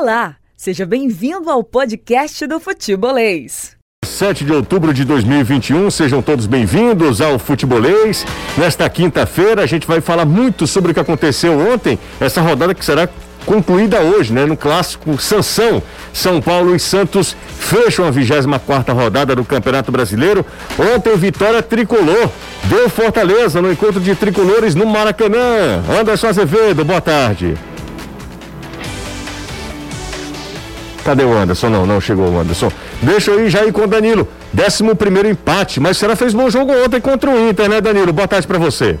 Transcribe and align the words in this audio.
Olá, 0.00 0.36
seja 0.56 0.86
bem-vindo 0.86 1.50
ao 1.50 1.62
podcast 1.62 2.46
do 2.46 2.58
Futebolês. 2.58 3.76
7 4.02 4.46
de 4.46 4.52
outubro 4.54 4.94
de 4.94 5.04
2021, 5.04 5.90
sejam 5.90 6.22
todos 6.22 6.46
bem-vindos 6.46 7.20
ao 7.20 7.38
Futebolês. 7.38 8.24
Nesta 8.56 8.88
quinta-feira 8.88 9.62
a 9.62 9.66
gente 9.66 9.86
vai 9.86 10.00
falar 10.00 10.24
muito 10.24 10.66
sobre 10.66 10.90
o 10.90 10.94
que 10.94 11.00
aconteceu 11.00 11.52
ontem, 11.70 11.98
essa 12.18 12.40
rodada 12.40 12.74
que 12.74 12.82
será 12.82 13.10
concluída 13.44 14.00
hoje, 14.00 14.32
né? 14.32 14.46
No 14.46 14.56
clássico 14.56 15.20
Sansão, 15.20 15.82
São 16.14 16.40
Paulo 16.40 16.74
e 16.74 16.80
Santos 16.80 17.36
fecham 17.58 18.06
a 18.06 18.10
24 18.10 18.94
rodada 18.94 19.36
do 19.36 19.44
Campeonato 19.44 19.92
Brasileiro. 19.92 20.46
Ontem, 20.96 21.14
vitória 21.14 21.62
tricolor. 21.62 22.30
Deu 22.64 22.88
Fortaleza 22.88 23.60
no 23.60 23.70
encontro 23.70 24.00
de 24.00 24.14
tricolores 24.14 24.74
no 24.74 24.86
Maracanã. 24.86 25.84
Anderson 26.00 26.28
Azevedo, 26.28 26.86
boa 26.86 27.02
tarde. 27.02 27.54
Cadê 31.04 31.24
o 31.24 31.36
Anderson? 31.36 31.68
Não, 31.68 31.86
não 31.86 32.00
chegou 32.00 32.30
o 32.30 32.38
Anderson. 32.38 32.70
Deixa 33.02 33.30
eu 33.30 33.46
ir 33.46 33.50
já 33.50 33.64
ir 33.64 33.72
com 33.72 33.82
o 33.82 33.86
Danilo. 33.86 34.28
Décimo 34.52 34.94
primeiro 34.94 35.28
empate, 35.28 35.80
mas 35.80 35.96
será 35.96 36.14
fez 36.14 36.34
bom 36.34 36.50
jogo 36.50 36.72
ontem 36.84 37.00
contra 37.00 37.30
o 37.30 37.48
Inter, 37.48 37.68
né, 37.68 37.80
Danilo? 37.80 38.12
Boa 38.12 38.28
tarde 38.28 38.46
para 38.46 38.58
você. 38.58 38.98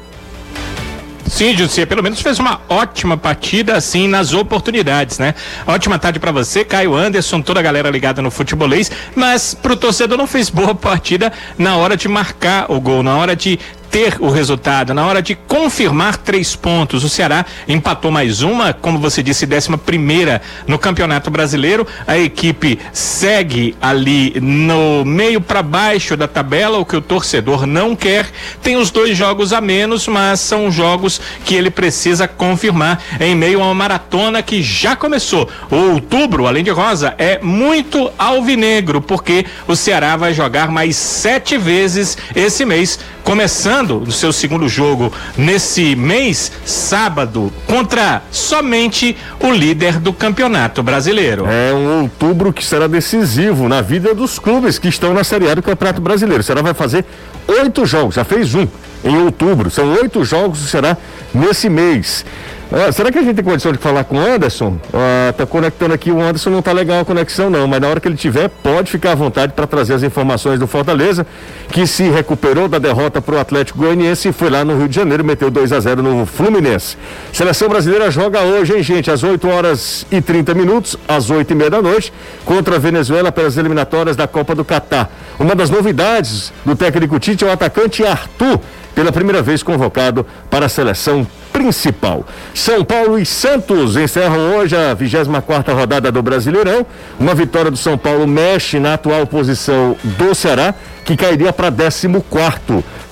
Sim, 1.30 1.56
José, 1.56 1.86
pelo 1.86 2.02
menos 2.02 2.20
fez 2.20 2.40
uma 2.40 2.60
ótima 2.68 3.16
partida 3.16 3.76
assim 3.76 4.08
nas 4.08 4.34
oportunidades, 4.34 5.20
né? 5.20 5.34
Ótima 5.64 5.96
tarde 5.96 6.18
para 6.18 6.32
você, 6.32 6.64
Caio 6.64 6.94
Anderson, 6.94 7.40
toda 7.40 7.60
a 7.60 7.62
galera 7.62 7.88
ligada 7.88 8.20
no 8.20 8.32
futebolês, 8.32 8.90
mas 9.14 9.54
pro 9.54 9.76
torcedor 9.76 10.18
não 10.18 10.26
fez 10.26 10.50
boa 10.50 10.74
partida 10.74 11.32
na 11.56 11.76
hora 11.76 11.96
de 11.96 12.08
marcar 12.08 12.70
o 12.70 12.80
gol, 12.80 13.04
na 13.04 13.16
hora 13.16 13.36
de 13.36 13.60
ter 13.90 14.16
o 14.20 14.30
resultado, 14.30 14.94
na 14.94 15.04
hora 15.04 15.20
de 15.20 15.34
confirmar 15.34 16.16
três 16.16 16.54
pontos. 16.54 17.02
O 17.02 17.08
Ceará 17.08 17.44
empatou 17.66 18.10
mais 18.10 18.42
uma, 18.42 18.72
como 18.72 18.98
você 18.98 19.22
disse, 19.22 19.46
décima 19.46 19.76
primeira 19.76 20.40
no 20.66 20.78
Campeonato 20.78 21.30
Brasileiro. 21.30 21.86
A 22.06 22.16
equipe 22.16 22.78
segue 22.92 23.74
ali 23.80 24.38
no 24.40 25.04
meio 25.04 25.40
para 25.40 25.62
baixo 25.62 26.16
da 26.16 26.28
tabela, 26.28 26.78
o 26.78 26.84
que 26.84 26.96
o 26.96 27.00
torcedor 27.00 27.66
não 27.66 27.96
quer. 27.96 28.30
Tem 28.62 28.76
os 28.76 28.90
dois 28.90 29.16
jogos 29.16 29.52
a 29.52 29.60
menos, 29.60 30.06
mas 30.06 30.40
são 30.40 30.70
jogos 30.70 31.20
que 31.44 31.54
ele 31.54 31.70
precisa 31.70 32.28
confirmar 32.28 33.02
em 33.18 33.34
meio 33.34 33.60
a 33.60 33.64
uma 33.64 33.74
maratona 33.74 34.42
que 34.42 34.62
já 34.62 34.94
começou. 34.94 35.48
O 35.70 35.94
outubro, 35.94 36.46
além 36.46 36.62
de 36.62 36.70
rosa, 36.70 37.14
é 37.18 37.40
muito 37.42 38.10
alvinegro, 38.16 39.00
porque 39.00 39.44
o 39.66 39.74
Ceará 39.74 40.16
vai 40.16 40.32
jogar 40.32 40.70
mais 40.70 40.96
sete 40.96 41.58
vezes 41.58 42.16
esse 42.34 42.64
mês, 42.64 42.98
começando 43.24 44.00
no 44.00 44.12
seu 44.12 44.32
segundo 44.32 44.68
jogo 44.68 45.12
nesse 45.36 45.94
mês, 45.96 46.50
sábado, 46.64 47.52
contra 47.66 48.22
somente 48.30 49.16
o 49.40 49.50
líder 49.50 49.98
do 49.98 50.12
Campeonato 50.12 50.82
Brasileiro. 50.82 51.46
É 51.46 51.72
um 51.72 52.02
outubro 52.02 52.52
que 52.52 52.64
será 52.64 52.86
decisivo 52.86 53.68
na 53.68 53.80
vida 53.80 54.14
dos 54.14 54.38
clubes 54.38 54.78
que 54.78 54.88
estão 54.88 55.14
na 55.14 55.24
Série 55.24 55.48
A 55.48 55.54
do 55.54 55.62
Campeonato 55.62 56.00
Brasileiro. 56.00 56.40
O 56.40 56.44
Ceará 56.44 56.62
vai 56.62 56.74
fazer 56.74 57.04
oito 57.46 57.84
jogos, 57.86 58.14
já 58.14 58.24
fez 58.24 58.54
um 58.54 58.66
em 59.04 59.16
outubro. 59.18 59.70
São 59.70 59.92
oito 59.94 60.24
jogos, 60.24 60.58
será 60.70 60.96
nesse 61.34 61.68
mês. 61.68 62.24
Ah, 62.72 62.92
será 62.92 63.10
que 63.10 63.18
a 63.18 63.22
gente 63.22 63.34
tem 63.34 63.44
condição 63.44 63.72
de 63.72 63.78
falar 63.78 64.04
com 64.04 64.16
o 64.16 64.20
Anderson? 64.20 64.78
Ah, 64.94 65.34
tá 65.36 65.44
conectando 65.44 65.92
aqui, 65.92 66.12
o 66.12 66.20
Anderson 66.20 66.50
não 66.50 66.62
tá 66.62 66.70
legal 66.70 67.00
a 67.00 67.04
conexão 67.04 67.50
não, 67.50 67.66
mas 67.66 67.80
na 67.80 67.88
hora 67.88 67.98
que 67.98 68.06
ele 68.06 68.16
tiver, 68.16 68.48
pode 68.48 68.92
ficar 68.92 69.10
à 69.10 69.14
vontade 69.16 69.54
para 69.54 69.66
trazer 69.66 69.94
as 69.94 70.04
informações 70.04 70.56
do 70.56 70.68
Fortaleza, 70.68 71.26
que 71.72 71.84
se 71.84 72.04
recuperou 72.04 72.68
da 72.68 72.78
derrota 72.78 73.20
para 73.20 73.34
o 73.34 73.38
Atlético 73.40 73.80
Goianiense 73.80 74.28
e 74.28 74.32
foi 74.32 74.50
lá 74.50 74.64
no 74.64 74.78
Rio 74.78 74.88
de 74.88 74.94
Janeiro, 74.94 75.24
meteu 75.24 75.50
2 75.50 75.72
a 75.72 75.80
0 75.80 76.00
no 76.00 76.24
Fluminense. 76.24 76.96
Seleção 77.32 77.68
brasileira 77.68 78.08
joga 78.08 78.40
hoje, 78.42 78.76
hein, 78.76 78.84
gente, 78.84 79.10
às 79.10 79.24
8 79.24 79.48
horas 79.48 80.06
e 80.08 80.20
30 80.20 80.54
minutos, 80.54 80.96
às 81.08 81.28
8 81.28 81.50
e 81.50 81.56
meia 81.56 81.70
da 81.70 81.82
noite, 81.82 82.12
contra 82.44 82.76
a 82.76 82.78
Venezuela 82.78 83.32
pelas 83.32 83.56
eliminatórias 83.56 84.14
da 84.14 84.28
Copa 84.28 84.54
do 84.54 84.64
Catar. 84.64 85.10
Uma 85.40 85.56
das 85.56 85.70
novidades 85.70 86.52
do 86.64 86.76
técnico 86.76 87.18
Tite 87.18 87.42
é 87.42 87.48
o 87.48 87.50
atacante 87.50 88.04
Arthur, 88.06 88.60
pela 88.94 89.10
primeira 89.10 89.42
vez 89.42 89.60
convocado 89.60 90.24
para 90.48 90.66
a 90.66 90.68
seleção 90.68 91.26
principal. 91.60 92.26
São 92.54 92.82
Paulo 92.82 93.18
e 93.18 93.26
Santos 93.26 93.94
encerram 93.94 94.56
hoje 94.56 94.74
a 94.74 94.94
24 94.94 95.74
rodada 95.74 96.10
do 96.10 96.22
Brasileirão. 96.22 96.86
Uma 97.18 97.34
vitória 97.34 97.70
do 97.70 97.76
São 97.76 97.98
Paulo 97.98 98.26
mexe 98.26 98.78
na 98.80 98.94
atual 98.94 99.26
posição 99.26 99.94
do 100.02 100.34
Ceará, 100.34 100.74
que 101.04 101.14
cairia 101.16 101.52
para 101.52 101.70
14. 101.70 102.08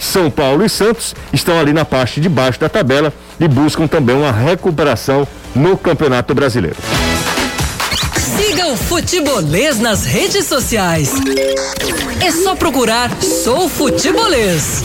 São 0.00 0.30
Paulo 0.30 0.64
e 0.64 0.68
Santos 0.68 1.14
estão 1.30 1.60
ali 1.60 1.74
na 1.74 1.84
parte 1.84 2.22
de 2.22 2.28
baixo 2.28 2.58
da 2.58 2.70
tabela 2.70 3.12
e 3.38 3.46
buscam 3.46 3.86
também 3.86 4.16
uma 4.16 4.32
recuperação 4.32 5.28
no 5.54 5.76
Campeonato 5.76 6.34
Brasileiro. 6.34 6.76
Siga 8.16 8.68
o 8.68 8.76
Futebolês 8.76 9.78
nas 9.78 10.06
redes 10.06 10.46
sociais. 10.46 11.12
É 12.24 12.30
só 12.30 12.54
procurar 12.54 13.10
Sou 13.20 13.68
Futebolês. 13.68 14.84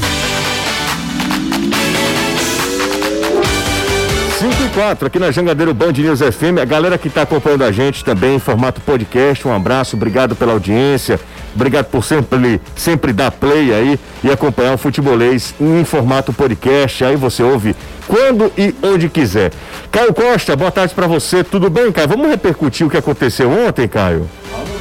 5 4.44 4.62
e 4.62 4.70
4, 4.72 5.08
aqui 5.08 5.20
na 5.20 5.32
Jangadeiro 5.32 5.74
Band 5.74 5.94
News 5.94 6.20
FM. 6.20 6.60
A 6.62 6.66
galera 6.66 6.98
que 6.98 7.08
está 7.08 7.22
acompanhando 7.22 7.64
a 7.64 7.72
gente 7.72 8.04
também 8.04 8.36
em 8.36 8.40
formato 8.40 8.82
podcast, 8.82 9.48
um 9.48 9.56
abraço, 9.56 9.96
obrigado 9.96 10.36
pela 10.36 10.52
audiência, 10.52 11.18
obrigado 11.56 11.86
por 11.86 12.04
sempre, 12.04 12.60
sempre 12.76 13.14
dar 13.14 13.32
play 13.32 13.74
aí 13.74 13.98
e 14.22 14.30
acompanhar 14.30 14.74
o 14.74 14.78
futebolês 14.78 15.56
em 15.62 15.86
formato 15.86 16.34
podcast. 16.34 17.06
Aí 17.06 17.16
você 17.16 17.42
ouve 17.42 17.74
quando 18.06 18.52
e 18.58 18.76
onde 18.84 19.08
quiser. 19.08 19.54
Caio 19.90 20.14
Costa, 20.14 20.58
boa 20.58 20.72
tarde 20.72 20.94
para 20.94 21.08
você. 21.08 21.42
Tudo 21.42 21.70
bem, 21.70 21.90
Caio? 21.90 22.10
Vamos 22.10 22.28
repercutir 22.28 22.86
o 22.86 22.90
que 22.90 22.98
aconteceu 22.98 23.50
ontem, 23.50 23.88
Caio? 23.88 24.30
Vamos 24.52 24.73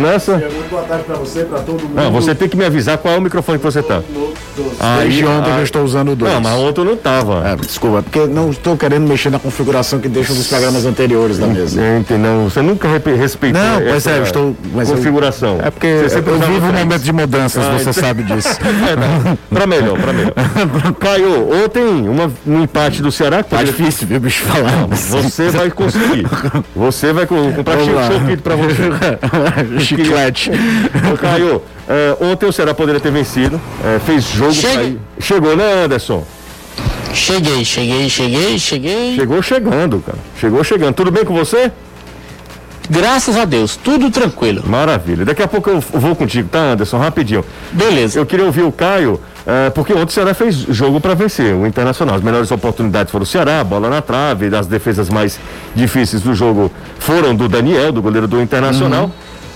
nessa? 0.00 0.32
Muito 0.38 0.70
boa 0.70 0.82
tarde 0.82 1.04
para 1.04 1.16
você, 1.16 1.44
para 1.44 1.60
todo 1.60 1.82
mundo. 1.82 1.94
Não, 1.94 2.10
você 2.10 2.34
tem 2.34 2.48
que 2.48 2.56
me 2.56 2.64
avisar 2.64 2.98
qual 2.98 3.14
é 3.14 3.18
o 3.18 3.20
microfone 3.20 3.58
que 3.58 3.64
você 3.64 3.82
tá. 3.82 4.02
Desde 5.00 5.24
ontem 5.24 5.50
eu 5.50 5.62
estou 5.62 5.82
usando 5.82 6.14
dois. 6.14 6.32
Não, 6.32 6.40
mas 6.40 6.52
ontem 6.54 6.80
eu 6.80 6.84
não 6.84 6.96
tava. 6.96 7.48
É, 7.48 7.56
desculpa, 7.56 7.98
é 7.98 8.02
porque 8.02 8.26
não 8.26 8.50
estou 8.50 8.76
querendo 8.76 9.06
mexer 9.06 9.30
na 9.30 9.38
configuração 9.38 9.98
que 9.98 10.08
deixam 10.08 10.34
dos 10.34 10.46
programas 10.46 10.84
anteriores 10.84 11.38
da 11.38 11.46
mesa. 11.46 11.80
Entendeu? 11.98 12.44
Você 12.44 12.62
nunca 12.62 12.88
respeitou 12.88 13.60
Não, 13.60 13.80
pois 13.80 14.06
é, 14.06 14.18
eu 14.18 14.22
estou. 14.22 14.56
Mas 14.74 14.90
configuração. 14.90 15.58
Eu, 15.58 15.66
é 15.66 15.70
porque 15.70 15.86
eu 15.86 16.38
vivo 16.40 16.66
um 16.66 16.72
momento 16.72 17.02
de 17.02 17.12
mudanças, 17.12 17.64
ah, 17.64 17.72
você 17.72 17.90
então... 17.90 17.92
sabe 17.92 18.22
disso. 18.22 18.48
é, 18.60 19.54
pra 19.54 19.66
melhor, 19.66 19.98
pra 19.98 20.12
melhor. 20.12 20.32
Caiu, 20.98 21.50
ontem 21.64 22.08
uma, 22.08 22.30
um 22.46 22.62
empate 22.62 23.02
do 23.02 23.10
Ceará. 23.10 23.42
Tá 23.42 23.62
difícil, 23.62 24.06
viu, 24.06 24.20
bicho, 24.20 24.44
falar. 24.44 24.86
Você 24.86 25.50
vai 25.50 25.70
conseguir. 25.70 26.26
Você 26.74 27.12
vai 27.12 27.26
comprar 27.26 27.78
choquito 27.80 28.42
pra 28.42 28.56
você. 28.56 28.90
Chiclete. 29.80 30.50
Ô, 31.12 31.16
Caio, 31.16 31.62
é, 31.88 32.16
ontem 32.20 32.46
o 32.46 32.52
Ceará 32.52 32.74
poderia 32.74 33.00
ter 33.00 33.12
vencido, 33.12 33.60
é, 33.84 33.98
fez 33.98 34.24
jogo. 34.24 34.52
Chegue... 34.52 34.98
Chegou, 35.20 35.56
né, 35.56 35.84
Anderson? 35.84 36.24
Cheguei, 37.12 37.64
cheguei, 37.64 38.08
cheguei, 38.08 38.58
cheguei. 38.58 39.14
Chegou 39.16 39.42
chegando, 39.42 40.00
cara. 40.00 40.18
Chegou 40.38 40.62
chegando. 40.62 40.94
Tudo 40.94 41.10
bem 41.10 41.24
com 41.24 41.34
você? 41.34 41.70
Graças 42.88 43.36
a 43.36 43.44
Deus, 43.44 43.76
tudo 43.76 44.10
tranquilo. 44.10 44.64
Maravilha. 44.66 45.24
Daqui 45.24 45.42
a 45.42 45.46
pouco 45.46 45.70
eu 45.70 45.80
vou 45.80 46.16
contigo, 46.16 46.48
tá, 46.48 46.72
Anderson? 46.72 46.98
Rapidinho. 46.98 47.44
Beleza. 47.70 48.18
Eu 48.18 48.26
queria 48.26 48.44
ouvir 48.44 48.62
o 48.62 48.72
Caio, 48.72 49.20
é, 49.46 49.70
porque 49.70 49.92
ontem 49.92 50.06
o 50.06 50.10
Ceará 50.10 50.34
fez 50.34 50.56
jogo 50.56 51.00
para 51.00 51.14
vencer 51.14 51.54
o 51.54 51.64
Internacional. 51.66 52.16
As 52.16 52.22
melhores 52.22 52.50
oportunidades 52.50 53.12
foram 53.12 53.22
o 53.22 53.26
Ceará, 53.26 53.62
bola 53.62 53.88
na 53.88 54.02
trave, 54.02 54.52
as 54.54 54.66
defesas 54.66 55.08
mais 55.08 55.38
difíceis 55.72 56.20
do 56.22 56.34
jogo 56.34 56.70
foram 56.98 57.32
do 57.32 57.48
Daniel, 57.48 57.92
do 57.92 58.02
goleiro 58.02 58.26
do 58.26 58.42
Internacional. 58.42 59.04
Uhum. 59.04 59.12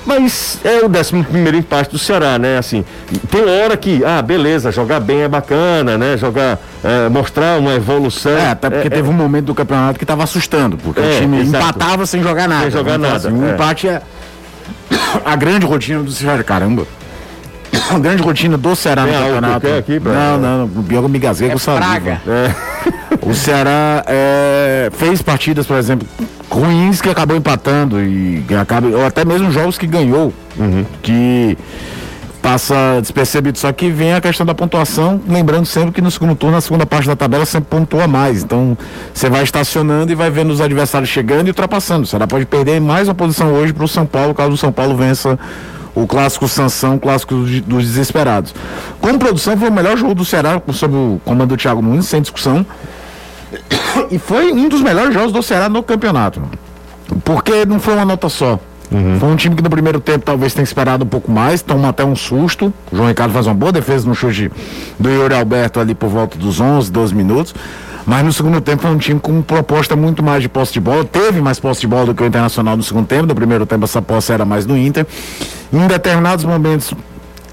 Mas 0.06 0.58
é 0.62 0.80
o 0.80 0.86
11 0.86 1.22
primeiro 1.24 1.56
empate 1.56 1.90
do 1.90 1.98
Ceará, 1.98 2.38
né? 2.38 2.58
Assim, 2.58 2.84
tem 3.30 3.42
hora 3.42 3.76
que, 3.76 4.04
ah, 4.04 4.20
beleza, 4.20 4.70
jogar 4.70 5.00
bem 5.00 5.22
é 5.22 5.28
bacana, 5.28 5.96
né? 5.96 6.16
Jogar, 6.16 6.58
é, 6.82 7.08
mostrar 7.08 7.58
uma 7.58 7.74
evolução. 7.74 8.32
É, 8.32 8.50
até 8.50 8.68
porque 8.68 8.88
é, 8.88 8.90
teve 8.90 9.08
é... 9.08 9.10
um 9.10 9.14
momento 9.14 9.46
do 9.46 9.54
campeonato 9.54 9.98
que 9.98 10.04
estava 10.04 10.22
assustando, 10.22 10.76
porque 10.76 11.00
o 11.00 11.04
é, 11.04 11.20
time 11.20 11.40
exato. 11.40 11.64
empatava 11.64 12.06
sem 12.06 12.22
jogar 12.22 12.46
nada. 12.46 12.62
Sem 12.62 12.70
jogar 12.70 12.98
né? 12.98 13.08
nada. 13.08 13.28
Assim, 13.28 13.38
o 13.38 13.46
é. 13.46 13.52
empate 13.52 13.88
é 13.88 14.02
a 15.24 15.36
grande 15.36 15.64
rotina 15.64 16.02
do 16.02 16.12
Ceará, 16.12 16.42
caramba. 16.44 16.86
A 17.90 17.98
grande 17.98 18.22
rotina 18.22 18.56
do 18.56 18.74
Ceará 18.74 19.04
tem 19.04 19.12
no 19.12 19.20
campeonato. 19.20 19.66
Aqui 19.68 20.00
pra... 20.00 20.12
Não, 20.12 20.38
não, 20.38 20.64
o 20.64 20.82
Biogo 20.82 21.08
me 21.08 21.18
gasguei 21.18 21.50
com 21.50 21.58
praga. 21.58 22.20
O 23.22 23.34
Ceará 23.34 24.04
fez 24.92 25.22
partidas, 25.22 25.66
por 25.66 25.76
exemplo, 25.76 26.06
ruins 26.50 27.00
que 27.00 27.08
acabou 27.08 27.36
empatando 27.36 28.00
e 28.00 28.44
acaba, 28.60 28.88
ou 28.88 29.04
até 29.04 29.24
mesmo 29.24 29.50
jogos 29.50 29.78
que 29.78 29.86
ganhou, 29.86 30.32
uhum. 30.56 30.84
que 31.02 31.56
passa 32.42 33.00
despercebido. 33.00 33.58
Só 33.58 33.72
que 33.72 33.90
vem 33.90 34.12
a 34.12 34.20
questão 34.20 34.44
da 34.44 34.54
pontuação, 34.54 35.20
lembrando 35.26 35.64
sempre 35.64 35.92
que 35.92 36.02
no 36.02 36.10
segundo 36.10 36.34
turno, 36.34 36.54
na 36.54 36.60
segunda 36.60 36.84
parte 36.84 37.06
da 37.06 37.16
tabela, 37.16 37.46
sempre 37.46 37.68
pontua 37.70 38.06
mais. 38.06 38.42
Então, 38.42 38.76
você 39.12 39.30
vai 39.30 39.42
estacionando 39.42 40.12
e 40.12 40.14
vai 40.14 40.30
vendo 40.30 40.50
os 40.50 40.60
adversários 40.60 41.08
chegando 41.08 41.46
e 41.46 41.50
ultrapassando. 41.50 42.02
O 42.02 42.06
Ceará 42.06 42.26
pode 42.26 42.44
perder 42.44 42.80
mais 42.80 43.08
uma 43.08 43.14
posição 43.14 43.52
hoje 43.54 43.72
para 43.72 43.84
o 43.84 43.88
São 43.88 44.04
Paulo, 44.04 44.34
caso 44.34 44.52
o 44.52 44.58
São 44.58 44.70
Paulo 44.70 44.96
vença 44.96 45.38
o 45.94 46.06
clássico 46.06 46.48
Sansão, 46.48 46.96
o 46.96 47.00
clássico 47.00 47.34
dos 47.34 47.84
desesperados. 47.86 48.54
Como 49.00 49.18
produção, 49.18 49.56
foi 49.56 49.68
o 49.68 49.72
melhor 49.72 49.96
jogo 49.96 50.14
do 50.14 50.24
Ceará, 50.24 50.60
sob 50.72 50.94
o 50.94 51.20
comando 51.24 51.50
do 51.50 51.56
Thiago 51.56 51.80
Nunes, 51.80 52.06
sem 52.06 52.20
discussão. 52.20 52.66
E 54.10 54.18
foi 54.18 54.52
um 54.52 54.68
dos 54.68 54.80
melhores 54.82 55.14
jogos 55.14 55.32
do 55.32 55.42
Ceará 55.42 55.68
no 55.68 55.82
campeonato. 55.82 56.42
porque 57.24 57.64
não 57.64 57.78
foi 57.78 57.94
uma 57.94 58.04
nota 58.04 58.28
só. 58.28 58.58
Foi 59.18 59.28
um 59.28 59.34
time 59.34 59.56
que 59.56 59.62
no 59.62 59.70
primeiro 59.70 59.98
tempo 59.98 60.24
talvez 60.24 60.54
tenha 60.54 60.62
esperado 60.62 61.04
um 61.04 61.08
pouco 61.08 61.30
mais, 61.30 61.62
toma 61.62 61.88
até 61.88 62.04
um 62.04 62.14
susto. 62.14 62.72
O 62.92 62.96
João 62.96 63.08
Ricardo 63.08 63.32
faz 63.32 63.46
uma 63.46 63.54
boa 63.54 63.72
defesa 63.72 64.06
no 64.06 64.14
chute 64.14 64.52
do 65.00 65.10
Yuri 65.10 65.34
Alberto 65.34 65.80
ali 65.80 65.94
por 65.94 66.08
volta 66.08 66.38
dos 66.38 66.60
11, 66.60 66.92
12 66.92 67.14
minutos. 67.14 67.54
Mas 68.06 68.24
no 68.24 68.32
segundo 68.32 68.60
tempo 68.60 68.82
foi 68.82 68.90
um 68.90 68.98
time 68.98 69.18
com 69.18 69.40
proposta 69.40 69.96
muito 69.96 70.22
mais 70.22 70.42
de 70.42 70.48
posse 70.48 70.72
de 70.74 70.80
bola. 70.80 71.04
Teve 71.04 71.40
mais 71.40 71.58
posse 71.58 71.80
de 71.80 71.86
bola 71.86 72.06
do 72.06 72.14
que 72.14 72.22
o 72.22 72.26
Internacional 72.26 72.76
no 72.76 72.82
segundo 72.82 73.06
tempo. 73.06 73.26
No 73.26 73.34
primeiro 73.34 73.64
tempo 73.64 73.84
essa 73.84 74.02
posse 74.02 74.32
era 74.32 74.44
mais 74.44 74.66
do 74.66 74.76
Inter. 74.76 75.06
Em 75.72 75.86
determinados 75.86 76.44
momentos 76.44 76.92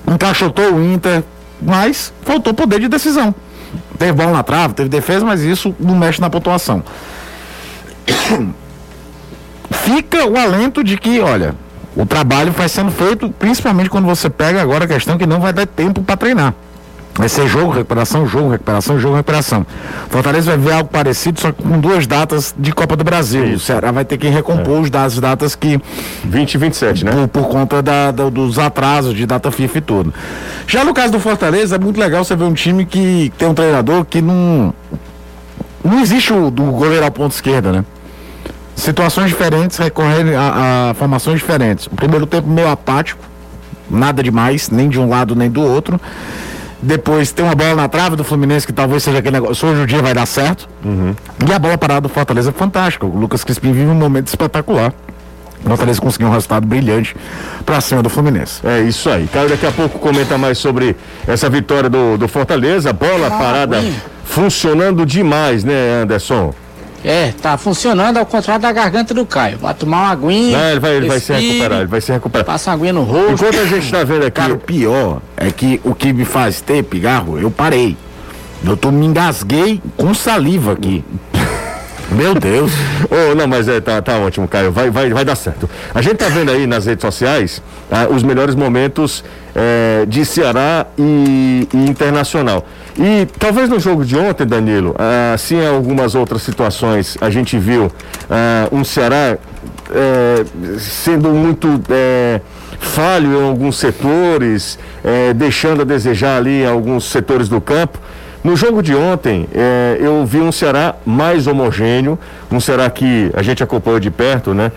encaixotou 0.07 0.75
o 0.75 0.83
Inter, 0.83 1.24
mas 1.62 2.12
faltou 2.24 2.53
poder 2.53 2.80
de 2.80 2.88
decisão. 2.88 3.33
Teve 3.98 4.12
bola 4.13 4.31
na 4.31 4.44
trave, 4.44 4.74
teve 4.74 4.89
defesa, 4.89 5.25
mas 5.25 5.42
isso 5.42 5.74
não 5.80 5.95
mexe 5.95 6.19
na 6.19 6.30
pontuação. 6.30 6.83
Fica 9.71 10.25
o 10.27 10.38
alento 10.38 10.83
de 10.83 10.98
que, 10.98 11.21
olha, 11.21 11.56
o 11.95 12.06
trabalho 12.06 12.51
vai 12.51 12.68
sendo 12.68 12.92
feito, 12.92 13.30
principalmente 13.30 13.89
quando 13.89 14.06
você 14.06 14.30
pega 14.30 14.62
agora 14.62 14.86
a 14.86 14.88
questão 14.88 15.18
que 15.18 15.25
não 15.25 15.39
vai 15.39 15.53
dar 15.53 15.65
tempo 15.65 16.01
para 16.01 16.18
treinar. 16.18 16.53
Vai 17.13 17.27
ser 17.27 17.45
jogo, 17.47 17.71
recuperação, 17.71 18.25
jogo, 18.25 18.49
recuperação, 18.49 18.97
jogo, 18.97 19.15
recuperação. 19.15 19.65
Fortaleza 20.09 20.51
vai 20.51 20.57
ver 20.57 20.73
algo 20.73 20.89
parecido, 20.89 21.39
só 21.41 21.51
que 21.51 21.61
com 21.61 21.77
duas 21.79 22.07
datas 22.07 22.55
de 22.57 22.71
Copa 22.71 22.95
do 22.95 23.03
Brasil. 23.03 23.43
O 23.55 23.59
Ceará 23.59 23.91
vai 23.91 24.05
ter 24.05 24.17
que 24.17 24.27
recompor 24.29 24.79
os 24.79 24.89
das 24.89 25.19
datas 25.19 25.53
que 25.53 25.79
20 26.23 26.53
e 26.53 26.57
27, 26.57 27.03
né? 27.05 27.11
por, 27.11 27.27
por 27.43 27.49
conta 27.49 27.81
da- 27.81 28.11
da- 28.11 28.29
dos 28.29 28.57
atrasos 28.57 29.13
de 29.13 29.25
data 29.25 29.51
FIFA 29.51 29.77
e 29.77 29.81
tudo. 29.81 30.13
Já 30.65 30.85
no 30.85 30.93
caso 30.93 31.11
do 31.11 31.19
Fortaleza, 31.19 31.75
é 31.75 31.79
muito 31.79 31.99
legal 31.99 32.23
você 32.23 32.35
ver 32.35 32.45
um 32.45 32.53
time 32.53 32.85
que 32.85 33.31
tem 33.37 33.47
um 33.47 33.53
treinador 33.53 34.05
que 34.05 34.21
não. 34.21 34.73
Não 35.83 35.99
existe 35.99 36.31
o 36.31 36.49
do 36.49 36.63
goleiro 36.63 37.03
ao 37.03 37.11
ponto 37.11 37.33
esquerda, 37.33 37.71
né? 37.73 37.85
Situações 38.75 39.27
diferentes 39.29 39.77
recorrendo 39.77 40.31
a, 40.35 40.89
a 40.91 40.93
formações 40.93 41.39
diferentes. 41.39 41.87
O 41.87 41.91
primeiro 41.95 42.25
tempo 42.25 42.47
meio 42.47 42.69
apático, 42.69 43.21
nada 43.89 44.23
demais, 44.23 44.69
nem 44.69 44.87
de 44.89 44.97
um 44.99 45.09
lado 45.09 45.35
nem 45.35 45.49
do 45.51 45.61
outro. 45.61 45.99
Depois 46.81 47.31
tem 47.31 47.45
uma 47.45 47.53
bola 47.53 47.75
na 47.75 47.87
trave 47.87 48.15
do 48.15 48.23
Fluminense 48.23 48.65
que 48.65 48.73
talvez 48.73 49.03
seja 49.03 49.19
aquele 49.19 49.39
negócio, 49.39 49.67
hoje 49.67 49.81
o 49.81 49.87
dia 49.87 50.01
vai 50.01 50.13
dar 50.13 50.25
certo. 50.25 50.67
E 51.47 51.53
a 51.53 51.59
bola 51.59 51.77
parada 51.77 52.01
do 52.01 52.09
Fortaleza 52.09 52.49
é 52.49 52.53
fantástica. 52.53 53.05
O 53.05 53.17
Lucas 53.17 53.43
Crispim 53.43 53.71
vive 53.71 53.89
um 53.89 53.95
momento 53.95 54.27
espetacular. 54.27 54.93
O 55.63 55.67
Fortaleza 55.69 56.01
conseguiu 56.01 56.27
um 56.27 56.31
resultado 56.31 56.65
brilhante 56.65 57.15
pra 57.65 57.79
cima 57.81 58.01
do 58.01 58.09
Fluminense. 58.09 58.65
É 58.65 58.81
isso 58.81 59.09
aí. 59.11 59.27
Caio 59.31 59.47
daqui 59.49 59.65
a 59.67 59.71
pouco 59.71 59.99
comenta 59.99 60.37
mais 60.37 60.57
sobre 60.57 60.95
essa 61.27 61.47
vitória 61.49 61.87
do, 61.87 62.17
do 62.17 62.27
Fortaleza. 62.27 62.91
Bola 62.91 63.29
parada 63.29 63.79
funcionando 64.25 65.05
demais, 65.05 65.63
né, 65.63 66.01
Anderson? 66.01 66.51
É, 67.03 67.33
tá 67.42 67.57
funcionando 67.57 68.18
ao 68.18 68.25
contrário 68.25 68.62
da 68.62 68.71
garganta 68.71 69.13
do 69.13 69.25
Caio. 69.25 69.57
Vai 69.57 69.74
tomar 69.74 70.01
uma 70.01 70.12
aguinha. 70.12 70.57
Não, 70.57 70.69
ele 70.69 70.80
vai, 70.80 70.95
ele 70.95 71.07
vai 71.07 71.19
se 71.19 71.33
recuperar, 71.33 71.80
ele 71.80 71.88
vai 71.88 72.01
se 72.01 72.12
recuperar. 72.12 72.45
Passa 72.45 72.69
uma 72.69 72.75
aguinha 72.75 72.94
no 72.94 73.03
rosto. 73.03 73.33
Enquanto 73.33 73.59
a 73.59 73.65
gente 73.65 73.92
tá 73.92 74.03
vendo 74.03 74.25
aqui. 74.25 74.39
Cara, 74.39 74.53
o 74.53 74.57
pior 74.57 75.21
é 75.36 75.51
que 75.51 75.81
o 75.83 75.95
que 75.95 76.13
me 76.13 76.25
faz 76.25 76.62
ter 76.62 76.83
pigarro, 76.83 77.39
eu 77.39 77.50
parei. 77.50 77.98
Eu 78.63 78.77
tô 78.77 78.92
me 78.92 79.06
engasguei 79.06 79.81
com 79.98 80.13
saliva 80.13 80.74
aqui. 80.74 81.03
Meu 82.12 82.36
Deus. 82.36 82.71
Oh, 83.09 83.33
não, 83.33 83.48
mas 83.48 83.68
é, 83.68 83.80
tá, 83.80 84.01
tá 84.01 84.18
ótimo, 84.19 84.48
Caio. 84.48 84.71
Vai, 84.71 84.92
vai, 84.92 85.09
vai 85.09 85.25
dar 85.25 85.36
certo. 85.36 85.69
A 85.95 86.01
gente 86.01 86.18
tá 86.18 86.27
vendo 86.27 86.51
aí 86.51 86.68
nas 86.68 86.86
redes 86.86 87.01
sociais 87.01 87.62
ah, 87.89 88.07
os 88.09 88.21
melhores 88.21 88.53
momentos 88.53 89.24
eh, 89.56 90.06
de 90.07 90.25
Ceará 90.25 90.86
e, 90.98 91.68
e 91.74 91.77
Internacional. 91.89 92.65
E 92.97 93.25
talvez 93.39 93.69
no 93.69 93.79
jogo 93.79 94.03
de 94.03 94.17
ontem, 94.17 94.45
Danilo, 94.45 94.95
assim 95.33 95.55
em 95.55 95.67
algumas 95.67 96.13
outras 96.13 96.41
situações, 96.41 97.17
a 97.21 97.29
gente 97.29 97.57
viu 97.57 97.91
ah, 98.29 98.67
um 98.71 98.83
Ceará 98.83 99.38
eh, 99.93 100.45
sendo 100.79 101.29
muito 101.29 101.67
eh, 101.89 102.39
falho 102.79 103.38
em 103.38 103.49
alguns 103.49 103.77
setores, 103.77 104.79
eh, 105.03 105.33
deixando 105.33 105.81
a 105.81 105.85
desejar 105.85 106.38
ali 106.38 106.65
alguns 106.65 107.03
setores 107.03 107.49
do 107.49 107.59
campo. 107.59 107.99
No 108.41 108.55
jogo 108.55 108.81
de 108.81 108.95
ontem, 108.95 109.47
eu 109.99 110.25
vi 110.25 110.39
um 110.39 110.51
Ceará 110.51 110.95
mais 111.05 111.45
homogêneo, 111.45 112.17
um 112.51 112.59
Ceará 112.59 112.89
que 112.89 113.29
a 113.35 113.43
gente 113.43 113.61
acompanhou 113.61 113.99
de 113.99 114.09
perto, 114.09 114.51
né? 114.51 114.71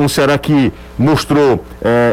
Um 0.00 0.08
Ceará 0.08 0.38
que 0.38 0.72
mostrou 0.98 1.62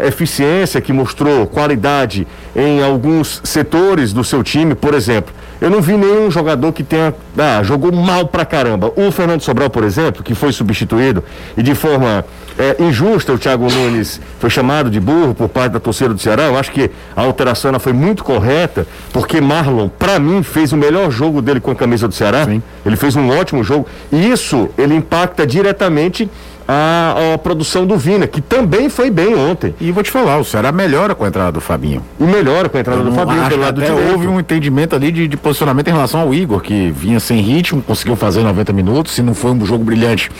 eficiência, 0.06 0.82
que 0.82 0.92
mostrou 0.92 1.48
qualidade 1.48 2.28
em 2.56 2.84
alguns 2.84 3.42
setores 3.44 4.14
do 4.14 4.24
seu 4.24 4.44
time, 4.44 4.76
por 4.76 4.94
exemplo. 4.94 5.34
Eu 5.60 5.70
não 5.70 5.80
vi 5.80 5.96
nenhum 5.96 6.32
jogador 6.32 6.74
que 6.74 6.84
tenha. 6.84 7.14
Ah, 7.38 7.62
jogou 7.64 7.92
mal 7.92 8.28
pra 8.28 8.44
caramba. 8.44 8.92
O 8.96 9.12
Fernando 9.12 9.42
Sobral, 9.42 9.70
por 9.70 9.84
exemplo, 9.84 10.24
que 10.24 10.34
foi 10.34 10.52
substituído 10.52 11.24
e 11.56 11.62
de 11.62 11.76
forma 11.76 12.26
eh, 12.58 12.76
injusta 12.80 13.32
o 13.32 13.38
Thiago 13.38 13.72
Nunes 13.72 14.20
foi 14.40 14.50
chamado 14.50 14.90
de 14.90 15.00
burro 15.00 15.34
por 15.34 15.48
parte 15.48 15.74
da 15.74 15.80
torcida 15.80 16.14
do 16.14 16.20
Ceará. 16.20 16.44
Eu 16.44 16.58
acho 16.58 16.72
que 16.72 16.90
a 17.16 17.22
alteração 17.22 17.80
foi 17.80 17.94
muito 17.94 18.24
correta, 18.24 18.88
porque 19.14 19.40
Marlon, 19.40 19.88
pra 19.88 20.20
mim, 20.20 20.42
fez 20.44 20.74
o 20.74 20.78
melhor 20.78 21.12
jogo 21.12 21.42
dele 21.42 21.60
com 21.60 21.72
a 21.72 21.76
camisa 21.76 22.08
do 22.08 22.14
Ceará. 22.14 22.46
Sim. 22.46 22.62
Ele 22.86 22.96
fez 22.96 23.16
um 23.16 23.30
ótimo 23.30 23.64
jogo. 23.64 23.88
E 24.12 24.32
isso 24.32 24.70
ele 24.78 24.96
impacta 24.96 25.46
diretamente 25.46 26.30
a, 26.74 27.34
a 27.34 27.38
produção 27.38 27.86
do 27.86 27.98
Vina, 27.98 28.26
que 28.26 28.40
também 28.40 28.88
foi 28.88 29.10
bem 29.10 29.36
ontem. 29.36 29.76
E 29.80 29.92
vou 29.92 30.02
te 30.02 30.10
falar, 30.10 30.38
o 30.38 30.46
Ceará 30.46 30.72
melhora 30.72 31.14
com 31.14 31.26
a 31.26 31.28
entrada 31.28 31.52
do 31.52 31.60
Fabinho. 31.60 32.02
E 32.18 32.24
melhora 32.24 32.70
com 32.70 32.78
a 32.78 32.80
entrada 32.80 33.02
do 33.02 33.10
Eu 33.10 33.14
Fabinho 33.14 33.42
acho 33.42 33.50
pelo 33.50 33.62
lado 33.62 33.82
até 33.82 33.92
direito. 33.92 34.12
houve 34.14 34.28
um 34.28 34.40
entendimento 34.40 34.96
ali 34.96 35.12
de, 35.12 35.28
de 35.28 35.36
posicionamento 35.36 35.90
em 35.90 35.92
relação 35.92 36.22
ao 36.22 36.34
Igor, 36.34 36.62
que 36.62 36.90
vinha 36.92 37.20
sem 37.20 37.42
ritmo, 37.42 37.82
conseguiu 37.82 38.16
fazer 38.16 38.42
90 38.42 38.72
minutos, 38.72 39.14
se 39.14 39.22
não 39.22 39.34
foi 39.34 39.52
um 39.52 39.66
jogo 39.66 39.84
brilhante. 39.84 40.32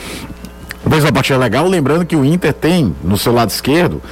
Fez 0.88 1.04
uma 1.04 1.12
partida 1.12 1.38
legal, 1.38 1.68
lembrando 1.68 2.06
que 2.06 2.16
o 2.16 2.24
Inter 2.24 2.52
tem 2.54 2.94
no 3.04 3.18
seu 3.18 3.32
lado 3.32 3.50
esquerdo 3.50 4.02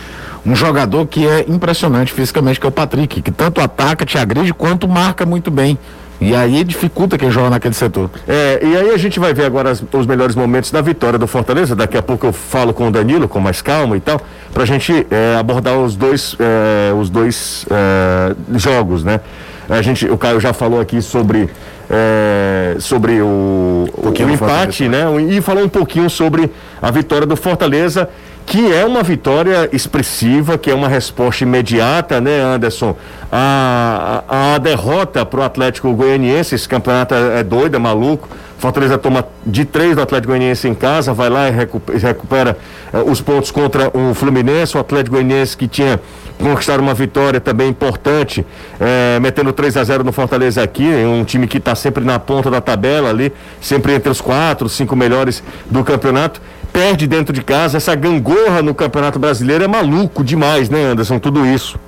um 0.45 0.55
jogador 0.55 1.07
que 1.07 1.27
é 1.27 1.45
impressionante 1.49 2.13
fisicamente, 2.13 2.61
que 2.61 2.67
é 2.67 2.69
o 2.69 2.73
Patrick, 2.73 3.21
que 3.23 3.31
tanto 3.31 3.61
ataca, 3.61 4.05
te 4.07 4.19
agride, 4.19 4.53
quanto 4.53 4.89
marca 4.89 5.27
muito 5.27 5.51
bem. 5.51 5.79
E 6.21 6.35
aí 6.37 6.63
dificulta 6.65 7.17
quem 7.17 7.31
joga 7.31 7.49
naquele 7.51 7.73
setor. 7.75 8.11
É, 8.29 8.61
e 8.63 8.77
aí 8.77 8.91
a 8.91 8.97
gente 8.99 9.19
vai 9.19 9.33
ver 9.33 9.47
agora 9.47 9.71
as- 9.71 9.83
os 9.93 10.07
melhores 10.07 10.35
momentos 10.35 10.71
da 10.71 10.83
vitória 10.83 11.19
do 11.19 11.27
Fortaleza. 11.27 11.75
Daqui 11.75 11.97
a 11.97 12.03
pouco 12.03 12.27
eu 12.27 12.33
falo 12.33 12.75
com 12.75 12.89
o 12.89 12.91
Danilo, 12.91 13.27
com 13.27 13.41
mais 13.41 13.63
calma 13.63 13.97
e 13.97 14.01
tal, 14.01 14.21
pra 14.53 14.67
gente 14.67 15.07
é, 15.11 15.37
abordar 15.39 15.79
os 15.79 15.97
dois, 15.97 16.37
é, 16.39 16.93
os 16.93 17.09
dois 17.09 17.65
é, 17.71 18.35
jogos, 18.59 19.03
né? 19.03 19.21
A 19.69 19.81
gente, 19.83 20.05
o 20.07 20.19
Caio 20.19 20.41
já 20.41 20.53
falou 20.53 20.81
aqui 20.81 21.01
sobre, 21.01 21.49
é, 21.89 22.77
sobre 22.81 23.23
o, 23.23 23.87
o, 23.95 24.01
pouquinho 24.03 24.29
do 24.29 24.35
empate, 24.35 24.89
né? 24.89 25.05
E 25.31 25.41
falou 25.41 25.65
um 25.65 25.69
pouquinho 25.69 26.11
sobre 26.11 26.51
a 26.83 26.91
vitória 26.91 27.27
do 27.27 27.37
Fortaleza, 27.37 28.09
que 28.51 28.73
é 28.75 28.85
uma 28.85 29.05
vitória 29.05 29.69
expressiva, 29.73 30.59
que 30.59 30.73
é 30.73 30.75
uma 30.75 30.89
resposta 30.89 31.45
imediata, 31.45 32.21
né, 32.21 32.41
Anderson? 32.41 32.97
A, 33.31 34.25
a, 34.29 34.55
a 34.57 34.59
derrota 34.59 35.25
para 35.25 35.39
o 35.39 35.43
Atlético 35.45 35.93
Goianiense, 35.93 36.57
esse 36.57 36.69
campeonato 36.69 37.15
é, 37.15 37.39
é 37.39 37.43
doido, 37.45 37.77
é 37.77 37.79
maluco. 37.79 38.29
Fortaleza 38.59 38.99
toma 38.99 39.25
de 39.47 39.65
três 39.65 39.95
do 39.95 40.03
Atlético 40.03 40.33
Goianiense 40.33 40.67
em 40.67 40.75
casa, 40.75 41.15
vai 41.15 41.31
lá 41.31 41.49
e 41.49 41.53
recu- 41.53 41.81
recupera 41.97 42.59
eh, 42.93 42.99
os 43.07 43.21
pontos 43.21 43.53
contra 43.53 43.89
o 43.97 44.13
Fluminense, 44.15 44.77
o 44.77 44.81
Atlético 44.81 45.15
Goianiense 45.15 45.57
que 45.57 45.69
tinha 45.69 46.01
conquistado 46.39 46.81
uma 46.81 46.93
vitória 46.93 47.41
também 47.41 47.69
importante, 47.69 48.45
eh, 48.81 49.19
metendo 49.21 49.53
3 49.53 49.77
a 49.77 49.85
0 49.85 50.03
no 50.05 50.11
Fortaleza 50.13 50.61
aqui, 50.63 50.85
um 51.07 51.23
time 51.25 51.47
que 51.47 51.59
está 51.59 51.75
sempre 51.77 52.05
na 52.05 52.19
ponta 52.19 52.51
da 52.51 52.61
tabela 52.61 53.09
ali, 53.11 53.33
sempre 53.63 53.95
entre 53.95 54.11
os 54.11 54.21
quatro, 54.21 54.69
cinco 54.69 54.97
melhores 54.97 55.41
do 55.71 55.85
campeonato. 55.85 56.43
Perde 56.73 57.07
dentro 57.07 57.33
de 57.33 57.43
casa, 57.43 57.77
essa 57.77 57.95
gangorra 57.95 58.63
no 58.63 58.75
Campeonato 58.75 59.19
Brasileiro 59.19 59.65
é 59.65 59.69
maluco 59.69 60.23
demais, 60.23 60.69
né, 60.69 60.85
Anderson? 60.85 61.19
Tudo 61.19 61.45
isso. 61.45 61.79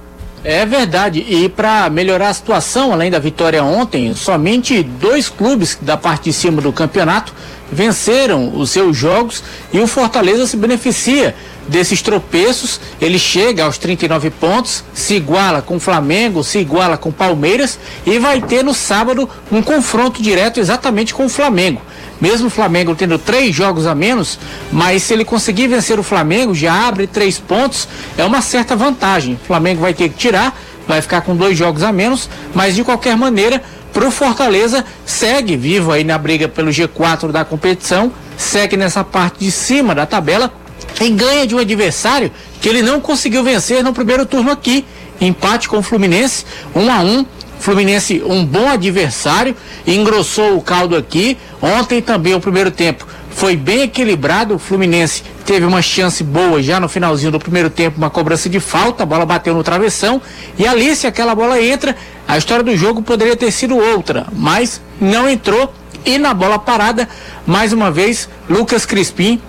É 0.45 0.67
verdade. 0.67 1.25
E 1.29 1.49
para 1.49 1.89
melhorar 1.89 2.31
a 2.31 2.35
situação, 2.35 2.93
além 2.93 3.11
da 3.11 3.19
vitória 3.19 3.63
ontem, 3.63 4.13
somente 4.15 4.83
dois 4.83 5.29
clubes 5.29 5.79
da 5.81 5.97
parte 5.97 6.25
de 6.25 6.33
cima 6.33 6.61
do 6.61 6.73
campeonato 6.73 7.33
venceram 7.73 8.55
os 8.55 8.71
seus 8.71 8.97
jogos 8.97 9.43
e 9.73 9.81
o 9.81 9.87
Fortaleza 9.87 10.47
se 10.47 10.57
beneficia 10.57 11.35
desses 11.67 12.03
tropeços. 12.03 12.79
Ele 13.01 13.19
chega 13.19 13.65
aos 13.65 13.79
39 13.79 14.31
pontos, 14.31 14.85
se 14.93 15.15
iguala 15.15 15.63
com 15.63 15.77
o 15.77 15.81
Flamengo, 15.81 16.45
se 16.45 16.59
iguala 16.59 16.97
com 16.97 17.09
o 17.09 17.13
Palmeiras 17.13 17.79
e 18.05 18.19
vai 18.19 18.41
ter 18.41 18.63
no 18.63 18.75
sábado 18.75 19.29
um 19.51 19.63
confronto 19.63 20.23
direto 20.23 20.61
exatamente 20.61 21.15
com 21.15 21.25
o 21.25 21.31
Flamengo. 21.31 21.81
Mesmo 22.21 22.47
o 22.47 22.51
Flamengo 22.51 22.95
tendo 22.95 23.19
três 23.19 23.53
jogos 23.55 23.85
a 23.85 23.97
menos, 23.97 24.39
mas 24.71 25.03
se 25.03 25.13
ele 25.13 25.25
conseguir 25.25 25.67
vencer 25.67 25.99
o 25.99 26.05
Flamengo, 26.05 26.55
já 26.55 26.87
abre 26.87 27.09
três 27.09 27.39
pontos, 27.39 27.89
é 28.17 28.25
uma 28.25 28.41
certa 28.41 28.77
vantagem. 28.77 29.35
O 29.43 29.47
Flamengo 29.47 29.81
vai 29.81 29.93
ter 29.93 30.09
que 30.09 30.17
tirar, 30.17 30.57
vai 30.87 31.03
ficar 31.03 31.23
com 31.23 31.35
dois 31.35 31.59
jogos 31.59 31.83
a 31.83 31.93
menos, 31.93 32.29
mas 32.55 32.77
de 32.77 32.85
qualquer 32.85 33.17
maneira, 33.17 33.61
pro 33.93 34.11
Fortaleza 34.11 34.85
segue 35.05 35.57
vivo 35.57 35.93
aí 35.93 36.05
na 36.05 36.17
briga 36.19 36.49
pelo 36.49 36.71
G4 36.71 37.31
da 37.31 37.45
competição, 37.45 38.13
segue 38.37 38.77
nessa 38.77 39.05
parte 39.05 39.41
de 39.41 39.51
cima 39.51 39.95
da 39.95 40.07
tabela 40.07 40.53
e 41.01 41.11
ganha 41.11 41.47
de 41.47 41.55
um 41.55 41.59
adversário 41.59 42.31
que 42.61 42.69
ele 42.69 42.83
não 42.83 43.01
conseguiu 43.01 43.43
vencer 43.43 43.83
no 43.83 43.93
primeiro 43.93 44.25
turno 44.27 44.51
aqui. 44.51 44.85
Empate 45.21 45.69
com 45.69 45.79
o 45.79 45.83
Fluminense, 45.83 46.45
1 46.75 46.91
a 46.91 47.01
1 47.01 47.27
Fluminense, 47.61 48.21
um 48.27 48.45
bom 48.45 48.69
adversário, 48.69 49.55
engrossou 49.87 50.57
o 50.57 50.61
caldo 50.61 50.97
aqui. 50.97 51.39
Ontem 51.61 52.03
também, 52.03 52.35
o 52.35 52.41
primeiro 52.41 52.73
tempo, 52.73 53.07
foi 53.35 53.57
bem 53.57 53.83
equilibrado. 53.83 54.55
O 54.55 54.59
Fluminense 54.59 55.23
teve 55.45 55.67
uma 55.67 55.83
chance 55.83 56.23
boa 56.23 56.63
já 56.63 56.79
no 56.79 56.89
finalzinho 56.89 57.33
do 57.33 57.39
primeiro 57.39 57.71
tempo, 57.71 57.99
uma 57.99 58.11
cobrança 58.11 58.49
de 58.49 58.61
falta, 58.61 59.03
a 59.03 59.07
bola 59.07 59.27
bateu 59.27 59.55
no 59.55 59.63
travessão. 59.63 60.21
E 60.59 60.67
ali, 60.67 60.95
se 60.95 61.07
aquela 61.07 61.35
bola 61.35 61.61
entra, 61.61 61.97
a 62.27 62.39
história 62.39 62.65
do 62.65 62.77
jogo 62.77 63.03
poderia 63.03 63.37
ter 63.37 63.51
sido 63.51 63.77
outra, 63.77 64.27
mas 64.33 64.81
não 65.01 65.29
entrou. 65.29 65.73
E 66.05 66.19
na 66.19 66.35
bola 66.35 66.59
parada, 66.59 67.09
mais 67.47 67.73
uma 67.73 67.91
vez, 67.91 68.29
Lucas 68.49 68.85
Crispim 68.85 69.41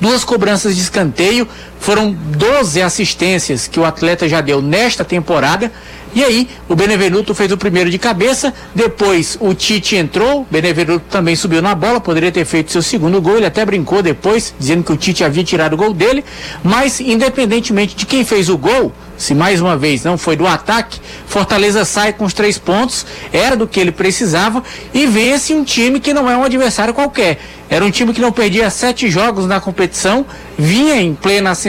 duas 0.00 0.24
cobranças 0.24 0.76
de 0.76 0.82
escanteio, 0.82 1.48
foram 1.78 2.12
12 2.12 2.82
assistências 2.82 3.66
que 3.66 3.78
o 3.78 3.84
atleta 3.84 4.28
já 4.28 4.40
deu 4.40 4.60
nesta 4.60 5.04
temporada. 5.04 5.70
E 6.14 6.24
aí, 6.24 6.48
o 6.68 6.74
Benevenuto 6.74 7.34
fez 7.34 7.52
o 7.52 7.56
primeiro 7.56 7.90
de 7.90 7.98
cabeça, 7.98 8.52
depois 8.74 9.36
o 9.40 9.52
Tite 9.52 9.94
entrou, 9.94 10.46
Benevenuto 10.50 11.04
também 11.10 11.36
subiu 11.36 11.60
na 11.60 11.74
bola, 11.74 12.00
poderia 12.00 12.32
ter 12.32 12.46
feito 12.46 12.72
seu 12.72 12.80
segundo 12.80 13.20
gol, 13.20 13.36
ele 13.36 13.46
até 13.46 13.64
brincou 13.64 14.02
depois, 14.02 14.54
dizendo 14.58 14.82
que 14.82 14.92
o 14.92 14.96
Tite 14.96 15.22
havia 15.22 15.44
tirado 15.44 15.74
o 15.74 15.76
gol 15.76 15.92
dele, 15.92 16.24
mas 16.64 16.98
independentemente 16.98 17.94
de 17.94 18.06
quem 18.06 18.24
fez 18.24 18.48
o 18.48 18.56
gol, 18.56 18.90
se 19.18 19.34
mais 19.34 19.60
uma 19.60 19.76
vez 19.76 20.02
não 20.02 20.16
foi 20.16 20.34
do 20.34 20.46
ataque, 20.46 20.98
Fortaleza 21.26 21.84
sai 21.84 22.12
com 22.12 22.24
os 22.24 22.32
três 22.32 22.56
pontos, 22.56 23.04
era 23.32 23.56
do 23.56 23.66
que 23.66 23.78
ele 23.78 23.92
precisava 23.92 24.62
e 24.94 25.06
vence 25.06 25.52
um 25.52 25.62
time 25.62 26.00
que 26.00 26.14
não 26.14 26.30
é 26.30 26.36
um 26.36 26.44
adversário 26.44 26.94
qualquer. 26.94 27.38
Era 27.68 27.84
um 27.84 27.90
time 27.90 28.14
que 28.14 28.20
não 28.20 28.32
perdia 28.32 28.70
sete 28.70 29.10
jogos 29.10 29.46
na 29.46 29.60
competição, 29.60 30.24
vinha 30.56 31.02
em 31.02 31.14
plena 31.14 31.50
ascensão. 31.50 31.67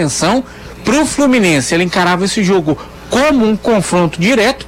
Para 0.83 1.01
o 1.01 1.05
Fluminense, 1.05 1.73
ele 1.73 1.83
encarava 1.83 2.25
esse 2.25 2.43
jogo 2.43 2.77
como 3.09 3.45
um 3.45 3.55
confronto 3.55 4.19
direto. 4.19 4.67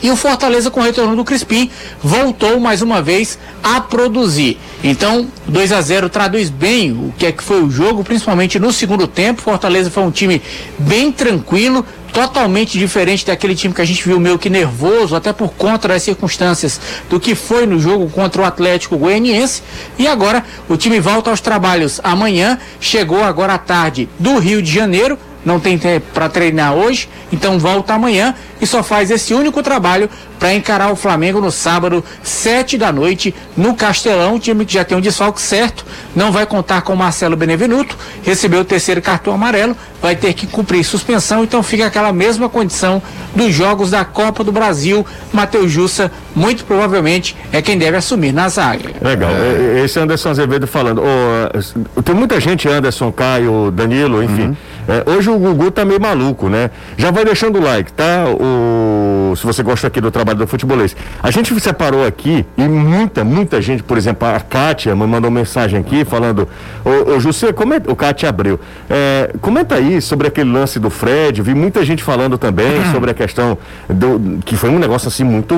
E 0.00 0.10
o 0.10 0.16
Fortaleza, 0.16 0.70
com 0.70 0.80
o 0.80 0.82
retorno 0.82 1.16
do 1.16 1.24
Crispim, 1.24 1.70
voltou 2.02 2.58
mais 2.60 2.82
uma 2.82 3.02
vez 3.02 3.38
a 3.62 3.80
produzir. 3.80 4.58
Então, 4.82 5.28
2 5.46 5.72
a 5.72 5.80
0 5.80 6.08
traduz 6.08 6.50
bem 6.50 6.92
o 6.92 7.12
que 7.16 7.26
é 7.26 7.32
que 7.32 7.42
foi 7.42 7.62
o 7.62 7.70
jogo, 7.70 8.02
principalmente 8.02 8.58
no 8.58 8.72
segundo 8.72 9.06
tempo. 9.06 9.42
Fortaleza 9.42 9.90
foi 9.90 10.02
um 10.02 10.10
time 10.10 10.42
bem 10.78 11.12
tranquilo, 11.12 11.84
totalmente 12.12 12.78
diferente 12.78 13.24
daquele 13.26 13.54
time 13.54 13.72
que 13.72 13.80
a 13.80 13.84
gente 13.84 14.04
viu 14.04 14.20
meio 14.20 14.38
que 14.38 14.50
nervoso, 14.50 15.16
até 15.16 15.32
por 15.32 15.52
conta 15.54 15.88
das 15.88 16.02
circunstâncias 16.02 16.80
do 17.08 17.18
que 17.18 17.34
foi 17.34 17.66
no 17.66 17.78
jogo 17.80 18.08
contra 18.10 18.42
o 18.42 18.44
Atlético 18.44 18.96
Goianiense. 18.96 19.62
E 19.98 20.06
agora 20.06 20.44
o 20.68 20.76
time 20.76 21.00
volta 21.00 21.30
aos 21.30 21.40
trabalhos 21.40 22.00
amanhã, 22.02 22.58
chegou 22.80 23.22
agora 23.22 23.54
à 23.54 23.58
tarde 23.58 24.08
do 24.18 24.38
Rio 24.38 24.60
de 24.60 24.72
Janeiro 24.72 25.18
não 25.44 25.58
tem 25.58 25.78
tempo 25.78 26.06
para 26.12 26.28
treinar 26.28 26.74
hoje, 26.74 27.08
então 27.32 27.58
volta 27.58 27.94
amanhã 27.94 28.34
e 28.60 28.66
só 28.66 28.82
faz 28.82 29.10
esse 29.10 29.34
único 29.34 29.62
trabalho 29.62 30.08
para 30.38 30.54
encarar 30.54 30.90
o 30.90 30.96
Flamengo 30.96 31.40
no 31.40 31.50
sábado, 31.50 32.04
sete 32.22 32.76
da 32.76 32.92
noite, 32.92 33.34
no 33.56 33.74
Castelão, 33.74 34.38
time 34.38 34.64
que 34.64 34.74
já 34.74 34.84
tem 34.84 34.96
um 34.98 35.00
desfalque 35.00 35.40
certo, 35.40 35.84
não 36.14 36.32
vai 36.32 36.46
contar 36.46 36.82
com 36.82 36.94
Marcelo 36.96 37.36
Benevenuto, 37.36 37.96
recebeu 38.22 38.60
o 38.60 38.64
terceiro 38.64 39.00
cartão 39.00 39.34
amarelo, 39.34 39.76
vai 40.00 40.16
ter 40.16 40.32
que 40.32 40.46
cumprir 40.46 40.84
suspensão, 40.84 41.44
então 41.44 41.62
fica 41.62 41.86
aquela 41.86 42.12
mesma 42.12 42.48
condição 42.48 43.00
dos 43.36 43.54
jogos 43.54 43.90
da 43.90 44.04
Copa 44.04 44.42
do 44.42 44.50
Brasil. 44.50 45.06
Matheus 45.32 45.70
Jussa, 45.70 46.10
muito 46.34 46.64
provavelmente, 46.64 47.36
é 47.52 47.62
quem 47.62 47.78
deve 47.78 47.96
assumir 47.96 48.32
na 48.32 48.48
zaga. 48.48 48.90
Legal. 49.00 49.30
É. 49.30 49.84
Esse 49.84 50.00
Anderson 50.00 50.30
Azevedo 50.30 50.66
falando. 50.66 51.02
Oh, 51.02 52.02
tem 52.02 52.14
muita 52.14 52.40
gente, 52.40 52.68
Anderson, 52.68 53.12
Caio, 53.12 53.70
Danilo, 53.70 54.22
enfim. 54.22 54.48
Uhum. 54.48 54.56
É, 54.88 55.08
hoje 55.10 55.30
o 55.30 55.38
Gugu 55.38 55.70
tá 55.70 55.84
meio 55.84 56.00
maluco, 56.00 56.48
né? 56.48 56.70
Já 56.96 57.10
vai 57.10 57.24
deixando 57.24 57.58
o 57.58 57.62
like, 57.62 57.92
tá? 57.92 58.24
O, 58.28 59.34
se 59.36 59.46
você 59.46 59.62
gosta 59.62 59.86
aqui 59.86 60.00
do 60.00 60.10
trabalho 60.10 60.38
do 60.38 60.46
futebolês. 60.46 60.96
A 61.22 61.30
gente 61.30 61.58
separou 61.60 62.06
aqui 62.06 62.44
e 62.56 62.62
muita, 62.62 63.22
muita 63.22 63.62
gente, 63.62 63.82
por 63.82 63.96
exemplo, 63.96 64.26
a 64.26 64.40
Kátia 64.40 64.94
me 64.94 65.06
mandou 65.06 65.30
mensagem 65.30 65.78
aqui 65.78 66.04
falando, 66.04 66.48
ô, 66.84 67.12
ô 67.12 67.20
José, 67.20 67.52
comenta, 67.52 67.90
o 67.90 67.96
Kátia 67.96 68.28
abriu. 68.28 68.58
É, 68.90 69.32
comenta 69.40 69.76
aí 69.76 70.00
sobre 70.00 70.26
aquele 70.26 70.50
lance 70.50 70.78
do 70.78 70.90
Fred, 70.90 71.40
vi 71.42 71.54
muita 71.54 71.84
gente 71.84 72.02
falando 72.02 72.36
também 72.36 72.78
uhum. 72.78 72.90
sobre 72.92 73.10
a 73.10 73.14
questão 73.14 73.56
do, 73.88 74.40
que 74.44 74.56
foi 74.56 74.70
um 74.70 74.78
negócio 74.78 75.08
assim 75.08 75.24
muito 75.24 75.54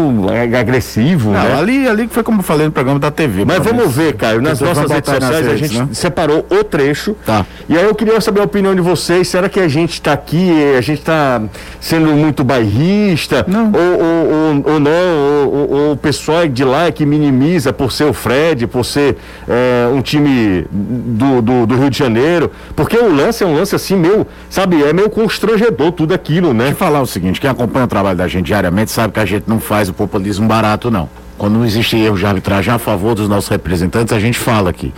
agressivo, 0.58 1.30
Não, 1.30 1.42
né? 1.42 1.54
Ali, 1.54 1.88
ali 1.88 2.06
que 2.06 2.14
foi 2.14 2.22
como 2.22 2.40
eu 2.40 2.44
falei 2.44 2.66
no 2.66 2.72
programa 2.72 3.00
da 3.00 3.10
TV. 3.10 3.44
Mas 3.44 3.58
vamos 3.64 3.94
ver, 3.94 4.14
Caio, 4.14 4.42
nas 4.42 4.60
nossas 4.60 4.90
redes 4.90 5.10
sociais 5.10 5.48
a 5.48 5.56
gente 5.56 5.78
né? 5.78 5.88
separou 5.92 6.46
o 6.50 6.64
trecho. 6.64 7.16
Tá. 7.24 7.46
E 7.68 7.76
aí 7.76 7.84
eu 7.84 7.94
queria 7.94 8.20
saber 8.20 8.40
a 8.40 8.44
opinião 8.44 8.74
de 8.74 8.80
vocês 8.80 9.13
vocês, 9.14 9.28
será 9.28 9.48
que 9.48 9.60
a 9.60 9.68
gente 9.68 9.92
está 9.92 10.12
aqui, 10.12 10.50
a 10.76 10.80
gente 10.80 10.98
está 11.00 11.42
sendo 11.80 12.08
muito 12.08 12.42
bairrista? 12.42 13.44
Não. 13.46 13.70
Ou, 13.72 14.00
ou, 14.00 14.32
ou, 14.32 14.72
ou 14.74 14.80
não, 14.80 15.48
ou, 15.48 15.92
o 15.92 15.96
pessoal 15.96 16.46
de 16.48 16.64
lá 16.64 16.86
é 16.86 16.92
que 16.92 17.06
minimiza 17.06 17.72
por 17.72 17.92
ser 17.92 18.04
o 18.04 18.12
Fred, 18.12 18.66
por 18.66 18.84
ser 18.84 19.16
é, 19.48 19.88
um 19.92 20.02
time 20.02 20.66
do, 20.70 21.40
do, 21.40 21.66
do, 21.66 21.76
Rio 21.76 21.90
de 21.90 21.98
Janeiro? 21.98 22.50
Porque 22.74 22.96
o 22.96 23.14
lance 23.14 23.44
é 23.44 23.46
um 23.46 23.54
lance 23.54 23.74
assim, 23.74 23.96
meio, 23.96 24.26
sabe, 24.50 24.82
é 24.82 24.92
meio 24.92 25.10
constrangedor 25.10 25.92
tudo 25.92 26.12
aquilo, 26.12 26.52
né? 26.52 26.64
Deixa 26.64 26.72
eu 26.72 26.78
falar 26.78 27.00
o 27.00 27.06
seguinte, 27.06 27.40
quem 27.40 27.50
acompanha 27.50 27.84
o 27.84 27.88
trabalho 27.88 28.18
da 28.18 28.26
gente 28.26 28.46
diariamente 28.46 28.90
sabe 28.90 29.12
que 29.12 29.20
a 29.20 29.26
gente 29.26 29.44
não 29.46 29.60
faz 29.60 29.88
o 29.88 29.92
populismo 29.92 30.46
barato, 30.48 30.90
não. 30.90 31.08
Quando 31.38 31.54
não 31.54 31.64
existe 31.64 31.96
erro 31.96 32.16
de 32.16 32.26
arbitragem 32.26 32.72
a 32.72 32.78
favor 32.78 33.14
dos 33.14 33.28
nossos 33.28 33.48
representantes, 33.48 34.12
a 34.12 34.20
gente 34.20 34.38
fala 34.38 34.70
aqui. 34.70 34.92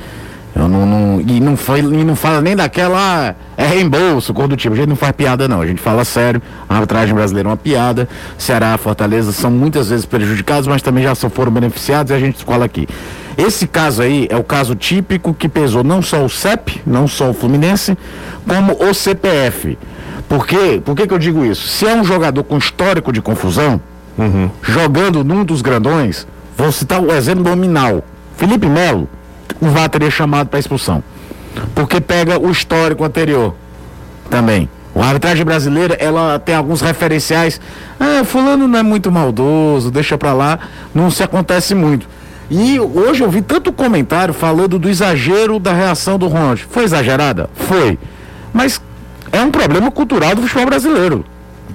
Eu 0.56 0.68
não, 0.68 0.86
não, 0.86 1.20
e, 1.20 1.38
não 1.38 1.54
foi, 1.54 1.80
e 1.80 2.02
não 2.02 2.16
fala 2.16 2.40
nem 2.40 2.56
daquela 2.56 3.36
é 3.58 3.66
reembolso, 3.66 4.32
cor 4.32 4.48
do 4.48 4.56
tipo. 4.56 4.72
A 4.72 4.76
gente 4.78 4.88
não 4.88 4.96
faz 4.96 5.12
piada, 5.12 5.46
não. 5.46 5.60
A 5.60 5.66
gente 5.66 5.82
fala 5.82 6.02
sério. 6.02 6.40
A 6.66 6.76
arbitragem 6.76 7.14
brasileira 7.14 7.46
é 7.46 7.50
uma 7.50 7.58
piada. 7.58 8.08
Ceará, 8.38 8.76
Fortaleza 8.78 9.32
são 9.32 9.50
muitas 9.50 9.90
vezes 9.90 10.06
prejudicados, 10.06 10.66
mas 10.66 10.80
também 10.80 11.04
já 11.04 11.14
foram 11.14 11.52
beneficiados 11.52 12.10
e 12.10 12.14
a 12.14 12.18
gente 12.18 12.36
escola 12.36 12.64
aqui. 12.64 12.88
Esse 13.36 13.66
caso 13.66 14.00
aí 14.00 14.26
é 14.30 14.36
o 14.36 14.42
caso 14.42 14.74
típico 14.74 15.34
que 15.34 15.46
pesou 15.46 15.84
não 15.84 16.00
só 16.00 16.24
o 16.24 16.28
CEP, 16.28 16.80
não 16.86 17.06
só 17.06 17.28
o 17.28 17.34
Fluminense, 17.34 17.96
como 18.48 18.82
o 18.82 18.94
CPF. 18.94 19.76
Por 20.26 20.46
quê? 20.46 20.80
Por 20.82 20.96
que, 20.96 21.06
que 21.06 21.12
eu 21.12 21.18
digo 21.18 21.44
isso? 21.44 21.68
Se 21.68 21.86
é 21.86 21.94
um 21.94 22.02
jogador 22.02 22.42
com 22.44 22.56
histórico 22.56 23.12
de 23.12 23.20
confusão, 23.20 23.78
uhum. 24.16 24.50
jogando 24.62 25.22
num 25.22 25.44
dos 25.44 25.60
grandões, 25.60 26.26
vou 26.56 26.72
citar 26.72 26.98
o 26.98 27.12
exemplo 27.12 27.44
nominal. 27.44 28.02
Felipe 28.38 28.66
Melo 28.66 29.06
o 29.60 29.66
VAR 29.66 29.88
teria 29.88 30.10
chamado 30.10 30.48
para 30.48 30.58
expulsão. 30.58 31.02
Porque 31.74 32.00
pega 32.00 32.38
o 32.38 32.50
histórico 32.50 33.04
anterior 33.04 33.54
também. 34.28 34.68
A 34.94 35.08
arbitragem 35.08 35.44
brasileira, 35.44 35.94
ela 35.94 36.38
tem 36.38 36.54
alguns 36.54 36.80
referenciais. 36.80 37.60
Ah, 38.00 38.24
fulano 38.24 38.66
não 38.66 38.78
é 38.78 38.82
muito 38.82 39.12
maldoso, 39.12 39.90
deixa 39.90 40.16
para 40.16 40.32
lá. 40.32 40.58
Não 40.94 41.10
se 41.10 41.22
acontece 41.22 41.74
muito. 41.74 42.08
E 42.50 42.78
hoje 42.80 43.22
eu 43.22 43.30
vi 43.30 43.42
tanto 43.42 43.72
comentário 43.72 44.32
falando 44.32 44.78
do 44.78 44.88
exagero 44.88 45.58
da 45.58 45.72
reação 45.72 46.18
do 46.18 46.28
Ronald. 46.28 46.66
Foi 46.70 46.84
exagerada? 46.84 47.50
Foi. 47.54 47.98
Mas 48.52 48.80
é 49.32 49.40
um 49.42 49.50
problema 49.50 49.90
cultural 49.90 50.34
do 50.34 50.42
futebol 50.42 50.66
brasileiro. 50.66 51.24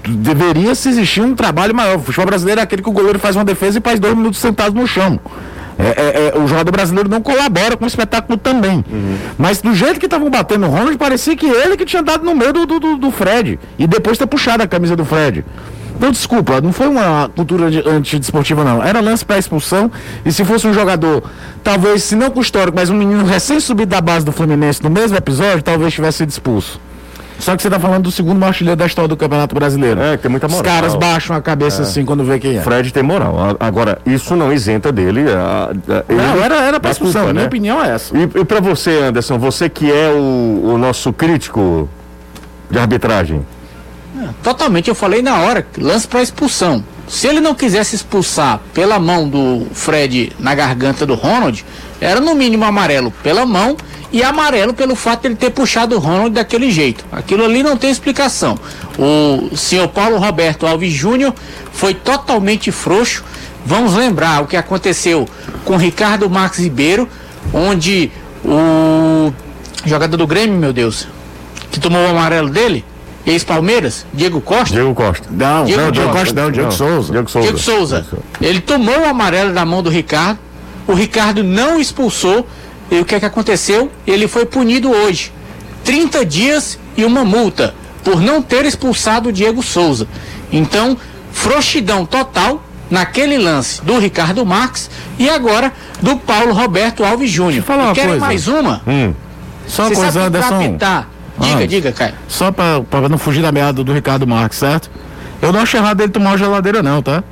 Deveria 0.03 0.73
se 0.73 0.89
existir 0.89 1.21
um 1.21 1.35
trabalho 1.35 1.75
maior. 1.75 1.97
O 1.97 1.99
futebol 1.99 2.25
brasileiro 2.25 2.59
é 2.61 2.63
aquele 2.63 2.81
que 2.81 2.89
o 2.89 2.93
goleiro 2.93 3.19
faz 3.19 3.35
uma 3.35 3.45
defesa 3.45 3.77
e 3.77 3.81
faz 3.81 3.99
dois 3.99 4.15
minutos 4.15 4.39
sentado 4.39 4.73
no 4.73 4.87
chão. 4.87 5.19
É, 5.81 6.01
é, 6.01 6.33
é, 6.35 6.39
o 6.39 6.47
jogador 6.47 6.71
brasileiro 6.71 7.09
não 7.09 7.21
colabora 7.21 7.75
com 7.75 7.85
o 7.85 7.87
espetáculo 7.87 8.37
também. 8.37 8.83
Uhum. 8.89 9.17
Mas 9.37 9.61
do 9.61 9.73
jeito 9.73 9.99
que 9.99 10.05
estavam 10.05 10.29
batendo 10.29 10.65
o 10.65 10.69
Ronald, 10.69 10.97
parecia 10.97 11.35
que 11.35 11.45
ele 11.45 11.75
que 11.75 11.85
tinha 11.85 12.03
dado 12.03 12.23
no 12.23 12.35
meio 12.35 12.53
do, 12.53 12.65
do, 12.65 12.97
do 12.97 13.11
Fred. 13.11 13.59
E 13.77 13.87
depois 13.87 14.17
ter 14.17 14.27
puxado 14.27 14.63
a 14.63 14.67
camisa 14.67 14.95
do 14.95 15.05
Fred. 15.05 15.43
Então, 15.95 16.09
desculpa, 16.09 16.59
não 16.61 16.73
foi 16.73 16.87
uma 16.87 17.29
cultura 17.35 17.67
antidesportiva, 17.87 18.63
não. 18.63 18.83
Era 18.83 18.99
lance 18.99 19.23
para 19.23 19.37
expulsão. 19.37 19.91
E 20.25 20.31
se 20.31 20.43
fosse 20.43 20.65
um 20.67 20.73
jogador, 20.73 21.23
talvez, 21.63 22.03
se 22.03 22.15
não 22.15 22.31
com 22.31 22.41
histórico, 22.41 22.75
mas 22.75 22.89
um 22.89 22.95
menino 22.95 23.23
recém-subido 23.23 23.91
da 23.91 24.01
base 24.01 24.25
do 24.25 24.31
Fluminense 24.31 24.81
no 24.81 24.89
mesmo 24.89 25.15
episódio, 25.15 25.61
talvez 25.61 25.93
tivesse 25.93 26.19
sido 26.19 26.29
expulso. 26.29 26.79
Só 27.41 27.55
que 27.55 27.63
você 27.63 27.69
tá 27.69 27.79
falando 27.79 28.03
do 28.03 28.11
segundo 28.11 28.37
maior 28.37 28.49
artilheiro 28.49 28.77
da 28.77 28.85
história 28.85 29.07
do 29.07 29.17
Campeonato 29.17 29.55
Brasileiro. 29.55 29.99
É, 29.99 30.15
tem 30.15 30.29
muita 30.29 30.47
moral. 30.47 30.61
Os 30.61 30.67
caras 30.67 30.95
baixam 30.95 31.35
a 31.35 31.41
cabeça 31.41 31.81
é. 31.81 31.83
assim 31.83 32.05
quando 32.05 32.23
vê 32.23 32.39
quem 32.39 32.57
é. 32.57 32.61
Fred 32.61 32.93
tem 32.93 33.01
moral. 33.01 33.57
Agora, 33.59 33.99
isso 34.05 34.35
não 34.35 34.53
isenta 34.53 34.91
dele. 34.91 35.25
A, 35.31 35.71
a, 35.71 36.13
não, 36.13 36.43
era, 36.43 36.61
era 36.61 36.79
pra 36.79 36.91
expulsão. 36.91 37.21
Culpa, 37.21 37.33
Minha 37.33 37.43
né? 37.43 37.47
opinião 37.47 37.83
é 37.83 37.89
essa. 37.95 38.15
E, 38.15 38.21
e 38.23 38.45
pra 38.45 38.59
você, 38.59 38.91
Anderson, 38.91 39.39
você 39.39 39.67
que 39.67 39.91
é 39.91 40.09
o, 40.09 40.73
o 40.73 40.77
nosso 40.77 41.11
crítico 41.11 41.89
de 42.69 42.77
arbitragem? 42.77 43.45
É, 44.19 44.29
totalmente, 44.43 44.87
eu 44.87 44.95
falei 44.95 45.23
na 45.23 45.39
hora, 45.39 45.65
lance 45.79 46.07
para 46.07 46.21
expulsão. 46.21 46.83
Se 47.07 47.27
ele 47.27 47.39
não 47.41 47.55
quisesse 47.55 47.95
expulsar 47.95 48.61
pela 48.73 48.99
mão 48.99 49.27
do 49.27 49.65
Fred 49.73 50.31
na 50.39 50.53
garganta 50.53 51.05
do 51.05 51.15
Ronald, 51.15 51.65
era 51.99 52.21
no 52.21 52.35
mínimo 52.35 52.63
amarelo 52.63 53.11
pela 53.23 53.45
mão 53.45 53.75
e 54.11 54.21
amarelo 54.23 54.73
pelo 54.73 54.95
fato 54.95 55.21
de 55.21 55.27
ele 55.29 55.35
ter 55.35 55.51
puxado 55.51 55.95
o 55.95 55.99
Ronald 55.99 56.31
daquele 56.31 56.69
jeito. 56.69 57.05
Aquilo 57.11 57.45
ali 57.45 57.63
não 57.63 57.77
tem 57.77 57.89
explicação. 57.89 58.57
O 58.97 59.55
senhor 59.55 59.87
Paulo 59.87 60.17
Roberto 60.17 60.67
Alves 60.67 60.91
Júnior 60.91 61.33
foi 61.71 61.93
totalmente 61.93 62.71
frouxo. 62.71 63.23
Vamos 63.65 63.93
lembrar 63.93 64.43
o 64.43 64.47
que 64.47 64.57
aconteceu 64.57 65.27
com 65.63 65.77
Ricardo 65.77 66.29
Marques 66.29 66.59
Ribeiro, 66.59 67.07
onde 67.53 68.11
o 68.43 69.31
jogador 69.85 70.17
do 70.17 70.27
Grêmio, 70.27 70.57
meu 70.57 70.73
Deus, 70.73 71.07
que 71.71 71.79
tomou 71.79 72.03
o 72.03 72.09
amarelo 72.09 72.49
dele, 72.49 72.83
ex-Palmeiras, 73.25 74.05
Diego 74.13 74.41
Costa. 74.41 74.73
Diego 74.73 74.93
Costa. 74.93 75.27
Não, 75.31 75.65
Diego, 75.65 75.81
não, 75.81 75.91
Diego 75.91 76.11
Costa 76.11 76.41
não, 76.41 76.51
Diego 76.51 76.69
não. 76.69 76.75
Souza. 76.75 77.11
Diego 77.11 77.29
Souza. 77.29 77.47
Diego 77.47 77.59
Souza. 77.59 78.05
Ele 78.41 78.59
tomou 78.59 78.99
o 78.99 79.05
amarelo 79.05 79.53
da 79.53 79.63
mão 79.63 79.81
do 79.81 79.89
Ricardo. 79.89 80.39
O 80.87 80.93
Ricardo 80.93 81.43
não 81.43 81.79
expulsou 81.79 82.45
E 82.91 82.99
o 82.99 83.05
que 83.05 83.15
é 83.15 83.19
que 83.19 83.25
aconteceu? 83.25 83.89
Ele 84.05 84.27
foi 84.27 84.45
punido 84.45 84.91
hoje. 84.91 85.31
30 85.83 86.23
dias 86.25 86.77
e 86.95 87.03
uma 87.05 87.23
multa 87.23 87.73
por 88.03 88.19
não 88.21 88.41
ter 88.41 88.65
expulsado 88.65 89.29
o 89.29 89.31
Diego 89.31 89.63
Souza. 89.63 90.07
Então, 90.51 90.97
frouxidão 91.31 92.05
total 92.05 92.61
naquele 92.89 93.37
lance 93.37 93.81
do 93.83 93.97
Ricardo 93.97 94.45
Marques 94.45 94.89
e 95.17 95.29
agora 95.29 95.71
do 96.01 96.17
Paulo 96.17 96.51
Roberto 96.53 97.03
Alves 97.05 97.31
Júnior. 97.31 97.63
falar 97.63 97.93
Querem 97.93 98.09
coisa. 98.11 98.25
mais 98.25 98.47
uma? 98.47 98.81
Hum. 98.85 99.13
Só 99.67 99.83
uma 99.87 99.95
coisa, 99.95 100.21
Anderson. 100.23 100.55
apitar- 100.65 101.07
Diga, 101.39 101.63
Ah. 101.63 101.67
diga, 101.67 101.91
Caio. 101.93 102.13
Só 102.27 102.51
pra, 102.51 102.81
pra 102.81 103.07
não 103.07 103.17
fugir 103.17 103.41
da 103.41 103.51
meada 103.51 103.83
do 103.83 103.93
Ricardo 103.93 104.27
Marques, 104.27 104.59
certo? 104.59 104.91
Eu 105.41 105.51
não 105.53 105.61
acho 105.61 105.75
errado 105.77 106.01
ele 106.01 106.11
tomar 106.11 106.31
uma 106.31 106.37
geladeira, 106.37 106.83
não, 106.83 107.01
tá? 107.01 107.23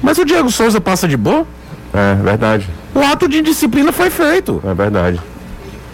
Mas 0.00 0.16
o 0.16 0.24
Diego 0.24 0.50
Souza 0.50 0.80
passa 0.80 1.06
de 1.08 1.16
boa? 1.16 1.44
É 1.92 2.14
verdade, 2.14 2.66
O 2.94 3.00
ato 3.00 3.28
de 3.28 3.38
indisciplina 3.38 3.92
foi 3.92 4.10
feito. 4.10 4.60
é 4.64 4.74
verdade. 4.74 5.20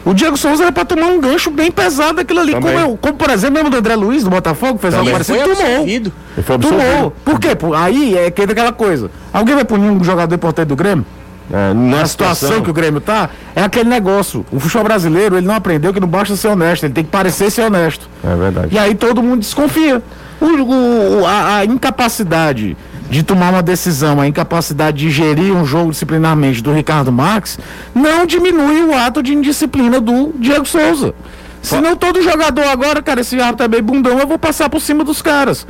O 0.05 0.13
Diego 0.13 0.37
Souza 0.37 0.65
era 0.65 0.73
pra 0.73 0.85
tomar 0.85 1.07
um 1.07 1.19
gancho 1.19 1.51
bem 1.51 1.71
pesado 1.71 2.15
daquilo 2.17 2.41
ali. 2.41 2.53
Como, 2.53 2.69
eu- 2.69 2.99
como, 3.01 3.15
por 3.15 3.31
exemplo, 3.31 3.55
mesmo 3.55 3.71
do 3.71 3.77
André 3.79 3.97
Luiz, 3.97 4.23
do 4.23 4.29
Botafogo, 4.29 4.79
fez 4.79 4.93
algo 4.93 5.07
Também. 5.11 5.13
parecido, 5.25 5.39
Foi 5.57 5.65
tomou. 5.65 5.87
Ele 5.89 6.13
foi 6.43 6.55
absolvido. 6.57 6.83
Tomou. 6.85 7.11
Por 7.25 7.41
quê? 7.41 7.55
Por- 7.55 7.75
Aí 7.75 8.17
é 8.19 8.31
que 8.31 8.43
entra 8.43 8.53
aquela 8.53 8.73
coisa. 8.73 9.11
Alguém 9.33 9.55
vai 9.55 9.65
punir 9.65 9.89
um 9.91 10.05
jogador 10.05 10.35
importante 10.35 10.69
do 10.69 10.77
Grêmio? 10.77 11.07
É, 11.51 11.73
na 11.75 12.03
A 12.03 12.07
situação 12.07 12.61
que 12.63 12.69
o 12.71 12.73
Grêmio 12.73 13.01
tá, 13.01 13.31
é 13.57 13.63
aquele 13.63 13.89
negócio. 13.89 14.45
O 14.53 14.61
futebol 14.61 14.85
brasileiro, 14.85 15.37
ele 15.39 15.47
não 15.47 15.55
aprendeu 15.55 15.93
que 15.93 16.01
não 16.01 16.09
basta 16.09 16.37
ser 16.37 16.49
honesto, 16.49 16.85
ele 16.85 16.93
tem 16.93 17.05
que 17.05 17.11
parecer 17.11 17.51
ser 17.51 17.63
honesto. 17.63 18.09
É 18.23 18.35
verdade. 18.37 18.69
E 18.73 18.79
aí 18.79 18.95
todo 18.95 19.23
mundo 19.23 19.41
desconfia. 19.41 20.03
O, 20.41 20.45
o- 20.47 21.21
o- 21.23 21.27
a, 21.27 21.57
a 21.59 21.65
incapacidade 21.65 22.77
de 23.15 23.23
tomar 23.23 23.53
uma 23.53 23.63
decisão, 23.63 24.21
a 24.21 24.27
incapacidade 24.27 24.99
de 24.99 25.09
gerir 25.09 25.55
um 25.55 25.65
jogo 25.65 25.93
disciplinarmente 25.93 26.61
do 26.61 26.73
Ricardo 26.73 27.13
Marques, 27.13 27.61
não 27.95 28.27
diminui 28.27 28.83
o 28.83 28.93
ato 28.93 29.23
de 29.23 29.33
indisciplina 29.33 30.01
do 30.01 30.35
Diego 30.37 30.67
Souza. 30.67 31.15
Senão 31.63 31.95
todo 31.95 32.21
jogador 32.21 32.65
agora, 32.65 33.01
cara, 33.01 33.21
esse 33.21 33.41
árbitro 33.41 33.67
é 33.67 33.69
meio 33.69 33.85
bundão, 33.85 34.19
eu 34.19 34.27
vou 34.27 34.37
passar 34.37 34.69
por 34.69 34.81
cima 34.81 35.05
dos 35.05 35.23
caras. 35.23 35.65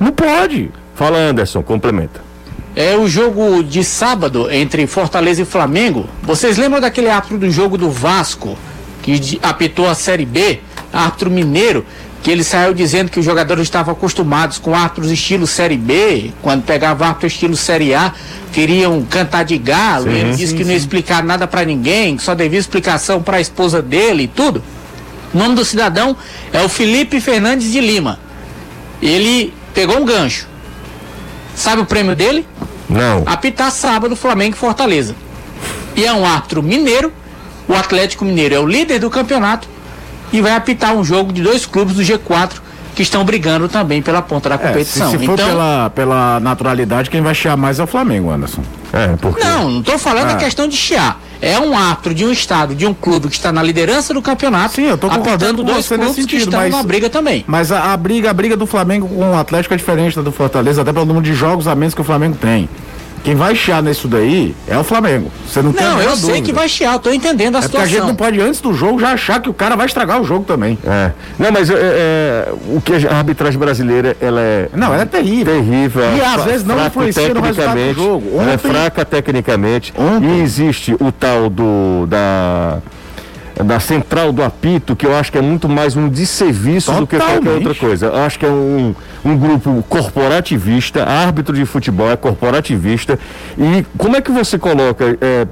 Não 0.00 0.10
pode. 0.10 0.70
Fala, 0.94 1.18
Anderson, 1.18 1.62
complementa. 1.62 2.22
É 2.74 2.96
o 2.96 3.06
jogo 3.06 3.62
de 3.62 3.84
sábado 3.84 4.50
entre 4.50 4.86
Fortaleza 4.86 5.42
e 5.42 5.44
Flamengo. 5.44 6.08
Vocês 6.22 6.56
lembram 6.56 6.80
daquele 6.80 7.10
árbitro 7.10 7.36
do 7.36 7.50
jogo 7.50 7.76
do 7.76 7.90
Vasco, 7.90 8.56
que 9.02 9.38
apitou 9.42 9.86
a 9.86 9.94
Série 9.94 10.24
B, 10.24 10.60
árbitro 10.90 11.30
mineiro, 11.30 11.84
que 12.22 12.30
ele 12.30 12.44
saiu 12.44 12.74
dizendo 12.74 13.10
que 13.10 13.18
os 13.18 13.24
jogadores 13.24 13.62
estavam 13.62 13.92
acostumados 13.92 14.58
com 14.58 14.74
árbitros 14.74 15.10
estilo 15.10 15.46
Série 15.46 15.76
B, 15.76 16.32
quando 16.42 16.62
pegava 16.62 17.06
árbitro 17.06 17.26
estilo 17.26 17.56
Série 17.56 17.94
A, 17.94 18.12
queriam 18.52 19.02
cantar 19.02 19.44
de 19.44 19.56
galo, 19.56 20.10
ele 20.10 20.34
disse 20.34 20.54
que 20.54 20.62
não 20.62 20.70
ia 20.70 20.76
explicar 20.76 21.22
nada 21.22 21.46
pra 21.46 21.64
ninguém, 21.64 22.16
que 22.16 22.22
só 22.22 22.34
devia 22.34 22.58
explicação 22.58 23.22
pra 23.22 23.40
esposa 23.40 23.80
dele 23.80 24.24
e 24.24 24.28
tudo. 24.28 24.62
O 25.32 25.38
nome 25.38 25.54
do 25.54 25.64
cidadão 25.64 26.16
é 26.52 26.62
o 26.62 26.68
Felipe 26.68 27.20
Fernandes 27.20 27.72
de 27.72 27.80
Lima. 27.80 28.18
Ele 29.00 29.54
pegou 29.72 29.98
um 29.98 30.04
gancho. 30.04 30.46
Sabe 31.54 31.80
o 31.80 31.86
prêmio 31.86 32.14
dele? 32.14 32.46
Não. 32.88 33.22
apitar 33.24 33.70
sábado 33.70 34.16
Flamengo 34.16 34.56
e 34.56 34.58
Fortaleza. 34.58 35.14
E 35.94 36.04
é 36.04 36.12
um 36.12 36.26
árbitro 36.26 36.60
mineiro, 36.60 37.12
o 37.68 37.74
Atlético 37.74 38.24
Mineiro 38.24 38.54
é 38.56 38.58
o 38.58 38.66
líder 38.66 38.98
do 38.98 39.08
campeonato 39.08 39.68
e 40.32 40.40
vai 40.40 40.52
apitar 40.54 40.94
um 40.94 41.02
jogo 41.04 41.32
de 41.32 41.42
dois 41.42 41.66
clubes 41.66 41.94
do 41.96 42.02
G4 42.02 42.52
que 42.94 43.02
estão 43.02 43.24
brigando 43.24 43.68
também 43.68 44.02
pela 44.02 44.20
ponta 44.20 44.48
da 44.48 44.56
É, 44.56 44.58
se, 44.58 44.64
competição. 44.66 45.10
se 45.12 45.18
for 45.18 45.32
então, 45.34 45.46
pela, 45.46 45.90
pela 45.90 46.40
naturalidade, 46.40 47.08
quem 47.08 47.20
vai 47.22 47.34
chiar 47.34 47.56
mais 47.56 47.78
é 47.78 47.84
o 47.84 47.86
Flamengo, 47.86 48.30
Anderson. 48.30 48.62
É, 48.92 49.06
porque. 49.20 49.42
não, 49.44 49.70
não 49.70 49.80
estou 49.80 49.96
falando 49.98 50.30
Ah. 50.30 50.32
da 50.32 50.36
questão 50.36 50.66
de 50.66 50.76
chiar. 50.76 51.20
É 51.40 51.58
um 51.58 51.78
árbitro 51.78 52.12
de 52.14 52.24
um 52.26 52.30
estado, 52.32 52.74
de 52.74 52.84
um 52.84 52.92
clube 52.92 53.28
que 53.28 53.34
está 53.36 53.50
na 53.50 53.62
liderança 53.62 54.12
do 54.12 54.20
campeonato, 54.20 54.74
Sim, 54.74 54.82
eu 54.82 54.98
tô 54.98 55.08
concordando 55.08 55.58
com 55.58 55.64
dois 55.72 55.86
você 55.86 55.96
nesse 55.96 56.06
clubes 56.08 56.26
que 56.26 56.32
sentido, 56.32 56.48
estão 56.48 56.60
mas- 56.60 56.70
na 56.72 56.82
briga 56.82 57.08
também. 57.08 57.44
Mas 57.46 57.72
a, 57.72 57.92
a 57.94 57.96
briga, 57.96 58.28
a 58.28 58.34
briga 58.34 58.56
do 58.56 58.66
Flamengo 58.66 59.08
com 59.08 59.30
o 59.30 59.34
Atlético 59.38 59.72
é 59.72 59.76
diferente 59.76 60.16
da 60.16 60.22
do 60.22 60.32
Fortaleza, 60.32 60.82
até 60.82 60.92
pelo 60.92 61.06
número 61.06 61.24
de 61.24 61.32
jogos 61.32 61.66
a 61.66 61.74
menos 61.74 61.94
que 61.94 62.00
o 62.02 62.04
Flamengo 62.04 62.36
tem. 62.38 62.68
Quem 63.22 63.34
vai 63.34 63.54
chiar 63.54 63.82
nisso 63.82 64.08
daí 64.08 64.54
é 64.66 64.78
o 64.78 64.82
Flamengo. 64.82 65.30
Você 65.46 65.60
não, 65.60 65.72
tem 65.72 65.86
a 65.86 65.90
Não, 65.90 66.00
eu 66.00 66.16
sei 66.16 66.28
dúvida. 66.28 66.46
que 66.46 66.52
vai 66.52 66.68
chiar, 66.68 66.94
eu 66.94 66.98
tô 66.98 67.10
entendendo 67.10 67.56
a 67.56 67.58
É 67.58 67.62
porque 67.62 67.76
a 67.76 67.80
gente 67.80 67.88
situação. 67.90 68.08
não 68.08 68.14
pode, 68.16 68.40
antes 68.40 68.60
do 68.62 68.72
jogo, 68.72 68.98
já 68.98 69.12
achar 69.12 69.40
que 69.42 69.50
o 69.50 69.52
cara 69.54 69.76
vai 69.76 69.84
estragar 69.86 70.20
o 70.20 70.24
jogo 70.24 70.44
também. 70.46 70.78
É. 70.86 71.10
Não, 71.38 71.52
mas 71.52 71.68
é, 71.68 71.74
é, 71.78 72.52
o 72.68 72.80
que 72.80 72.94
a 73.06 73.16
arbitragem 73.18 73.58
brasileira, 73.58 74.16
ela 74.20 74.40
é. 74.40 74.68
Não, 74.74 74.92
ela 74.94 75.02
é 75.02 75.06
terrível. 75.06 75.54
terrível. 75.54 76.02
E 76.16 76.20
às 76.22 76.42
fra- 76.42 76.52
ela 76.52 76.62
não 76.64 76.86
influencia 76.86 77.34
no 77.34 77.40
resultado 77.40 77.74
do 77.74 77.74
tecnicamente, 77.74 77.94
jogo. 77.94 78.30
Ela 78.40 78.50
é 78.50 78.54
Ontem- 78.54 78.70
fraca 78.70 79.04
tecnicamente. 79.04 79.92
Ontem- 79.98 80.38
E 80.38 80.42
existe 80.42 80.94
o 80.98 81.12
tal 81.12 81.50
do 81.50 82.06
da 82.08 82.78
da 83.64 83.80
central 83.80 84.32
do 84.32 84.42
apito, 84.42 84.96
que 84.96 85.06
eu 85.06 85.16
acho 85.16 85.30
que 85.30 85.38
é 85.38 85.42
muito 85.42 85.68
mais 85.68 85.96
um 85.96 86.08
desserviço 86.08 86.92
do 86.92 87.06
que 87.06 87.16
qualquer 87.16 87.38
Totalmente. 87.38 87.66
outra 87.66 87.80
coisa. 87.80 88.06
Eu 88.06 88.16
acho 88.16 88.38
que 88.38 88.46
é 88.46 88.48
um, 88.48 88.94
um 89.24 89.36
grupo 89.36 89.84
corporativista, 89.88 91.04
árbitro 91.04 91.54
de 91.54 91.64
futebol 91.64 92.10
é 92.10 92.16
corporativista. 92.16 93.18
E 93.58 93.84
como 93.96 94.16
é 94.16 94.20
que 94.20 94.30
você 94.30 94.58
coloca 94.58 95.16
é, 95.20 95.46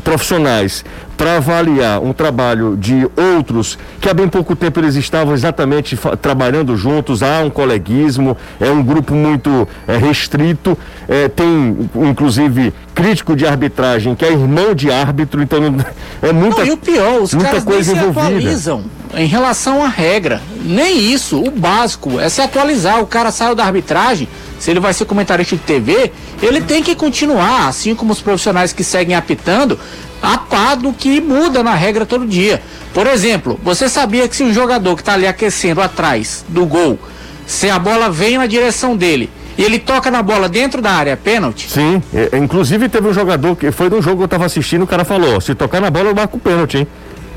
profissionais 0.00 0.84
para 1.16 1.36
avaliar 1.36 2.00
um 2.02 2.12
trabalho 2.12 2.76
de 2.76 3.06
outros 3.16 3.78
que 4.00 4.08
há 4.08 4.14
bem 4.14 4.26
pouco 4.26 4.56
tempo 4.56 4.80
eles 4.80 4.96
estavam 4.96 5.34
exatamente 5.34 5.98
trabalhando 6.22 6.76
juntos, 6.76 7.22
há 7.22 7.40
um 7.40 7.50
coleguismo, 7.50 8.36
é 8.58 8.70
um 8.70 8.82
grupo 8.82 9.14
muito 9.14 9.68
é, 9.86 9.96
restrito, 9.98 10.76
é, 11.06 11.28
tem 11.28 11.88
inclusive 11.94 12.72
crítico 12.94 13.36
de 13.36 13.46
arbitragem 13.46 14.14
que 14.14 14.24
é 14.24 14.32
irmão 14.32 14.74
de 14.74 14.90
árbitro, 14.90 15.42
então 15.42 15.60
não- 15.60 15.84
é 16.22 16.32
muita, 16.32 16.58
Não, 16.60 16.66
e 16.66 16.70
o 16.70 16.76
pior, 16.76 17.20
os 17.20 17.34
muita 17.34 17.48
caras 17.50 17.64
coisa 17.64 17.92
nem 17.92 18.02
se 18.02 18.08
envolvida. 18.08 18.38
atualizam 18.38 18.84
em 19.14 19.26
relação 19.26 19.84
à 19.84 19.88
regra. 19.88 20.40
Nem 20.64 21.12
isso. 21.12 21.42
O 21.42 21.50
básico 21.50 22.20
é 22.20 22.28
se 22.28 22.40
atualizar. 22.40 23.00
O 23.00 23.06
cara 23.06 23.32
saiu 23.32 23.56
da 23.56 23.64
arbitragem, 23.64 24.28
se 24.60 24.70
ele 24.70 24.78
vai 24.78 24.92
ser 24.94 25.06
comentarista 25.06 25.56
de 25.56 25.62
TV, 25.62 26.12
ele 26.40 26.60
tem 26.60 26.82
que 26.82 26.94
continuar, 26.94 27.66
assim 27.66 27.94
como 27.94 28.12
os 28.12 28.20
profissionais 28.20 28.72
que 28.72 28.84
seguem 28.84 29.16
apitando, 29.16 29.76
a 30.22 30.36
par 30.38 30.76
do 30.76 30.92
que 30.92 31.20
muda 31.20 31.62
na 31.62 31.74
regra 31.74 32.04
todo 32.06 32.26
dia. 32.26 32.62
Por 32.92 33.06
exemplo, 33.06 33.58
você 33.64 33.88
sabia 33.88 34.28
que 34.28 34.36
se 34.36 34.42
um 34.44 34.52
jogador 34.52 34.94
que 34.94 35.02
está 35.02 35.14
ali 35.14 35.26
aquecendo 35.26 35.80
atrás 35.80 36.44
do 36.46 36.66
gol, 36.66 36.98
se 37.46 37.70
a 37.70 37.78
bola 37.78 38.10
vem 38.10 38.36
na 38.36 38.46
direção 38.46 38.94
dele 38.96 39.30
e 39.56 39.62
ele 39.64 39.78
toca 39.78 40.10
na 40.10 40.22
bola 40.22 40.46
dentro 40.48 40.82
da 40.82 40.90
área, 40.92 41.12
é 41.12 41.16
pênalti? 41.16 41.68
Sim, 41.70 42.02
é, 42.14 42.36
inclusive 42.36 42.88
teve 42.88 43.08
um 43.08 43.14
jogador 43.14 43.56
que 43.56 43.72
foi 43.72 43.88
num 43.88 44.02
jogo 44.02 44.18
que 44.18 44.24
eu 44.24 44.28
tava 44.28 44.44
assistindo, 44.44 44.82
o 44.82 44.86
cara 44.86 45.04
falou, 45.06 45.40
se 45.40 45.54
tocar 45.54 45.80
na 45.80 45.90
bola 45.90 46.10
eu 46.10 46.14
marco 46.14 46.36
o 46.36 46.40
pênalti, 46.40 46.76
hein? 46.78 46.86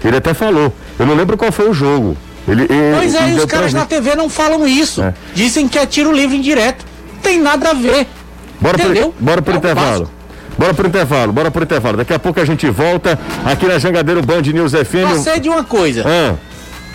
Ele 0.03 0.17
até 0.17 0.33
falou. 0.33 0.73
Eu 0.99 1.05
não 1.05 1.15
lembro 1.15 1.37
qual 1.37 1.49
foi 1.53 1.69
o 1.69 1.73
jogo. 1.73 2.17
Ele, 2.45 2.63
ele- 2.63 2.97
Pois 2.97 3.15
é, 3.15 3.29
e 3.29 3.33
os 3.35 3.45
caras 3.45 3.71
na 3.73 3.85
TV 3.85 4.15
não 4.15 4.29
falam 4.29 4.67
isso. 4.67 5.01
É. 5.01 5.13
Dizem 5.33 5.65
que 5.69 5.79
é 5.79 5.85
tiro 5.85 6.11
livre 6.11 6.35
indireto. 6.35 6.85
Tem 7.23 7.39
nada 7.41 7.71
a 7.71 7.73
ver. 7.73 8.05
Bora 8.59 8.77
Entendeu? 8.81 9.11
pro, 9.11 9.25
bora 9.25 9.41
pro 9.41 9.53
É 9.53 9.57
intervalo. 9.57 10.11
Bora 10.57 10.73
pro 10.73 10.87
intervalo, 10.87 11.33
bora 11.33 11.49
pro 11.49 11.63
intervalo. 11.63 11.97
Daqui 11.97 12.13
a 12.13 12.19
pouco 12.19 12.39
a 12.39 12.45
gente 12.45 12.69
volta 12.69 13.17
aqui 13.43 13.65
na 13.65 13.79
Jangadeiro 13.79 14.21
Band 14.21 14.41
News 14.41 14.73
FM. 14.73 15.09
Eu 15.11 15.19
sei 15.19 15.39
de 15.39 15.49
uma 15.49 15.63
coisa. 15.63 16.03
Ah, 16.05 16.35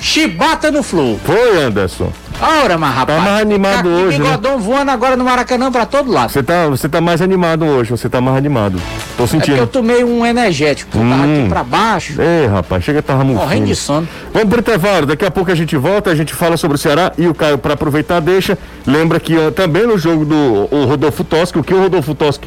Chibata 0.00 0.70
no 0.70 0.82
Flu. 0.82 1.18
foi, 1.24 1.62
Anderson. 1.62 2.12
Ora, 2.40 2.78
mas 2.78 2.94
rapaz. 2.94 3.20
mais 3.20 3.40
animado 3.40 3.72
tá 3.72 3.78
aqui, 3.80 3.88
hoje, 3.88 4.18
né? 4.20 4.24
bigodão 4.26 4.61
voando 4.61 4.92
agora 4.92 5.16
no 5.16 5.24
Maracanã 5.24 5.72
pra 5.72 5.84
todo 5.84 6.08
lado. 6.12 6.30
Você 6.30 6.40
tá, 6.40 6.68
você 6.68 6.88
tá 6.88 7.00
mais 7.00 7.20
animado 7.20 7.64
hoje, 7.64 7.90
você 7.90 8.08
tá 8.08 8.20
mais 8.20 8.37
animado. 8.37 8.80
Tô 9.16 9.24
É 9.24 9.26
porque 9.26 9.37
eu 9.37 9.40
sentindo. 9.56 9.66
tomei 9.66 10.04
um 10.04 10.24
energético. 10.24 10.96
Eu 10.96 11.02
tava 11.11 11.22
Hum. 11.26 11.40
aqui 11.40 11.48
pra 11.48 11.64
baixo. 11.64 12.14
Ei, 12.22 12.46
rapaz, 12.46 12.84
chega 12.84 13.02
tava 13.02 13.24
Morrendo 13.24 13.44
mufino. 13.46 13.66
de 13.66 13.74
sono. 13.74 14.08
Vamos 14.32 14.48
pro 14.50 14.61
intervalo, 14.61 15.04
daqui 15.04 15.24
a 15.26 15.32
pouco 15.32 15.50
a 15.50 15.54
gente 15.56 15.76
volta, 15.76 16.11
a 16.11 16.14
gente 16.14 16.32
fala 16.32 16.56
sobre 16.56 16.76
o 16.76 16.78
Ceará 16.78 17.12
e 17.18 17.26
o 17.26 17.34
Caio, 17.34 17.58
para 17.58 17.74
aproveitar, 17.74 18.20
deixa. 18.20 18.56
Lembra 18.87 19.18
que 19.18 19.37
ó, 19.37 19.50
também 19.50 19.84
no 19.84 19.98
jogo 19.98 20.24
do 20.24 20.68
Rodolfo 20.87 21.24
Toschi, 21.24 21.58
o 21.58 21.64
que 21.64 21.74
o 21.74 21.80
Rodolfo 21.82 22.14
Toschi 22.14 22.40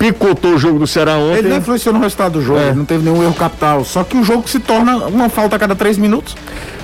picotou 0.00 0.54
o 0.54 0.58
jogo 0.58 0.78
do 0.78 0.86
Ceará 0.86 1.18
ontem. 1.18 1.40
Ele 1.40 1.48
não 1.50 1.58
influenciou 1.58 1.92
no 1.92 2.00
resultado 2.00 2.32
do 2.32 2.42
jogo, 2.42 2.58
É. 2.58 2.72
não 2.72 2.86
teve 2.86 3.04
nenhum 3.04 3.22
erro 3.22 3.34
capital. 3.34 3.84
Só 3.84 4.02
que 4.02 4.16
o 4.16 4.24
jogo 4.24 4.48
se 4.48 4.58
torna 4.58 4.96
uma 5.06 5.28
falta 5.28 5.56
a 5.56 5.58
cada 5.58 5.76
três 5.76 5.98
minutos. 5.98 6.34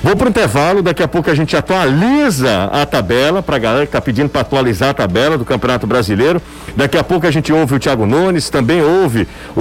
Vou 0.02 0.14
pro 0.14 0.28
intervalo, 0.28 0.82
daqui 0.82 1.02
a 1.02 1.08
pouco 1.08 1.30
a 1.30 1.34
gente 1.34 1.56
atualiza 1.56 2.64
a 2.70 2.84
tabela, 2.84 3.42
pra 3.42 3.58
galera 3.58 3.86
que 3.86 3.92
tá 3.92 4.02
pedindo 4.02 4.28
para 4.28 4.42
atualizar 4.42 4.90
a 4.90 4.94
tabela 4.94 5.38
do 5.38 5.46
Campeonato 5.46 5.86
Brasileiro. 5.86 6.42
Daqui 6.76 6.98
a 6.98 7.02
pouco 7.02 7.26
a 7.26 7.30
gente 7.30 7.50
ouve 7.50 7.76
o 7.76 7.78
Thiago 7.78 8.04
Nunes, 8.04 8.50
também 8.50 8.82
ouve 8.82 9.26
o, 9.56 9.60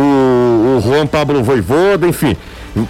o 0.78 0.82
Juan 0.84 1.08
Pablo 1.08 1.42
Voivoda, 1.42 2.06
enfim. 2.06 2.36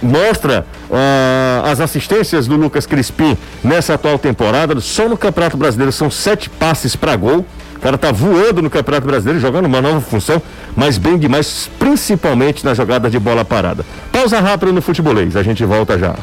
Mostra 0.02 0.66
ah, 0.92 1.62
as 1.70 1.80
assistências 1.80 2.48
do 2.48 2.56
Lucas 2.56 2.86
Crispim 2.86 3.38
nessa 3.62 3.94
atual 3.94 4.18
temporada. 4.18 4.80
Só 4.80 5.08
no 5.08 5.16
Campeonato 5.16 5.56
Brasileiro 5.56 5.92
são 5.92 6.10
sete 6.10 6.50
passes 6.50 6.96
para 6.96 7.14
gol. 7.14 7.46
Cara 7.86 7.96
tá 7.96 8.10
voando 8.10 8.60
no 8.60 8.68
Campeonato 8.68 9.06
Brasileiro, 9.06 9.38
jogando 9.38 9.66
uma 9.66 9.80
nova 9.80 10.00
função, 10.00 10.42
mas 10.74 10.98
bem 10.98 11.16
demais, 11.16 11.70
principalmente 11.78 12.64
na 12.64 12.74
jogada 12.74 13.08
de 13.08 13.16
bola 13.16 13.44
parada. 13.44 13.86
Pausa 14.10 14.40
rápida 14.40 14.72
no 14.72 14.82
futebolês, 14.82 15.36
a 15.36 15.42
gente 15.44 15.64
volta 15.64 15.96
já. 15.96 16.16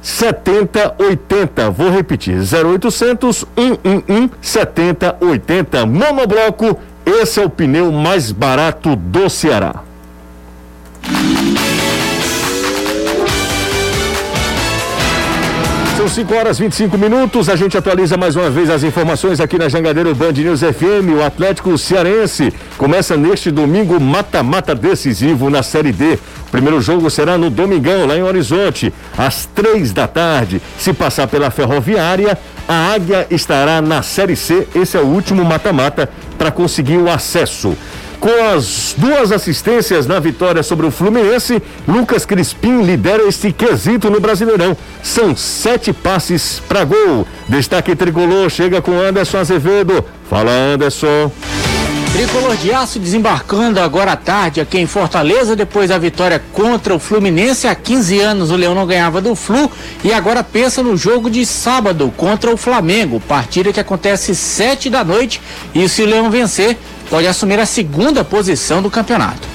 7080. 0.06 1.72
Vou 1.72 1.90
repetir: 1.90 2.36
0800 2.38 3.46
111 3.56 4.32
7080. 4.40 5.86
Monobloco, 5.88 6.80
esse 7.04 7.40
é 7.40 7.44
o 7.44 7.50
pneu 7.50 7.92
mais 7.92 8.32
barato 8.32 8.96
do 8.96 9.28
Ceará. 9.30 9.85
São 16.06 16.14
5 16.14 16.36
horas 16.36 16.60
25 16.60 17.00
minutos. 17.00 17.50
A 17.50 17.56
gente 17.56 17.76
atualiza 17.76 18.16
mais 18.16 18.36
uma 18.36 18.48
vez 18.48 18.70
as 18.70 18.84
informações 18.84 19.40
aqui 19.40 19.58
na 19.58 19.68
Jangadeiro 19.68 20.14
Band 20.14 20.34
News 20.34 20.60
FM. 20.60 21.18
O 21.18 21.24
Atlético 21.24 21.76
Cearense 21.80 22.54
começa 22.78 23.18
neste 23.18 23.50
domingo 23.50 24.00
mata-mata 24.00 24.76
decisivo 24.76 25.50
na 25.50 25.64
Série 25.64 25.92
D. 25.92 26.20
O 26.48 26.52
primeiro 26.52 26.80
jogo 26.80 27.10
será 27.10 27.40
no 27.40 27.50
domingão, 27.50 28.06
lá 28.06 28.16
em 28.16 28.22
Horizonte, 28.22 28.94
às 29.18 29.48
três 29.48 29.92
da 29.94 30.08
tarde. 30.08 30.62
Se 30.78 30.94
passar 30.94 31.26
pela 31.26 31.50
Ferroviária, 31.50 32.38
a 32.68 32.94
Águia 32.94 33.26
estará 33.32 33.82
na 33.82 34.04
Série 34.04 34.36
C. 34.36 34.68
Esse 34.76 34.98
é 34.98 35.00
o 35.00 35.08
último 35.08 35.44
mata-mata 35.44 36.08
para 36.38 36.52
conseguir 36.52 36.98
o 36.98 37.10
acesso. 37.10 37.76
Com 38.26 38.44
as 38.44 38.96
duas 38.98 39.32
assistências 39.32 40.08
na 40.08 40.20
vitória 40.20 40.64
sobre 40.64 40.88
o 40.88 40.90
Fluminense, 40.90 41.62
Lucas 41.88 42.26
Crispim 42.26 42.82
lidera 42.82 43.22
este 43.28 43.52
quesito 43.52 44.10
no 44.10 44.20
Brasileirão. 44.20 44.76
São 45.04 45.36
sete 45.36 45.94
passes 45.94 46.60
para 46.68 46.84
gol. 46.84 47.28
Destaque 47.48 47.96
tricolor 47.96 48.50
chega 48.50 48.82
com 48.82 49.00
Anderson 49.00 49.38
Azevedo. 49.38 50.04
Fala, 50.28 50.50
Anderson. 50.50 51.32
Tricolor 52.14 52.56
de 52.56 52.74
Aço 52.74 52.98
desembarcando 52.98 53.80
agora 53.80 54.14
à 54.14 54.16
tarde 54.16 54.60
aqui 54.60 54.80
em 54.80 54.88
Fortaleza, 54.88 55.56
depois 55.56 55.90
da 55.90 55.98
vitória 56.00 56.42
contra 56.52 56.96
o 56.96 57.00
Fluminense. 57.00 57.68
Há 57.68 57.76
15 57.76 58.20
anos 58.22 58.50
o 58.50 58.56
Leão 58.56 58.74
não 58.74 58.88
ganhava 58.88 59.22
do 59.22 59.36
Flu 59.36 59.70
e 60.04 60.12
agora 60.12 60.42
pensa 60.42 60.82
no 60.82 60.98
jogo 60.98 61.30
de 61.30 61.46
sábado 61.46 62.12
contra 62.18 62.52
o 62.52 62.58
Flamengo. 62.58 63.20
Partida 63.20 63.72
que 63.72 63.80
acontece 63.80 64.34
sete 64.34 64.90
da 64.90 65.04
noite 65.04 65.40
e 65.76 65.88
se 65.88 66.02
o 66.02 66.08
Leão 66.08 66.32
vencer, 66.32 66.76
pode 67.10 67.28
assumir 67.28 67.60
a 67.60 67.66
segunda 67.66 68.24
posição 68.24 68.82
do 68.82 68.90
campeonato. 68.90 69.55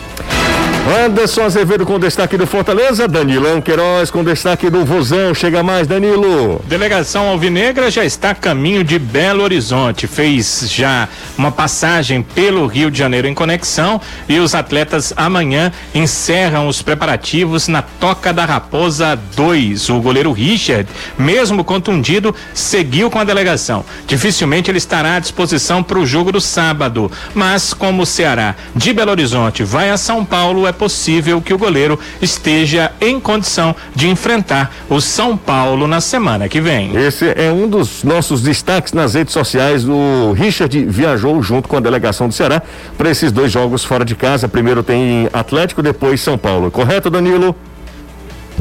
Anderson 0.89 1.43
Azevedo 1.43 1.85
com 1.85 2.01
destaque 2.01 2.37
do 2.37 2.47
Fortaleza, 2.47 3.07
Danilão 3.07 3.61
Queiroz 3.61 4.11
com 4.11 4.25
destaque 4.25 4.69
do 4.71 4.85
Vozão. 4.85 5.35
Chega 5.35 5.63
mais, 5.63 5.87
Danilo. 5.87 6.61
Delegação 6.67 7.29
Alvinegra 7.29 7.91
já 7.91 8.05
está 8.05 8.31
a 8.31 8.35
caminho 8.35 8.83
de 8.83 8.99
Belo 8.99 9.43
Horizonte. 9.43 10.07
Fez 10.07 10.65
já 10.69 11.09
uma 11.37 11.53
passagem 11.53 12.23
pelo 12.23 12.67
Rio 12.67 12.91
de 12.91 12.99
Janeiro 12.99 13.29
em 13.29 13.35
conexão 13.35 14.01
e 14.29 14.39
os 14.39 14.55
atletas 14.55 15.13
amanhã 15.17 15.71
encerram 15.95 16.67
os 16.67 16.83
preparativos 16.83 17.69
na 17.69 17.83
Toca 17.83 18.33
da 18.33 18.45
Raposa 18.45 19.17
2. 19.37 19.91
O 19.91 20.01
goleiro 20.01 20.33
Richard, 20.33 20.89
mesmo 21.17 21.63
contundido, 21.63 22.35
seguiu 22.53 23.11
com 23.11 23.19
a 23.19 23.25
delegação. 23.25 23.85
Dificilmente 24.07 24.71
ele 24.71 24.79
estará 24.79 25.17
à 25.17 25.21
disposição 25.21 25.83
para 25.83 25.99
o 25.99 26.07
jogo 26.07 26.33
do 26.33 26.41
sábado, 26.41 27.13
mas 27.35 27.73
como 27.73 28.03
o 28.03 28.07
Ceará 28.07 28.57
de 28.75 28.93
Belo 28.93 29.13
Horizonte 29.13 29.63
vai 29.63 29.91
a 29.91 29.97
São 29.97 30.25
Paulo, 30.25 30.67
é 30.71 30.73
possível 30.73 31.41
que 31.41 31.53
o 31.53 31.59
goleiro 31.59 31.99
esteja 32.23 32.93
em 33.01 33.21
condição 33.21 33.75
de 33.95 34.09
enfrentar 34.09 34.75
o 34.89 35.01
São 35.01 35.37
Paulo 35.37 35.87
na 35.87 36.01
semana 36.01 36.49
que 36.49 36.61
vem. 36.61 36.97
Esse 36.97 37.33
é 37.37 37.53
um 37.53 37.69
dos 37.69 38.03
nossos 38.03 38.41
destaques 38.41 38.93
nas 38.93 39.15
redes 39.15 39.33
sociais. 39.33 39.87
O 39.87 40.33
Richard 40.33 40.85
viajou 40.87 41.43
junto 41.43 41.69
com 41.69 41.77
a 41.77 41.81
delegação 41.81 42.29
do 42.29 42.35
Ceará 42.35 42.63
para 42.97 43.11
esses 43.11 43.31
dois 43.31 43.53
jogos 43.53 43.85
fora 43.85 44.05
de 44.05 44.15
casa. 44.15 44.49
Primeiro 44.49 44.83
tem 44.83 45.29
Atlético, 45.33 45.83
depois 45.83 46.21
São 46.21 46.39
Paulo. 46.39 46.71
Correto, 46.71 47.11
Danilo? 47.11 47.55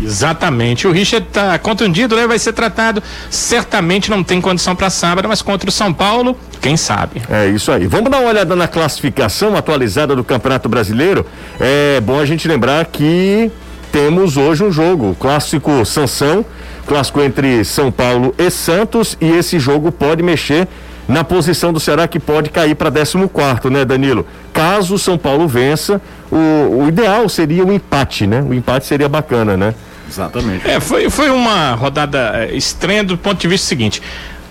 Exatamente. 0.01 0.87
O 0.87 0.91
Richard 0.91 1.27
está 1.27 1.57
contundido, 1.59 2.15
né? 2.15 2.27
Vai 2.27 2.39
ser 2.39 2.53
tratado. 2.53 3.01
Certamente 3.29 4.09
não 4.09 4.23
tem 4.23 4.41
condição 4.41 4.75
para 4.75 4.89
sábado, 4.89 5.27
mas 5.27 5.41
contra 5.41 5.69
o 5.69 5.71
São 5.71 5.93
Paulo, 5.93 6.37
quem 6.61 6.77
sabe. 6.77 7.21
É 7.29 7.47
isso 7.47 7.71
aí. 7.71 7.87
Vamos 7.87 8.09
dar 8.09 8.19
uma 8.19 8.29
olhada 8.29 8.55
na 8.55 8.67
classificação 8.67 9.55
atualizada 9.55 10.15
do 10.15 10.23
Campeonato 10.23 10.69
Brasileiro. 10.69 11.25
É 11.59 11.99
bom 12.01 12.19
a 12.19 12.25
gente 12.25 12.47
lembrar 12.47 12.85
que 12.85 13.51
temos 13.91 14.37
hoje 14.37 14.63
um 14.63 14.71
jogo, 14.71 15.15
clássico 15.19 15.83
Sansão, 15.85 16.45
clássico 16.85 17.21
entre 17.21 17.63
São 17.63 17.91
Paulo 17.91 18.33
e 18.37 18.49
Santos, 18.49 19.17
e 19.19 19.29
esse 19.29 19.59
jogo 19.59 19.91
pode 19.91 20.21
mexer 20.21 20.67
na 21.07 21.23
posição 21.23 21.73
do 21.73 21.79
Ceará 21.79 22.07
que 22.07 22.19
pode 22.19 22.51
cair 22.51 22.75
para 22.75 22.91
14, 22.91 23.69
né, 23.71 23.83
Danilo? 23.83 24.25
Caso 24.53 24.93
o 24.93 24.99
São 24.99 25.17
Paulo 25.17 25.47
vença, 25.47 25.99
o, 26.31 26.83
o 26.83 26.87
ideal 26.87 27.27
seria 27.27 27.65
o 27.65 27.73
empate, 27.73 28.27
né? 28.27 28.45
O 28.47 28.53
empate 28.53 28.85
seria 28.85 29.09
bacana, 29.09 29.57
né? 29.57 29.73
Exatamente. 30.09 30.67
É, 30.67 30.79
foi, 30.79 31.09
foi 31.09 31.29
uma 31.29 31.73
rodada 31.73 32.31
é, 32.35 32.55
estranha 32.55 33.03
do 33.03 33.17
ponto 33.17 33.39
de 33.39 33.47
vista 33.47 33.67
seguinte. 33.67 34.01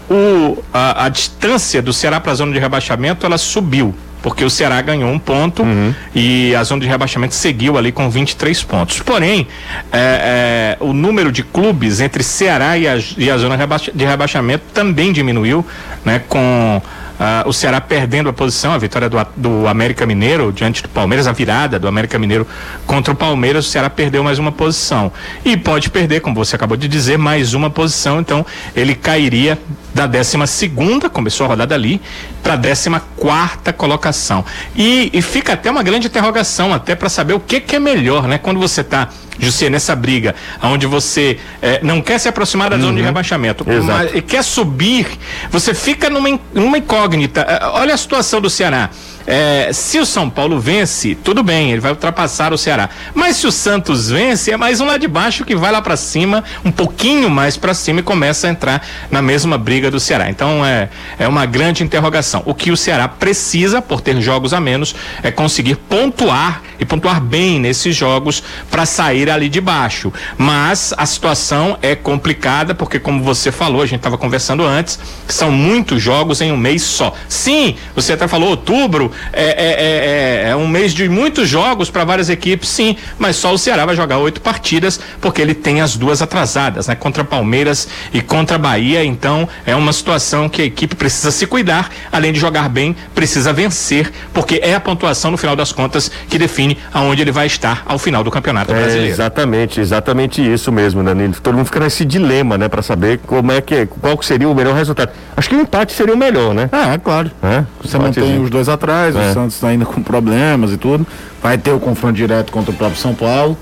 O, 0.09 0.63
a, 0.73 1.05
a 1.05 1.09
distância 1.09 1.83
do 1.83 1.93
Ceará 1.93 2.21
para 2.21 2.33
a 2.33 2.35
zona 2.35 2.53
de 2.53 2.59
rebaixamento 2.59 3.27
ela 3.27 3.37
subiu 3.37 3.95
porque 4.23 4.45
o 4.45 4.51
Ceará 4.51 4.81
ganhou 4.83 5.11
um 5.11 5.19
ponto 5.19 5.63
uhum. 5.63 5.95
e 6.15 6.55
a 6.55 6.63
zona 6.65 6.81
de 6.81 6.89
rebaixamento 6.89 7.35
seguiu 7.35 7.79
ali 7.79 7.93
com 7.93 8.11
23 8.11 8.63
pontos. 8.65 9.01
Porém, 9.01 9.47
é, 9.93 10.77
é, 10.81 10.85
o 10.85 10.93
número 10.93 11.31
de 11.31 11.43
clubes 11.43 12.01
entre 12.01 12.23
Ceará 12.23 12.77
e 12.77 12.89
a, 12.89 12.99
e 13.17 13.31
a 13.31 13.39
zona 13.39 13.57
de 13.95 14.05
rebaixamento 14.05 14.65
também 14.75 15.13
diminuiu, 15.13 15.65
né, 16.05 16.21
com 16.29 16.83
Uh, 17.19 17.49
o 17.49 17.53
Ceará 17.53 17.81
perdendo 17.81 18.29
a 18.29 18.33
posição, 18.33 18.73
a 18.73 18.79
vitória 18.79 19.09
do, 19.09 19.19
do 19.37 19.67
América 19.67 20.07
Mineiro 20.07 20.53
diante 20.53 20.83
do 20.83 20.89
Palmeiras, 20.89 21.27
a 21.27 21.33
virada 21.33 21.77
do 21.77 21.89
América 21.89 22.17
Mineiro 22.19 22.47
contra 22.87 23.13
o 23.13 23.17
Palmeiras, 23.17 23.67
o 23.67 23.69
Ceará 23.69 23.91
perdeu 23.91 24.23
mais 24.23 24.39
uma 24.39 24.53
posição. 24.53 25.11
E 25.45 25.57
pode 25.57 25.91
perder, 25.91 26.21
como 26.21 26.37
você 26.37 26.55
acabou 26.55 26.77
de 26.77 26.87
dizer, 26.87 27.19
mais 27.19 27.55
uma 27.55 27.71
posição, 27.71 28.21
então 28.21 28.47
ele 28.75 28.95
cairia 28.95 29.59
da 29.93 30.07
12 30.07 30.47
segunda, 30.47 31.11
começou 31.11 31.47
a 31.47 31.49
rodada 31.49 31.75
ali, 31.75 32.01
para 32.43 32.55
a 32.55 32.57
14 32.57 32.91
quarta 33.17 33.73
colocação. 33.73 34.45
E, 34.77 35.11
e, 35.13 35.21
fica 35.21 35.55
até 35.55 35.71
uma 35.71 35.83
grande 35.83 36.07
interrogação, 36.07 36.73
até 36.73 36.95
para 36.95 37.09
saber 37.09 37.35
o 37.35 37.41
que, 37.41 37.61
que 37.61 37.75
é 37.75 37.81
melhor, 37.81 38.29
né? 38.29 38.39
Quando 38.39 38.61
você 38.61 38.83
está 38.83 39.09
José, 39.39 39.71
nessa 39.71 39.95
briga, 39.95 40.35
onde 40.63 40.87
você 40.87 41.39
eh, 41.63 41.79
não 41.83 42.03
quer 42.03 42.19
se 42.19 42.29
aproximar 42.29 42.71
da 42.71 42.77
uhum. 42.77 42.83
zona 42.83 42.95
de 42.95 43.01
uhum. 43.01 43.07
rebaixamento, 43.07 43.65
mas 43.65 44.21
quer 44.25 44.43
subir, 44.43 45.07
você 45.51 45.73
fica 45.73 46.11
numa, 46.11 46.41
numa 46.53 46.79
incógnita. 46.79 47.08
Eh, 47.17 47.61
olha 47.73 47.95
a 47.95 47.97
situação 47.97 48.41
do 48.41 48.51
Ceará. 48.51 48.91
É, 49.31 49.75
se 49.75 49.99
o 49.99 50.07
São 50.07 50.31
Paulo 50.31 50.59
vence, 50.59 51.15
tudo 51.15 51.43
bem, 51.43 51.71
ele 51.71 51.83
vai 51.83 51.91
ultrapassar 51.91 52.51
o 52.51 52.57
Ceará. 52.57 52.89
Mas 53.13 53.37
se 53.37 53.47
o 53.47 53.53
Santos 53.53 54.09
vence, 54.09 54.51
é 54.51 54.57
mais 54.57 54.81
um 54.81 54.87
lá 54.87 54.97
de 54.97 55.07
baixo 55.07 55.45
que 55.45 55.55
vai 55.55 55.71
lá 55.71 55.83
para 55.83 55.99
cima, 55.99 56.43
um 56.65 56.73
pouquinho 56.73 57.29
mais 57.29 57.55
para 57.55 57.75
cima 57.75 58.01
e 58.01 58.03
começa 58.03 58.47
a 58.47 58.51
entrar 58.51 58.83
na 59.11 59.21
mesma 59.21 59.59
briga 59.59 59.91
do 59.91 60.01
Ceará. 60.01 60.31
Então 60.31 60.65
é, 60.65 60.89
é 61.19 61.29
uma 61.29 61.45
grande 61.45 61.85
interrogação. 61.85 62.43
O 62.47 62.55
que 62.55 62.71
o 62.71 62.77
Ceará 62.77 63.07
precisa, 63.07 63.83
por 63.83 64.01
ter 64.01 64.19
jogos 64.23 64.55
a 64.55 64.61
menos, 64.63 64.95
é 65.23 65.31
conseguir 65.31 65.77
pontuar 65.77 66.63
e 66.81 66.87
pontuar 66.87 67.21
bem 67.21 67.61
nesses 67.61 67.95
jogos 67.95 68.43
para 68.71 68.87
sair 68.87 69.29
ali 69.29 69.51
de 69.51 69.61
baixo. 69.61 70.11
Mas 70.39 70.95
a 70.97 71.05
situação 71.05 71.77
é 71.83 71.95
complicada 71.95 72.75
porque, 72.75 72.99
como 72.99 73.23
você 73.23 73.53
falou, 73.53 73.83
a 73.83 73.87
gente 73.87 73.99
estava 73.99 74.17
conversando 74.17 74.65
antes, 74.65 74.99
são 75.27 75.51
muitos 75.51 76.01
jogos 76.01 76.41
em 76.41 76.51
um 76.51 76.57
mês 76.57 76.81
só. 76.81 77.13
Sim, 77.29 77.77
você 77.95 78.15
até 78.15 78.27
falou 78.27 78.49
outubro 78.49 79.13
é, 79.33 79.45
é, 79.45 80.47
é, 80.47 80.51
é 80.51 80.57
um 80.57 80.67
mês 80.69 80.93
de 80.93 81.09
muitos 81.09 81.49
jogos 81.49 81.91
para 81.91 82.05
várias 82.05 82.29
equipes, 82.29 82.69
sim, 82.69 82.97
mas 83.19 83.37
só 83.37 83.53
o 83.53 83.59
Ceará 83.59 83.85
vai 83.87 83.95
jogar 83.97 84.19
oito 84.19 84.41
partidas 84.41 85.01
porque 85.21 85.41
ele 85.43 85.55
tem 85.55 85.81
as 85.81 85.97
duas 85.97 86.23
atrasadas, 86.23 86.87
né? 86.89 86.95
Contra 86.95 87.25
Palmeiras 87.25 87.89
e 88.13 88.21
contra 88.21 88.59
Bahia. 88.59 89.05
Então 89.05 89.49
é 89.67 89.75
uma 89.75 89.93
situação 89.93 90.49
que 90.49 90.63
a 90.63 90.65
equipe 90.65 90.95
precisa 90.95 91.31
se 91.31 91.47
cuidar, 91.47 91.91
além 92.13 92.33
de 92.33 92.39
jogar 92.41 92.69
bem, 92.69 92.95
precisa 93.15 93.53
vencer, 93.53 94.11
porque 94.33 94.61
é 94.63 94.75
a 94.75 94.81
pontuação 94.81 95.31
no 95.31 95.37
final 95.37 95.55
das 95.57 95.73
contas 95.73 96.11
que 96.29 96.39
define 96.39 96.79
aonde 96.93 97.23
ele 97.23 97.33
vai 97.33 97.47
estar 97.47 97.83
ao 97.87 97.99
final 97.99 98.23
do 98.25 98.31
Campeonato 98.31 98.73
É, 98.73 98.75
Brasileiro. 98.81 99.11
exatamente, 99.11 99.81
exatamente 99.81 100.41
isso 100.43 100.71
mesmo, 100.73 101.03
Danilo. 101.03 101.35
Todo 101.43 101.55
mundo 101.57 101.67
fica 101.67 101.81
nesse 101.81 102.05
dilema, 102.05 102.57
né, 102.59 102.69
para 102.69 102.83
saber 102.83 103.19
como 103.27 103.53
é 103.53 103.61
que 103.61 103.87
qual 104.01 104.21
seria 104.23 104.49
o 104.49 104.55
melhor 104.55 104.75
resultado. 104.75 105.11
Acho 105.37 105.49
que 105.49 105.55
o 105.57 105.61
empate 105.61 105.93
seria 105.93 106.15
o 106.15 106.17
melhor, 106.17 106.55
né? 106.55 106.69
É, 106.73 106.95
é 106.95 106.99
claro. 106.99 107.31
É, 107.43 107.65
Você 107.83 107.99
mantém 107.99 108.41
os 108.43 108.51
dois 108.51 108.69
atrás, 108.69 109.08
É. 109.17 109.31
o 109.31 109.35
Santos 109.35 109.63
ainda 109.65 109.85
com 109.85 110.03
problemas 110.03 110.73
e 110.73 110.77
tudo. 110.77 111.07
Vai 111.43 111.57
ter 111.59 111.73
o 111.73 111.81
confronto 111.81 112.15
direto 112.15 112.51
contra 112.53 112.71
o 112.71 112.75
próprio 112.75 112.99
São 113.01 113.15
Paulo. 113.15 113.57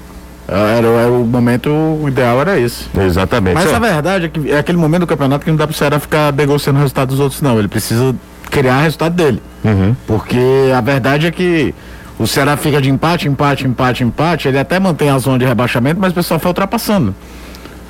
É, 0.48 0.78
Era, 0.78 0.86
era 0.86 1.10
o 1.10 1.24
momento 1.26 1.68
o 1.70 2.04
ideal 2.08 2.40
era 2.40 2.58
esse. 2.58 2.86
Exatamente. 2.98 3.54
Mas 3.54 3.72
Ó, 3.72 3.76
a 3.76 3.78
verdade 3.80 4.24
é 4.26 4.28
que 4.28 4.50
é 4.52 4.58
aquele 4.58 4.78
momento 4.78 5.00
do 5.00 5.06
campeonato 5.06 5.44
que 5.44 5.50
não 5.50 5.56
dá 5.58 5.66
pro 5.66 5.76
Ceará 5.76 5.98
ficar 5.98 6.32
negociando 6.32 6.78
o 6.78 6.82
resultado 6.82 7.08
dos 7.08 7.18
outros, 7.20 7.42
não. 7.42 7.58
Ele 7.58 7.66
precisa 7.68 8.14
criar 8.50 8.78
o 8.78 8.82
resultado 8.82 9.14
dele. 9.14 9.42
Uhum. 9.64 9.96
Porque 10.06 10.38
a 10.76 10.80
verdade 10.80 11.26
é 11.26 11.30
que 11.32 11.74
o 12.18 12.26
Ceará 12.26 12.56
fica 12.56 12.80
de 12.80 12.88
empate, 12.88 13.26
empate, 13.28 13.66
empate, 13.66 14.04
empate. 14.04 14.46
Ele 14.48 14.58
até 14.58 14.78
mantém 14.78 15.10
a 15.10 15.18
zona 15.18 15.38
de 15.38 15.44
rebaixamento, 15.44 16.00
mas 16.00 16.12
o 16.12 16.14
pessoal 16.14 16.38
foi 16.38 16.48
ultrapassando. 16.50 17.12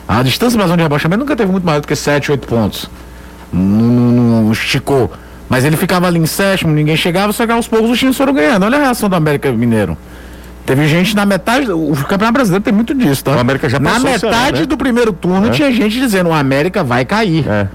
A 0.09 0.23
distância 0.23 0.57
da 0.59 0.65
zona 0.65 0.79
de 0.79 0.83
rebaixamento 0.85 1.21
nunca 1.21 1.37
teve 1.37 1.53
muito 1.53 1.65
maior 1.65 1.81
do 1.81 1.87
que 1.87 1.95
7, 1.95 2.31
8 2.31 2.47
pontos. 2.49 2.89
Não, 3.53 3.61
não- 3.63 4.43
não 4.45 4.53
esticou. 4.53 5.13
Mas 5.49 5.65
ele 5.65 5.77
ficava 5.77 6.07
ali 6.07 6.19
em 6.19 6.27
sétimo, 6.27 6.73
ninguém 6.73 6.97
chegava, 6.97 7.33
só 7.33 7.47
que 7.47 7.53
aos 7.53 7.69
poucos 7.69 7.91
os 7.91 7.99
times 7.99 8.17
foram 8.17 8.33
ganhando. 8.33 8.65
Olha 8.65 8.79
a 8.79 8.81
reação 8.81 9.09
do 9.09 9.15
América 9.15 9.51
Mineiro. 9.53 9.97
Teve 10.65 10.89
gente 10.89 11.15
na 11.15 11.25
metade. 11.25 11.71
O 11.71 11.93
Campeonato 11.95 12.33
Brasileiro 12.33 12.65
tem 12.65 12.75
muito 12.75 12.93
disso, 12.93 13.23
tá? 13.23 13.37
O 13.37 13.39
América 13.39 13.69
já 13.69 13.79
Na 13.79 13.91
passou 13.91 14.19
Ceará, 14.19 14.37
metade 14.37 14.61
né? 14.63 14.67
do 14.67 14.77
primeiro 14.77 15.13
turno 15.13 15.47
É. 15.47 15.51
tinha 15.51 15.71
gente 15.73 15.97
dizendo: 16.01 16.31
o 16.31 16.35
América 16.35 16.83
vai 16.83 17.05
cair. 17.05 17.47
É, 17.49 17.69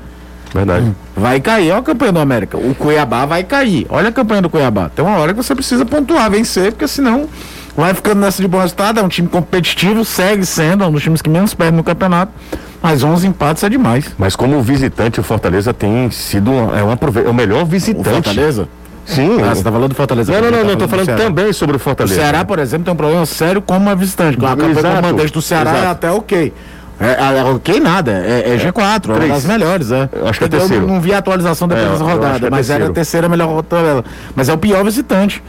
verdade. 0.54 0.92
Vai 1.16 1.40
cair. 1.40 1.72
Olha 1.72 1.80
a 1.80 1.84
campanha 1.84 2.12
do 2.12 2.20
América. 2.20 2.58
O 2.58 2.76
Cuiabá 2.76 3.26
vai 3.26 3.44
cair. 3.46 3.86
Olha 3.90 4.10
a 4.10 4.12
campanha 4.12 4.42
do 4.42 4.50
Cuiabá. 4.50 4.90
Tem 4.94 5.06
uma 5.06 5.18
hora 5.18 5.34
que 5.34 5.42
você 5.42 5.56
precisa 5.56 5.86
pontuar, 5.86 6.30
vencer, 6.30 6.74
porque 6.74 6.86
senão 6.90 7.30
vai 7.78 7.94
ficando 7.94 8.20
nessa 8.20 8.42
de 8.42 8.48
bom 8.50 8.60
resultado. 8.60 9.00
É 9.00 9.04
um 9.04 9.08
time 9.08 9.30
competitivo, 9.30 10.04
segue 10.04 10.46
sendo, 10.46 10.84
é 10.84 10.88
um 10.88 10.92
dos 10.92 11.02
times 11.02 11.22
que 11.22 11.30
menos 11.30 11.54
perde 11.54 11.78
no 11.78 11.86
campeonato. 11.86 12.34
Mas 12.82 13.04
11 13.04 13.28
empates 13.28 13.64
é 13.64 13.70
demais. 13.70 14.06
Mas 14.18 14.36
como 14.36 14.62
visitante, 14.62 15.20
o 15.20 15.24
Fortaleza 15.24 15.74
tem 15.74 16.10
sido 16.10 16.52
é, 16.76 16.84
um 16.84 16.92
aprove- 16.92 17.24
é 17.26 17.30
o 17.30 17.34
melhor 17.34 17.64
O 17.64 17.66
visitante. 17.66 18.10
Fortaleza? 18.10 18.68
Sim. 19.06 19.40
Ah, 19.42 19.54
você 19.54 19.64
tá 19.64 19.72
falando 19.72 19.90
do 19.90 19.96
Fortaleza. 19.96 20.32
Não, 20.32 20.40
não, 20.40 20.46
eu 20.48 20.52
não, 20.52 20.58
tava 20.60 20.70
não, 20.72 20.78
tô 20.78 20.86
do 20.86 20.90
falando 21.06 21.18
também 21.18 21.54
sobre 21.54 21.76
o 21.76 21.78
O 21.78 21.80
Fortaleza. 21.80 22.16
Ceará, 22.16 22.44
por 22.46 22.60
exemplo, 22.60 22.86
tem 22.86 22.94
um 22.94 22.98
problema 22.98 23.26
sério 23.26 23.62
como 23.62 23.80
uma 23.82 23.96
visitante. 23.96 24.38
A 24.38 24.50
campanha 24.50 24.72
Exato, 24.72 24.88
como 24.96 25.02
mandante 25.02 25.34
do 25.34 25.42
Ceará 25.42 25.72
é 25.72 25.74
exato. 25.78 25.92
até 25.92 26.12
ok. 26.12 26.54
É, 27.00 27.40
é 27.40 27.44
ok 27.44 27.80
nada, 27.80 28.12
é, 28.12 28.54
é 28.54 28.58
G4, 28.58 28.76
é 28.76 29.08
uma 29.10 29.16
Três. 29.16 29.32
das 29.34 29.46
melhores, 29.46 29.92
é. 29.92 30.08
Eu 30.14 30.28
acho 30.28 30.38
que 30.38 30.46
é 30.46 30.48
Eu 30.48 30.50
terceiro. 30.52 30.86
não 30.86 31.02
vi 31.02 31.12
a 31.14 31.18
atualização 31.18 31.68
depois 31.68 31.88
É, 31.88 32.04
eu 32.04 32.08
rodada, 32.08 32.46
é 32.46 32.50
mas 32.52 32.70
era 32.70 32.76
a 32.86 32.88
terceiro. 32.90 32.94
terceira 32.94 33.30
melhor 33.30 33.64
tabela. 33.64 34.06
Mas 34.36 34.50
é 34.50 34.54
o 34.54 34.58
pior 34.58 34.84
visitante. 34.84 35.44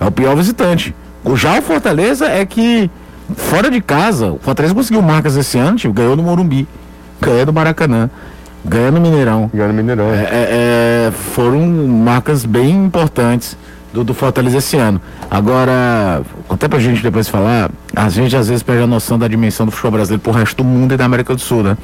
É 0.00 0.04
o 0.04 0.10
pior 0.10 0.34
visitante. 0.34 0.92
O 1.24 1.36
já 1.36 1.56
o 1.56 1.62
Fortaleza 1.62 2.26
é 2.26 2.44
que, 2.44 2.90
fora 3.36 3.70
de 3.70 3.80
casa, 3.80 4.32
o 4.32 4.38
Fortaleza 4.38 4.74
conseguiu 4.74 5.02
marcas 5.02 5.36
esse 5.36 5.58
ano, 5.58 5.76
tipo, 5.76 5.92
ganhou 5.92 6.16
no 6.16 6.22
Morumbi, 6.22 6.66
ganhou 7.20 7.46
no 7.46 7.52
Maracanã, 7.52 8.10
ganhou 8.64 8.92
no 8.92 9.00
Mineirão. 9.00 9.50
Ganhando 9.52 9.74
Mineirão. 9.74 10.06
É, 10.06 10.22
é, 10.22 10.28
é, 10.30 11.10
foram 11.10 11.66
marcas 11.86 12.44
bem 12.44 12.70
importantes 12.70 13.56
do, 13.92 14.04
do 14.04 14.14
Fortaleza 14.14 14.58
esse 14.58 14.76
ano. 14.76 15.00
Agora, 15.30 16.22
até 16.48 16.68
pra 16.68 16.78
gente 16.78 17.02
depois 17.02 17.28
falar, 17.28 17.70
a 17.94 18.08
gente 18.08 18.36
às 18.36 18.48
vezes 18.48 18.62
perde 18.62 18.82
a 18.82 18.86
noção 18.86 19.18
da 19.18 19.28
dimensão 19.28 19.66
do 19.66 19.72
futebol 19.72 19.92
brasileiro 19.92 20.22
pro 20.22 20.32
resto 20.32 20.58
do 20.58 20.64
mundo 20.64 20.94
e 20.94 20.96
da 20.96 21.04
América 21.04 21.34
do 21.34 21.40
Sul, 21.40 21.62
né? 21.62 21.76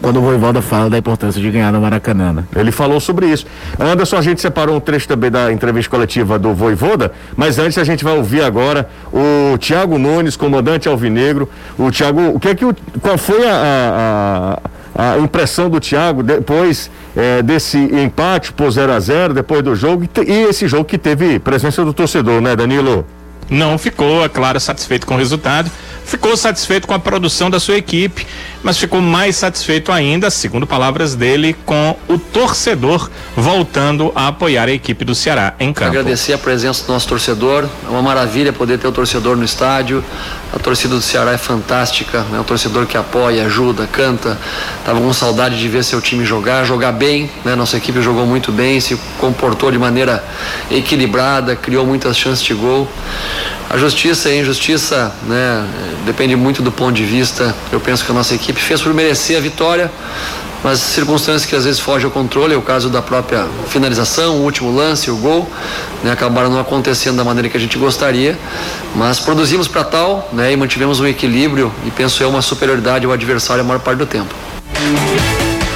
Quando 0.00 0.18
o 0.18 0.22
Voivoda 0.22 0.62
fala 0.62 0.88
da 0.88 0.96
importância 0.96 1.40
de 1.40 1.50
ganhar 1.50 1.72
no 1.72 1.80
Maracanã, 1.80 2.32
né? 2.32 2.44
Ele 2.54 2.70
falou 2.70 3.00
sobre 3.00 3.26
isso. 3.26 3.46
Anderson, 3.78 4.16
a 4.16 4.22
gente 4.22 4.40
separou 4.40 4.76
um 4.76 4.80
trecho 4.80 5.08
também 5.08 5.30
da 5.30 5.52
entrevista 5.52 5.90
coletiva 5.90 6.38
do 6.38 6.54
Voivoda, 6.54 7.12
mas 7.36 7.58
antes 7.58 7.78
a 7.78 7.84
gente 7.84 8.04
vai 8.04 8.16
ouvir 8.16 8.42
agora 8.42 8.88
o 9.12 9.58
Thiago 9.58 9.98
Nunes, 9.98 10.36
comandante 10.36 10.88
alvinegro. 10.88 11.48
O 11.76 11.90
Thiago, 11.90 12.20
o 12.34 12.38
que 12.38 12.48
é 12.48 12.54
que 12.54 12.64
o, 12.64 12.74
qual 13.00 13.18
foi 13.18 13.44
a, 13.48 14.60
a, 14.94 15.12
a 15.14 15.18
impressão 15.18 15.68
do 15.68 15.80
Thiago 15.80 16.22
depois 16.22 16.90
eh, 17.16 17.42
desse 17.42 17.78
empate 17.78 18.52
por 18.52 18.70
0 18.70 18.92
a 18.92 19.00
0 19.00 19.34
depois 19.34 19.62
do 19.62 19.74
jogo 19.74 20.04
e, 20.04 20.30
e 20.30 20.44
esse 20.44 20.68
jogo 20.68 20.84
que 20.84 20.98
teve 20.98 21.38
presença 21.40 21.84
do 21.84 21.92
torcedor, 21.92 22.40
né, 22.40 22.54
Danilo? 22.54 23.04
Não 23.50 23.78
ficou, 23.78 24.24
é 24.24 24.28
claro, 24.28 24.60
satisfeito 24.60 25.06
com 25.06 25.14
o 25.14 25.16
resultado. 25.16 25.70
Ficou 26.04 26.36
satisfeito 26.36 26.86
com 26.86 26.94
a 26.94 26.98
produção 26.98 27.50
da 27.50 27.58
sua 27.58 27.76
equipe, 27.76 28.26
mas 28.62 28.78
ficou 28.78 29.00
mais 29.00 29.36
satisfeito 29.36 29.92
ainda, 29.92 30.30
segundo 30.30 30.66
palavras 30.66 31.14
dele, 31.14 31.56
com 31.64 31.96
o 32.08 32.18
torcedor 32.18 33.10
voltando 33.36 34.12
a 34.14 34.28
apoiar 34.28 34.68
a 34.68 34.72
equipe 34.72 35.04
do 35.04 35.14
Ceará 35.14 35.54
em 35.60 35.72
campo. 35.72 35.90
Agradecer 35.90 36.32
a 36.32 36.38
presença 36.38 36.84
do 36.84 36.92
nosso 36.92 37.08
torcedor. 37.08 37.68
É 37.86 37.90
uma 37.90 38.02
maravilha 38.02 38.52
poder 38.52 38.78
ter 38.78 38.88
o 38.88 38.92
torcedor 38.92 39.36
no 39.36 39.44
estádio. 39.44 40.04
A 40.52 40.58
torcida 40.58 40.94
do 40.94 41.02
Ceará 41.02 41.32
é 41.32 41.38
fantástica. 41.38 42.24
É 42.34 42.40
um 42.40 42.44
torcedor 42.44 42.86
que 42.86 42.96
apoia, 42.96 43.44
ajuda, 43.44 43.86
canta. 43.86 44.38
Tava 44.84 45.00
com 45.00 45.12
saudade 45.12 45.58
de 45.58 45.68
ver 45.68 45.84
seu 45.84 46.00
time 46.00 46.24
jogar, 46.24 46.64
jogar 46.64 46.92
bem. 46.92 47.30
Né? 47.44 47.54
Nossa 47.54 47.76
equipe 47.76 48.00
jogou 48.00 48.26
muito 48.26 48.50
bem, 48.50 48.80
se 48.80 48.98
comportou 49.18 49.70
de 49.70 49.78
maneira 49.78 50.24
equilibrada, 50.70 51.54
criou 51.54 51.86
muitas 51.86 52.16
chances 52.16 52.42
de 52.42 52.54
gol. 52.54 52.88
A 53.70 53.76
justiça 53.76 54.30
e 54.30 54.38
a 54.38 54.40
injustiça, 54.40 55.12
né, 55.26 55.68
depende 56.06 56.34
muito 56.34 56.62
do 56.62 56.72
ponto 56.72 56.92
de 56.92 57.04
vista. 57.04 57.54
Eu 57.70 57.78
penso 57.78 58.02
que 58.02 58.10
a 58.10 58.14
nossa 58.14 58.34
equipe 58.34 58.58
fez 58.58 58.80
por 58.80 58.94
merecer 58.94 59.36
a 59.36 59.40
vitória, 59.40 59.90
mas 60.64 60.78
circunstâncias 60.80 61.44
que 61.44 61.54
às 61.54 61.64
vezes 61.64 61.78
fogem 61.78 62.06
ao 62.06 62.10
controle, 62.10 62.54
é 62.54 62.56
o 62.56 62.62
caso 62.62 62.88
da 62.88 63.02
própria 63.02 63.46
finalização, 63.68 64.36
o 64.36 64.42
último 64.42 64.74
lance, 64.74 65.10
o 65.10 65.16
gol, 65.16 65.46
né, 66.02 66.10
acabaram 66.10 66.50
não 66.50 66.58
acontecendo 66.58 67.18
da 67.18 67.24
maneira 67.24 67.50
que 67.50 67.58
a 67.58 67.60
gente 67.60 67.76
gostaria, 67.76 68.38
mas 68.96 69.20
produzimos 69.20 69.68
para 69.68 69.84
tal, 69.84 70.30
né, 70.32 70.50
e 70.50 70.56
mantivemos 70.56 70.98
um 70.98 71.06
equilíbrio 71.06 71.70
e 71.84 71.90
penso 71.90 72.22
eu 72.22 72.30
uma 72.30 72.40
superioridade 72.40 73.04
ao 73.04 73.12
adversário 73.12 73.62
a 73.62 73.66
maior 73.66 73.80
parte 73.80 73.98
do 73.98 74.06
tempo. 74.06 74.34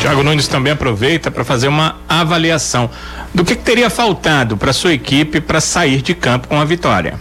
Thiago 0.01 0.23
Nunes 0.23 0.49
também 0.49 0.73
aproveita 0.73 1.31
para 1.31 1.45
fazer 1.45 1.69
uma 1.69 1.97
avaliação 2.09 2.89
do 3.35 3.45
que, 3.45 3.55
que 3.55 3.63
teria 3.63 3.91
faltado 3.91 4.57
para 4.57 4.73
sua 4.73 4.95
equipe 4.95 5.43
para 5.43 5.61
sair 5.61 6.01
de 6.01 6.15
campo 6.15 6.49
com 6.49 6.59
a 6.59 6.65
vitória. 6.65 7.21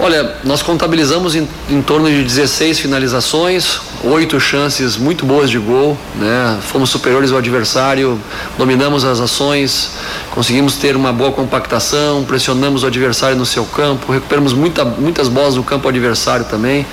Olha, 0.00 0.36
nós 0.44 0.62
contabilizamos 0.62 1.34
em, 1.34 1.48
em 1.68 1.82
torno 1.82 2.08
de 2.08 2.22
16 2.22 2.78
finalizações, 2.78 3.80
oito 4.04 4.38
chances 4.38 4.96
muito 4.96 5.26
boas 5.26 5.50
de 5.50 5.58
gol, 5.58 5.98
né? 6.14 6.56
Fomos 6.62 6.88
superiores 6.88 7.32
ao 7.32 7.38
adversário, 7.38 8.16
dominamos 8.56 9.04
as 9.04 9.18
ações, 9.18 9.90
conseguimos 10.30 10.76
ter 10.76 10.94
uma 10.94 11.12
boa 11.12 11.32
compactação, 11.32 12.22
pressionamos 12.22 12.84
o 12.84 12.86
adversário 12.86 13.36
no 13.36 13.44
seu 13.44 13.64
campo, 13.64 14.12
recuperamos 14.12 14.52
muita, 14.52 14.84
muitas 14.84 15.26
bolas 15.26 15.56
no 15.56 15.64
campo 15.64 15.88
adversário 15.88 16.44
também. 16.44 16.86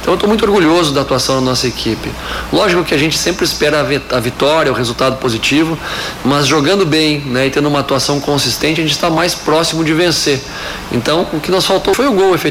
Então 0.00 0.14
eu 0.14 0.14
estou 0.14 0.28
muito 0.28 0.44
orgulhoso 0.44 0.92
da 0.92 1.02
atuação 1.02 1.36
da 1.36 1.40
nossa 1.42 1.68
equipe. 1.68 2.10
Lógico 2.52 2.82
que 2.82 2.92
a 2.92 2.98
gente 2.98 3.16
sempre 3.16 3.44
espera 3.44 3.78
a, 3.78 3.82
vi- 3.84 4.02
a 4.10 4.18
vitória, 4.18 4.72
o 4.72 4.74
resultado 4.74 5.16
positivo, 5.18 5.78
mas 6.24 6.44
jogando 6.48 6.84
bem, 6.84 7.20
né, 7.20 7.46
e 7.46 7.50
tendo 7.50 7.68
uma 7.68 7.78
atuação 7.80 8.18
consistente, 8.18 8.80
a 8.80 8.82
gente 8.82 8.94
está 8.94 9.08
mais 9.08 9.32
próximo 9.32 9.84
de 9.84 9.94
vencer. 9.94 10.42
Então, 10.90 11.24
o 11.32 11.38
que 11.38 11.52
nos 11.52 11.64
faltou 11.64 11.94
foi 11.94 12.08
o 12.08 12.12
gol, 12.12 12.34
efetivamente, 12.34 12.47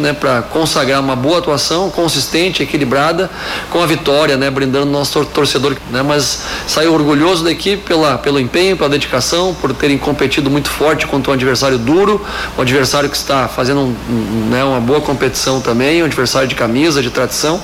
né, 0.00 0.12
para 0.12 0.42
consagrar 0.42 1.00
uma 1.00 1.14
boa 1.16 1.38
atuação, 1.38 1.90
consistente, 1.90 2.62
equilibrada, 2.62 3.30
com 3.70 3.82
a 3.82 3.86
vitória, 3.86 4.36
né, 4.36 4.50
brindando 4.50 4.86
nosso 4.86 5.12
tor- 5.12 5.26
torcedor. 5.26 5.76
Né, 5.90 6.02
mas 6.02 6.42
saiu 6.66 6.92
orgulhoso 6.94 7.44
da 7.44 7.50
equipe 7.50 7.82
pela, 7.84 8.18
pelo 8.18 8.38
empenho, 8.40 8.76
pela 8.76 8.88
dedicação, 8.88 9.54
por 9.54 9.72
terem 9.72 9.96
competido 9.98 10.50
muito 10.50 10.68
forte 10.70 11.06
contra 11.06 11.30
um 11.30 11.34
adversário 11.34 11.78
duro, 11.78 12.24
um 12.56 12.60
adversário 12.62 13.08
que 13.08 13.16
está 13.16 13.48
fazendo 13.48 13.80
um- 13.80 13.94
um, 14.10 14.48
né, 14.50 14.62
uma 14.64 14.80
boa 14.80 15.00
competição 15.00 15.60
também, 15.60 16.02
um 16.02 16.06
adversário 16.06 16.48
de 16.48 16.54
camisa, 16.54 17.02
de 17.02 17.10
tradição. 17.10 17.60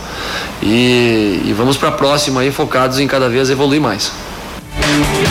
E, 0.63 1.43
e 1.45 1.55
vamos 1.57 1.77
para 1.77 1.89
a 1.89 1.93
próxima 1.93 2.41
aí, 2.41 2.51
focados 2.51 2.99
em 2.99 3.07
cada 3.07 3.29
vez 3.29 3.51
evoluir 3.51 3.81
mais. 3.81 4.13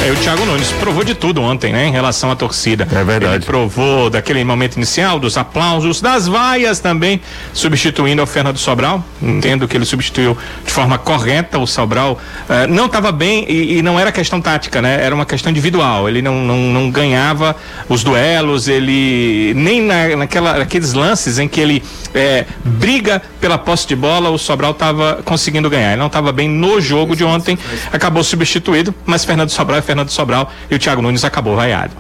É, 0.06 0.12
o 0.12 0.16
Thiago 0.18 0.46
Nunes 0.46 0.70
provou 0.74 1.04
de 1.04 1.16
tudo 1.16 1.42
ontem, 1.42 1.72
né, 1.72 1.88
em 1.88 1.92
relação 1.92 2.30
à 2.30 2.36
torcida. 2.36 2.86
É 2.92 3.04
verdade. 3.04 3.36
Ele 3.36 3.46
provou 3.46 4.10
daquele 4.10 4.44
momento 4.44 4.76
inicial, 4.76 5.18
dos 5.18 5.38
aplausos, 5.38 6.02
das 6.02 6.28
vaias 6.28 6.80
também, 6.82 7.22
substituindo 7.54 8.22
o 8.22 8.26
Fernando 8.28 8.58
Sobral. 8.58 9.04
Entendo 9.22 9.66
que 9.66 9.78
ele 9.78 9.86
substituiu 9.86 10.38
de 10.66 10.72
forma 10.72 10.98
correta 10.98 11.58
o 11.58 11.66
Sobral. 11.66 12.20
eh, 12.50 12.68
não 12.68 12.88
estava 12.88 13.14
bem 13.14 13.46
e, 13.48 13.78
e 13.78 13.82
não 13.82 13.98
era 13.98 14.12
questão 14.12 14.42
tática, 14.42 14.82
né? 14.82 15.02
Era 15.02 15.16
uma 15.16 15.26
questão 15.26 15.50
individual. 15.50 16.10
Ele 16.10 16.22
não, 16.22 16.36
não, 16.36 16.58
não 16.58 16.92
ganhava 16.92 17.56
os 17.88 18.04
duelos, 18.04 18.68
ele 18.68 19.54
nem 19.56 19.82
na, 19.82 20.16
naquela, 20.18 20.58
naqueles 20.60 20.92
lances 20.92 21.40
em 21.40 21.48
que 21.48 21.62
ele 21.62 21.84
eh, 22.14 22.46
briga 22.66 23.22
pela 23.44 23.58
posse 23.58 23.86
de 23.86 23.94
bola, 23.94 24.30
o 24.30 24.38
Sobral 24.38 24.72
estava 24.72 25.20
conseguindo 25.26 25.70
ganhar. 25.70 25.90
Ele 25.90 26.00
não 26.00 26.08
estava 26.08 26.32
bem 26.32 26.48
no 26.48 26.80
jogo 26.80 27.14
de 27.14 27.26
ontem, 27.26 27.60
acabou 27.92 28.24
substituído, 28.24 28.96
mas 29.06 29.26
Fernando 29.26 29.50
Sobral 29.50 29.80
é 29.80 29.82
Fernando 29.82 30.08
Sobral 30.08 30.50
e 30.72 30.76
o 30.76 30.80
Thiago 30.80 31.02
Nunes 31.02 31.26
acabou 31.26 31.54
vaiado. 31.54 31.92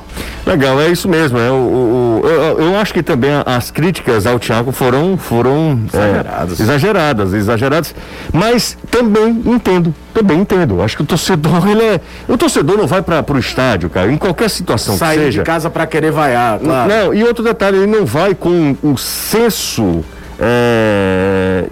Legal, 0.45 0.79
é 0.79 0.87
isso 0.87 1.09
mesmo. 1.09 1.37
É, 1.37 1.51
o, 1.51 1.53
o, 1.53 2.21
o 2.23 2.27
eu, 2.29 2.61
eu, 2.61 2.77
acho 2.77 2.93
que 2.93 3.03
também 3.03 3.31
as 3.45 3.71
críticas 3.71 4.25
ao 4.25 4.39
Thiago 4.39 4.71
foram, 4.71 5.17
foram 5.17 5.81
exageradas. 5.93 6.59
É, 6.59 6.63
exageradas, 6.63 7.33
exageradas. 7.33 7.95
Mas 8.31 8.77
também 8.89 9.41
entendo, 9.45 9.93
também 10.13 10.39
entendo. 10.39 10.81
Acho 10.81 10.95
que 10.95 11.03
o 11.03 11.05
torcedor, 11.05 11.67
ele 11.67 11.83
é. 11.83 11.99
O 12.25 12.37
torcedor 12.37 12.77
não 12.77 12.87
vai 12.87 13.01
para 13.01 13.33
o 13.33 13.37
estádio, 13.37 13.89
cara, 13.89 14.09
em 14.09 14.17
qualquer 14.17 14.49
situação 14.49 14.95
Sair 14.97 15.17
que 15.17 15.25
seja. 15.25 15.41
de 15.41 15.45
casa 15.45 15.69
para 15.69 15.85
querer 15.85 16.11
vaiar, 16.11 16.57
claro. 16.59 16.89
Não, 16.89 17.13
e 17.13 17.21
outro 17.25 17.43
detalhe, 17.43 17.79
ele 17.79 17.87
não 17.87 18.05
vai 18.05 18.33
com 18.33 18.77
o 18.81 18.97
senso 18.97 20.05
é, 20.39 21.65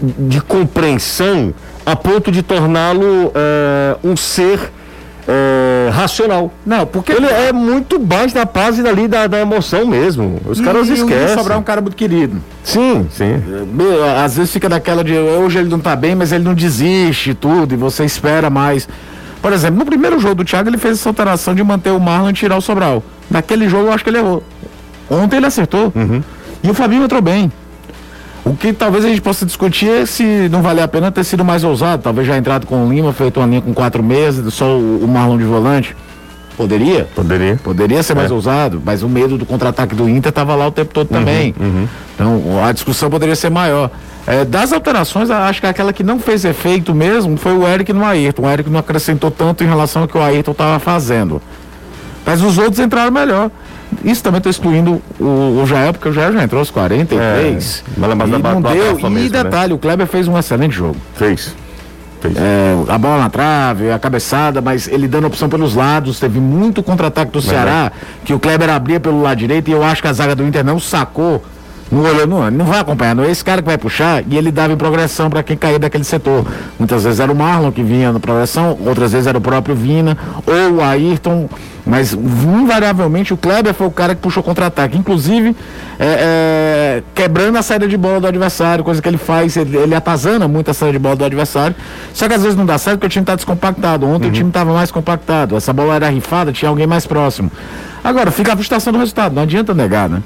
de 0.00 0.40
compreensão 0.40 1.54
a 1.84 1.96
ponto 1.96 2.30
de 2.30 2.42
torná-lo 2.42 3.32
é, 3.34 3.96
um 4.04 4.16
ser 4.16 4.70
é, 5.26 5.90
racional. 5.92 6.52
Não, 6.64 6.86
porque 6.86 7.12
ele 7.12 7.26
é 7.26 7.52
muito 7.52 7.98
baixo 7.98 8.34
da 8.34 8.46
paz 8.46 8.78
e 8.78 8.82
dali 8.82 9.06
da, 9.06 9.26
da 9.26 9.40
emoção 9.40 9.86
mesmo. 9.86 10.40
Os 10.46 10.58
e, 10.58 10.62
caras 10.62 10.88
esquecem. 10.88 11.36
O 11.36 11.38
Sobral 11.38 11.58
é 11.58 11.60
um 11.60 11.64
cara 11.64 11.80
muito 11.80 11.96
querido. 11.96 12.42
Sim, 12.62 13.06
sim. 13.10 13.42
Às 14.24 14.36
vezes 14.36 14.52
fica 14.52 14.68
daquela 14.68 15.02
de 15.04 15.16
hoje 15.16 15.58
ele 15.58 15.68
não 15.68 15.80
tá 15.80 15.94
bem, 15.94 16.14
mas 16.14 16.32
ele 16.32 16.44
não 16.44 16.54
desiste 16.54 17.30
e 17.30 17.34
tudo, 17.34 17.74
e 17.74 17.76
você 17.76 18.04
espera 18.04 18.50
mais. 18.50 18.88
Por 19.40 19.52
exemplo, 19.52 19.78
no 19.78 19.84
primeiro 19.84 20.20
jogo 20.20 20.36
do 20.36 20.44
Thiago, 20.44 20.68
ele 20.68 20.78
fez 20.78 20.98
essa 20.98 21.08
alteração 21.08 21.54
de 21.54 21.62
manter 21.64 21.90
o 21.90 21.98
Marlon 21.98 22.30
e 22.30 22.32
tirar 22.32 22.56
o 22.56 22.60
Sobral. 22.60 23.02
Naquele 23.28 23.68
jogo 23.68 23.88
eu 23.88 23.92
acho 23.92 24.04
que 24.04 24.10
ele 24.10 24.18
errou. 24.18 24.42
Ontem 25.10 25.36
ele 25.36 25.46
acertou. 25.46 25.92
Uhum. 25.94 26.22
E 26.62 26.70
o 26.70 26.74
Fabinho 26.74 27.02
entrou 27.04 27.20
bem. 27.20 27.50
O 28.44 28.54
que 28.56 28.72
talvez 28.72 29.04
a 29.04 29.08
gente 29.08 29.20
possa 29.20 29.46
discutir 29.46 29.88
é 29.88 30.06
se 30.06 30.48
não 30.48 30.62
valia 30.62 30.84
a 30.84 30.88
pena 30.88 31.12
ter 31.12 31.22
sido 31.24 31.44
mais 31.44 31.62
ousado. 31.62 32.02
Talvez 32.02 32.26
já 32.26 32.36
entrado 32.36 32.66
com 32.66 32.86
o 32.86 32.92
Lima, 32.92 33.12
feito 33.12 33.38
uma 33.38 33.46
linha 33.46 33.60
com 33.60 33.72
quatro 33.72 34.02
meses, 34.02 34.52
só 34.52 34.76
o, 34.76 35.04
o 35.04 35.08
Marlon 35.08 35.38
de 35.38 35.44
volante. 35.44 35.96
Poderia? 36.56 37.08
Poderia. 37.14 37.56
Poderia 37.62 38.02
ser 38.02 38.12
é. 38.12 38.16
mais 38.16 38.30
ousado, 38.30 38.82
mas 38.84 39.02
o 39.02 39.08
medo 39.08 39.38
do 39.38 39.46
contra-ataque 39.46 39.94
do 39.94 40.08
Inter 40.08 40.30
estava 40.30 40.54
lá 40.54 40.66
o 40.66 40.72
tempo 40.72 40.92
todo 40.92 41.08
também. 41.08 41.54
Uhum, 41.58 41.66
uhum. 41.66 41.88
Então 42.14 42.64
a 42.64 42.72
discussão 42.72 43.08
poderia 43.08 43.36
ser 43.36 43.50
maior. 43.50 43.90
É, 44.26 44.44
das 44.44 44.72
alterações, 44.72 45.30
acho 45.30 45.60
que 45.60 45.66
aquela 45.66 45.92
que 45.92 46.04
não 46.04 46.18
fez 46.18 46.44
efeito 46.44 46.94
mesmo 46.94 47.36
foi 47.36 47.52
o 47.52 47.66
Eric 47.66 47.92
no 47.92 48.04
Ayrton. 48.04 48.42
O 48.42 48.50
Eric 48.50 48.70
não 48.70 48.78
acrescentou 48.78 49.30
tanto 49.30 49.64
em 49.64 49.66
relação 49.66 50.02
ao 50.02 50.08
que 50.08 50.16
o 50.16 50.22
Ayrton 50.22 50.52
estava 50.52 50.78
fazendo. 50.78 51.40
Mas 52.24 52.40
os 52.40 52.58
outros 52.58 52.78
entraram 52.78 53.10
melhor. 53.10 53.50
Isso 54.04 54.22
também 54.22 54.38
estou 54.38 54.50
excluindo 54.50 55.02
o, 55.18 55.60
o 55.62 55.66
Jael, 55.66 55.92
porque 55.92 56.08
o 56.08 56.12
Jael 56.12 56.32
já 56.32 56.42
entrou 56.42 56.60
aos 56.60 56.70
43. 56.70 57.84
É, 57.86 57.90
mas, 57.96 58.14
mas 58.14 58.28
e 58.28 58.32
não 58.32 58.62
deu. 58.62 58.98
E 58.98 59.02
mesmo, 59.02 59.10
né? 59.10 59.28
detalhe, 59.28 59.68
né? 59.68 59.74
o 59.74 59.78
Kleber 59.78 60.06
fez 60.06 60.28
um 60.28 60.38
excelente 60.38 60.74
jogo. 60.74 60.96
Fez. 61.14 61.54
É, 62.36 62.76
a 62.88 62.98
bola 62.98 63.18
na 63.18 63.30
trave, 63.30 63.90
a 63.90 63.98
cabeçada, 63.98 64.60
mas 64.60 64.86
ele 64.86 65.08
dando 65.08 65.26
opção 65.26 65.48
pelos 65.48 65.74
lados. 65.74 66.20
Teve 66.20 66.38
muito 66.38 66.82
contra-ataque 66.82 67.32
do 67.32 67.42
Ceará, 67.42 67.90
que 68.24 68.32
o 68.32 68.38
Kleber 68.38 68.70
abria 68.70 69.00
pelo 69.00 69.20
lado 69.22 69.38
direito 69.38 69.68
e 69.68 69.72
eu 69.72 69.82
acho 69.82 70.00
que 70.00 70.08
a 70.08 70.12
zaga 70.12 70.34
do 70.34 70.44
Inter 70.44 70.64
não 70.64 70.78
sacou 70.78 71.42
não 71.92 72.02
olhou, 72.04 72.26
não, 72.26 72.50
não 72.50 72.64
vai 72.64 72.80
acompanhar, 72.80 73.14
não 73.14 73.22
é 73.22 73.30
esse 73.30 73.44
cara 73.44 73.60
que 73.60 73.68
vai 73.68 73.76
puxar 73.76 74.24
e 74.26 74.38
ele 74.38 74.50
dava 74.50 74.72
em 74.72 74.76
progressão 74.76 75.28
para 75.28 75.42
quem 75.42 75.56
caía 75.58 75.78
daquele 75.78 76.04
setor. 76.04 76.46
Muitas 76.78 77.04
vezes 77.04 77.20
era 77.20 77.30
o 77.30 77.36
Marlon 77.36 77.70
que 77.70 77.82
vinha 77.82 78.10
na 78.10 78.18
progressão, 78.18 78.78
outras 78.86 79.12
vezes 79.12 79.26
era 79.26 79.36
o 79.36 79.40
próprio 79.40 79.74
Vina 79.74 80.16
ou 80.46 80.76
o 80.76 80.80
Ayrton, 80.82 81.50
mas 81.84 82.14
invariavelmente 82.14 83.34
o 83.34 83.36
Kleber 83.36 83.74
foi 83.74 83.86
o 83.86 83.90
cara 83.90 84.14
que 84.14 84.22
puxou 84.22 84.42
contra-ataque, 84.42 84.96
inclusive 84.96 85.54
é, 85.98 86.06
é, 86.06 87.02
quebrando 87.14 87.58
a 87.58 87.62
saída 87.62 87.86
de 87.86 87.96
bola 87.98 88.20
do 88.20 88.26
adversário, 88.26 88.82
coisa 88.82 89.02
que 89.02 89.08
ele 89.08 89.18
faz, 89.18 89.56
ele, 89.58 89.76
ele 89.76 89.94
atazana 89.94 90.48
muito 90.48 90.70
a 90.70 90.74
saída 90.74 90.94
de 90.94 90.98
bola 90.98 91.16
do 91.16 91.24
adversário, 91.26 91.76
só 92.14 92.26
que 92.26 92.32
às 92.32 92.42
vezes 92.42 92.56
não 92.56 92.64
dá 92.64 92.78
certo 92.78 92.98
porque 92.98 93.06
o 93.06 93.10
time 93.10 93.22
está 93.22 93.34
descompactado. 93.34 94.06
Ontem 94.06 94.24
uhum. 94.24 94.30
o 94.30 94.34
time 94.34 94.48
estava 94.48 94.72
mais 94.72 94.90
compactado, 94.90 95.56
essa 95.56 95.72
bola 95.74 95.96
era 95.96 96.08
rifada, 96.08 96.52
tinha 96.52 96.70
alguém 96.70 96.86
mais 96.86 97.06
próximo. 97.06 97.50
Agora, 98.04 98.30
fica 98.30 98.52
a 98.52 98.56
frustração 98.56 98.92
do 98.92 98.98
resultado, 98.98 99.34
não 99.34 99.42
adianta 99.42 99.72
negar, 99.72 100.08
né? 100.08 100.22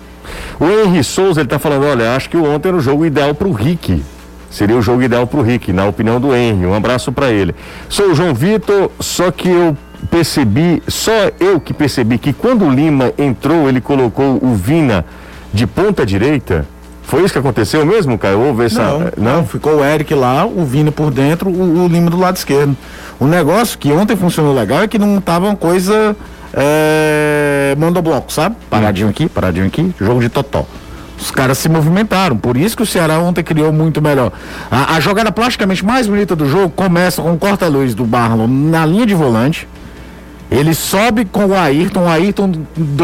O 0.58 0.64
Henry 0.64 1.04
Souza 1.04 1.40
ele 1.40 1.48
tá 1.48 1.58
falando, 1.58 1.86
olha, 1.86 2.16
acho 2.16 2.28
que 2.30 2.36
o 2.36 2.44
ontem 2.44 2.68
era 2.68 2.76
o 2.76 2.80
jogo 2.80 3.04
ideal 3.04 3.34
para 3.34 3.46
o 3.46 3.52
Rick. 3.52 4.02
Seria 4.50 4.76
o 4.76 4.82
jogo 4.82 5.02
ideal 5.02 5.26
para 5.26 5.38
o 5.38 5.42
Rick, 5.42 5.72
na 5.72 5.84
opinião 5.84 6.18
do 6.18 6.34
Henry. 6.34 6.66
Um 6.66 6.74
abraço 6.74 7.12
para 7.12 7.30
ele. 7.30 7.54
Sou 7.88 8.10
o 8.10 8.14
João 8.14 8.32
Vitor, 8.32 8.90
só 8.98 9.30
que 9.30 9.48
eu 9.48 9.76
percebi, 10.10 10.82
só 10.88 11.30
eu 11.38 11.60
que 11.60 11.74
percebi 11.74 12.16
que 12.16 12.32
quando 12.32 12.64
o 12.64 12.70
Lima 12.70 13.12
entrou, 13.18 13.68
ele 13.68 13.80
colocou 13.80 14.38
o 14.42 14.54
Vina 14.54 15.04
de 15.52 15.66
ponta 15.66 16.06
direita. 16.06 16.66
Foi 17.02 17.22
isso 17.22 17.32
que 17.32 17.38
aconteceu 17.38 17.84
mesmo, 17.84 18.18
Caio? 18.18 18.40
Houve 18.40 18.64
essa. 18.64 18.82
Não, 18.82 18.98
não, 18.98 19.10
não, 19.16 19.46
ficou 19.46 19.76
o 19.76 19.84
Eric 19.84 20.12
lá, 20.14 20.44
o 20.44 20.64
Vina 20.64 20.90
por 20.90 21.10
dentro, 21.10 21.50
o, 21.50 21.84
o 21.84 21.88
Lima 21.88 22.10
do 22.10 22.18
lado 22.18 22.36
esquerdo. 22.36 22.76
O 23.20 23.26
negócio 23.26 23.78
que 23.78 23.92
ontem 23.92 24.16
funcionou 24.16 24.54
legal 24.54 24.82
é 24.82 24.88
que 24.88 24.98
não 24.98 25.20
tava 25.20 25.46
uma 25.46 25.56
coisa 25.56 26.16
é, 26.52 27.35
monobloco, 27.78 28.32
sabe? 28.32 28.56
Paradinho 28.70 29.08
aqui, 29.08 29.28
paradinho 29.28 29.66
aqui, 29.66 29.94
jogo 30.00 30.20
de 30.20 30.28
totó. 30.28 30.66
Os 31.18 31.30
caras 31.30 31.58
se 31.58 31.68
movimentaram, 31.68 32.36
por 32.36 32.56
isso 32.56 32.76
que 32.76 32.82
o 32.82 32.86
Ceará 32.86 33.18
ontem 33.18 33.42
criou 33.42 33.72
muito 33.72 34.02
melhor. 34.02 34.32
A, 34.70 34.96
a 34.96 35.00
jogada 35.00 35.32
plasticamente 35.32 35.84
mais 35.84 36.06
bonita 36.06 36.36
do 36.36 36.46
jogo 36.48 36.68
começa 36.70 37.22
com 37.22 37.32
o 37.32 37.38
corta-luz 37.38 37.94
do 37.94 38.04
Barlon 38.04 38.46
na 38.46 38.84
linha 38.84 39.06
de 39.06 39.14
volante. 39.14 39.66
Ele 40.50 40.74
sobe 40.74 41.24
com 41.24 41.46
o 41.46 41.54
Ayrton, 41.54 42.04
o 42.04 42.08
Ayrton 42.08 42.52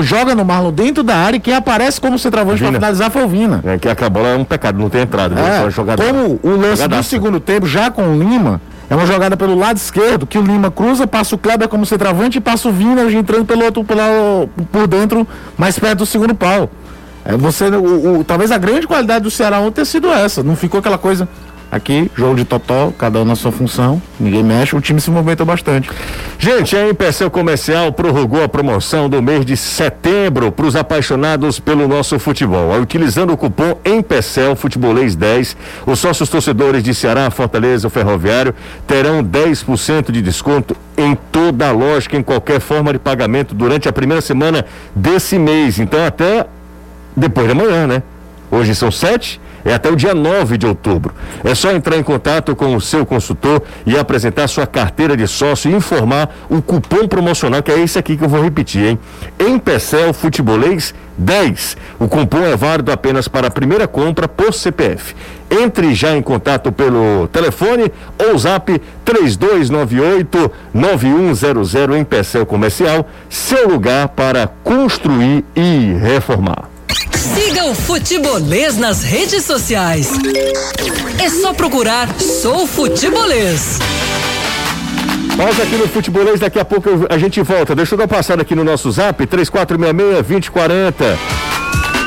joga 0.00 0.32
no 0.34 0.44
Marlon 0.44 0.70
dentro 0.70 1.02
da 1.02 1.16
área 1.16 1.36
e 1.36 1.40
quem 1.40 1.54
aparece 1.54 2.00
como 2.00 2.16
centroavante 2.16 2.62
para 2.62 2.72
finalizar 2.72 3.10
foi 3.10 3.24
o 3.24 3.28
Vina. 3.28 3.60
É 3.64 3.78
que 3.78 4.04
a 4.04 4.08
bola 4.08 4.28
é 4.28 4.36
um 4.36 4.44
pecado, 4.44 4.78
não 4.78 4.88
tem 4.88 5.02
entrada. 5.02 5.34
Né? 5.34 5.64
É, 5.66 5.70
jogada, 5.70 6.04
como 6.04 6.38
o 6.42 6.56
lance 6.56 6.86
do 6.86 7.02
segundo 7.02 7.40
tempo, 7.40 7.66
já 7.66 7.90
com 7.90 8.02
o 8.02 8.18
Lima, 8.18 8.60
é 8.92 8.94
uma 8.94 9.06
jogada 9.06 9.38
pelo 9.38 9.58
lado 9.58 9.78
esquerdo 9.78 10.26
que 10.26 10.36
o 10.36 10.42
Lima 10.42 10.70
cruza, 10.70 11.06
passa 11.06 11.34
o 11.34 11.38
Kleber 11.38 11.66
como 11.66 11.86
centroavante 11.86 12.36
e 12.36 12.40
passa 12.42 12.68
o 12.68 12.72
Vina 12.72 13.10
entrando 13.10 13.46
pelo 13.46 13.64
outro, 13.64 13.82
pela, 13.82 14.46
por 14.70 14.86
dentro, 14.86 15.26
mais 15.56 15.78
perto 15.78 16.00
do 16.00 16.06
segundo 16.06 16.34
pau. 16.34 16.68
É, 17.24 17.34
você, 17.34 17.70
o, 17.70 18.18
o, 18.18 18.24
talvez 18.24 18.52
a 18.52 18.58
grande 18.58 18.86
qualidade 18.86 19.22
do 19.22 19.30
Ceará 19.30 19.60
ontem 19.60 19.76
tenha 19.76 19.86
sido 19.86 20.08
essa. 20.12 20.42
Não 20.42 20.54
ficou 20.54 20.78
aquela 20.78 20.98
coisa 20.98 21.26
Aqui, 21.72 22.10
jogo 22.14 22.34
de 22.34 22.44
totó, 22.44 22.92
cada 22.98 23.18
um 23.18 23.24
na 23.24 23.34
sua 23.34 23.50
função, 23.50 24.00
ninguém 24.20 24.44
mexe, 24.44 24.76
o 24.76 24.80
time 24.82 25.00
se 25.00 25.10
movimentou 25.10 25.46
bastante. 25.46 25.88
Gente, 26.38 26.76
a 26.76 26.86
Empecel 26.86 27.30
Comercial 27.30 27.90
prorrogou 27.90 28.44
a 28.44 28.48
promoção 28.48 29.08
do 29.08 29.22
mês 29.22 29.42
de 29.46 29.56
setembro 29.56 30.52
para 30.52 30.66
os 30.66 30.76
apaixonados 30.76 31.58
pelo 31.58 31.88
nosso 31.88 32.18
futebol. 32.18 32.78
Utilizando 32.78 33.32
o 33.32 33.38
cupom 33.38 33.78
Empecel 33.86 34.54
Futebolês 34.54 35.16
10, 35.16 35.56
os 35.86 35.98
sócios 35.98 36.28
torcedores 36.28 36.82
de 36.82 36.92
Ceará, 36.92 37.30
Fortaleza, 37.30 37.88
Ferroviário 37.88 38.54
terão 38.86 39.24
10% 39.24 40.12
de 40.12 40.20
desconto 40.20 40.76
em 40.94 41.14
toda 41.14 41.70
a 41.70 41.72
lógica, 41.72 42.18
em 42.18 42.22
qualquer 42.22 42.60
forma 42.60 42.92
de 42.92 42.98
pagamento 42.98 43.54
durante 43.54 43.88
a 43.88 43.92
primeira 43.94 44.20
semana 44.20 44.66
desse 44.94 45.38
mês. 45.38 45.78
Então, 45.78 46.04
até 46.04 46.44
depois 47.16 47.46
de 47.46 47.52
amanhã, 47.52 47.86
né? 47.86 48.02
Hoje 48.50 48.74
são 48.74 48.90
sete 48.90 49.40
é 49.64 49.74
até 49.74 49.90
o 49.90 49.96
dia 49.96 50.14
9 50.14 50.58
de 50.58 50.66
outubro. 50.66 51.14
É 51.44 51.54
só 51.54 51.72
entrar 51.72 51.96
em 51.96 52.02
contato 52.02 52.54
com 52.54 52.74
o 52.74 52.80
seu 52.80 53.04
consultor 53.06 53.62
e 53.86 53.96
apresentar 53.96 54.48
sua 54.48 54.66
carteira 54.66 55.16
de 55.16 55.26
sócio 55.26 55.70
e 55.70 55.74
informar 55.74 56.34
o 56.48 56.60
cupom 56.60 57.06
promocional, 57.06 57.62
que 57.62 57.70
é 57.70 57.78
esse 57.78 57.98
aqui 57.98 58.16
que 58.16 58.24
eu 58.24 58.28
vou 58.28 58.42
repetir, 58.42 58.84
hein? 58.84 58.98
Empecel 59.38 60.12
Futebolês 60.12 60.94
10. 61.16 61.76
O 61.98 62.08
cupom 62.08 62.42
é 62.44 62.56
válido 62.56 62.90
apenas 62.90 63.28
para 63.28 63.48
a 63.48 63.50
primeira 63.50 63.86
compra 63.86 64.26
por 64.26 64.52
CPF. 64.52 65.14
Entre 65.50 65.94
já 65.94 66.16
em 66.16 66.22
contato 66.22 66.72
pelo 66.72 67.28
telefone 67.28 67.92
ou 68.18 68.38
zap 68.38 68.80
3298 69.04 70.50
9100 70.72 72.00
Empecel 72.00 72.46
Comercial, 72.46 73.06
seu 73.28 73.68
lugar 73.68 74.08
para 74.08 74.48
construir 74.64 75.44
e 75.54 75.92
reformar. 76.00 76.71
Siga 77.22 77.66
o 77.66 77.74
Futebolês 77.74 78.76
nas 78.76 79.04
redes 79.04 79.44
sociais. 79.44 80.10
É 81.22 81.28
só 81.28 81.54
procurar 81.54 82.08
Sou 82.18 82.66
Futebolês. 82.66 83.78
Pausa 85.36 85.62
aqui 85.62 85.76
no 85.76 85.86
Futebolês, 85.86 86.40
daqui 86.40 86.58
a 86.58 86.64
pouco 86.64 86.90
a 87.08 87.16
gente 87.16 87.40
volta. 87.40 87.76
Deixa 87.76 87.94
eu 87.94 87.98
dar 87.98 88.02
uma 88.06 88.08
passada 88.08 88.42
aqui 88.42 88.56
no 88.56 88.64
nosso 88.64 88.90
zap, 88.90 89.24
3466-2040. 89.24 91.16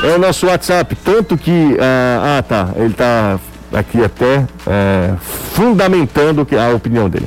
É 0.04 0.14
o 0.14 0.18
nosso 0.18 0.48
WhatsApp, 0.48 0.94
tanto 1.02 1.38
que. 1.38 1.78
Ah, 1.80 2.36
ah 2.38 2.42
tá. 2.42 2.68
Ele 2.76 2.92
tá 2.92 3.40
aqui 3.72 4.04
até 4.04 4.46
é, 4.66 5.14
fundamentando 5.54 6.46
a 6.60 6.74
opinião 6.74 7.08
dele. 7.08 7.26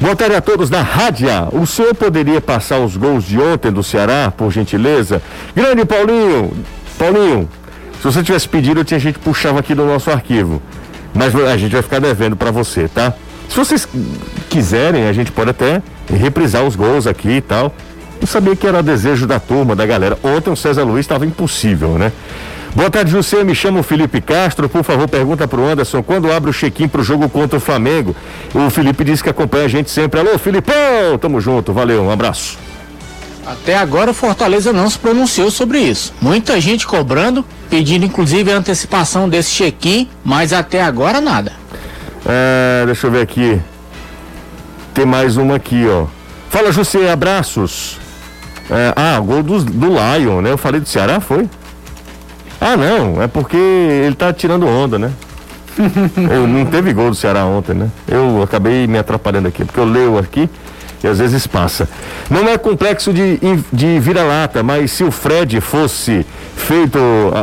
Boa 0.00 0.16
tarde 0.16 0.36
a 0.36 0.40
todos 0.40 0.70
da 0.70 0.80
Rádio. 0.80 1.28
O 1.52 1.66
senhor 1.66 1.94
poderia 1.94 2.40
passar 2.40 2.78
os 2.78 2.96
gols 2.96 3.24
de 3.24 3.38
ontem 3.38 3.70
do 3.70 3.82
Ceará, 3.82 4.32
por 4.34 4.50
gentileza? 4.50 5.20
Grande 5.54 5.84
Paulinho, 5.84 6.52
Paulinho, 6.98 7.48
se 7.98 8.04
você 8.04 8.22
tivesse 8.22 8.48
pedido, 8.48 8.84
tinha 8.84 8.98
gente 9.00 9.18
puxava 9.18 9.60
aqui 9.60 9.74
do 9.74 9.84
nosso 9.84 10.10
arquivo. 10.10 10.62
Mas 11.14 11.34
a 11.34 11.56
gente 11.56 11.72
vai 11.72 11.82
ficar 11.82 11.98
devendo 11.98 12.36
para 12.36 12.50
você, 12.50 12.88
tá? 12.88 13.12
Se 13.48 13.56
vocês 13.56 13.88
quiserem, 14.50 15.06
a 15.06 15.12
gente 15.12 15.32
pode 15.32 15.50
até 15.50 15.82
reprisar 16.08 16.64
os 16.64 16.76
gols 16.76 17.06
aqui 17.06 17.30
e 17.30 17.40
tal. 17.40 17.72
Eu 18.20 18.26
sabia 18.26 18.56
que 18.56 18.66
era 18.66 18.82
desejo 18.82 19.26
da 19.26 19.38
turma, 19.38 19.76
da 19.76 19.86
galera. 19.86 20.18
Ontem 20.22 20.50
o 20.50 20.56
César 20.56 20.84
Luiz 20.84 21.00
estava 21.00 21.24
impossível, 21.24 21.98
né? 21.98 22.12
Boa 22.74 22.90
tarde, 22.90 23.10
José. 23.10 23.42
Me 23.42 23.54
chamo 23.54 23.82
Felipe 23.82 24.20
Castro. 24.20 24.68
Por 24.68 24.84
favor, 24.84 25.08
pergunta 25.08 25.48
pro 25.48 25.66
Anderson 25.66 26.02
quando 26.02 26.30
abre 26.30 26.50
o 26.50 26.52
check-in 26.52 26.88
pro 26.88 27.02
jogo 27.02 27.28
contra 27.28 27.56
o 27.56 27.60
Flamengo. 27.60 28.14
O 28.54 28.68
Felipe 28.68 29.04
disse 29.04 29.22
que 29.22 29.30
acompanha 29.30 29.64
a 29.64 29.68
gente 29.68 29.90
sempre. 29.90 30.20
Alô, 30.20 30.38
Filipão! 30.38 31.16
Tamo 31.18 31.40
junto. 31.40 31.72
Valeu, 31.72 32.02
um 32.02 32.10
abraço. 32.10 32.58
Até 33.46 33.76
agora 33.76 34.10
o 34.10 34.14
Fortaleza 34.14 34.72
não 34.72 34.90
se 34.90 34.98
pronunciou 34.98 35.52
sobre 35.52 35.78
isso. 35.78 36.12
Muita 36.20 36.60
gente 36.60 36.84
cobrando, 36.84 37.44
pedindo 37.70 38.04
inclusive 38.04 38.52
a 38.52 38.56
antecipação 38.56 39.28
desse 39.28 39.52
check-in, 39.52 40.08
mas 40.24 40.52
até 40.52 40.82
agora 40.82 41.20
nada. 41.20 41.52
É, 42.26 42.84
deixa 42.86 43.06
eu 43.06 43.10
ver 43.12 43.22
aqui. 43.22 43.60
Tem 44.92 45.06
mais 45.06 45.36
uma 45.36 45.56
aqui, 45.56 45.86
ó. 45.86 46.06
Fala, 46.50 46.72
José, 46.72 47.08
abraços. 47.08 47.98
É, 48.68 48.92
ah, 48.96 49.20
gol 49.20 49.44
do, 49.44 49.62
do 49.62 49.86
Lion, 49.86 50.40
né? 50.40 50.50
Eu 50.50 50.58
falei 50.58 50.80
do 50.80 50.88
Ceará, 50.88 51.20
foi? 51.20 51.48
Ah, 52.60 52.76
não, 52.76 53.22
é 53.22 53.28
porque 53.28 53.56
ele 53.56 54.16
tá 54.16 54.32
tirando 54.32 54.66
onda, 54.66 54.98
né? 54.98 55.12
eu, 56.32 56.48
não 56.48 56.64
teve 56.66 56.92
gol 56.92 57.10
do 57.10 57.14
Ceará 57.14 57.44
ontem, 57.44 57.74
né? 57.74 57.90
Eu 58.08 58.42
acabei 58.42 58.88
me 58.88 58.98
atrapalhando 58.98 59.46
aqui, 59.46 59.64
porque 59.64 59.78
eu 59.78 59.84
leio 59.84 60.18
aqui 60.18 60.50
e 61.02 61.06
às 61.06 61.18
vezes 61.18 61.46
passa. 61.46 61.88
Não 62.30 62.48
é 62.48 62.56
complexo 62.58 63.12
de, 63.12 63.38
de 63.72 63.98
vira-lata, 64.00 64.62
mas 64.62 64.92
se 64.92 65.04
o 65.04 65.10
Fred 65.10 65.60
fosse 65.60 66.26
feito, 66.56 66.98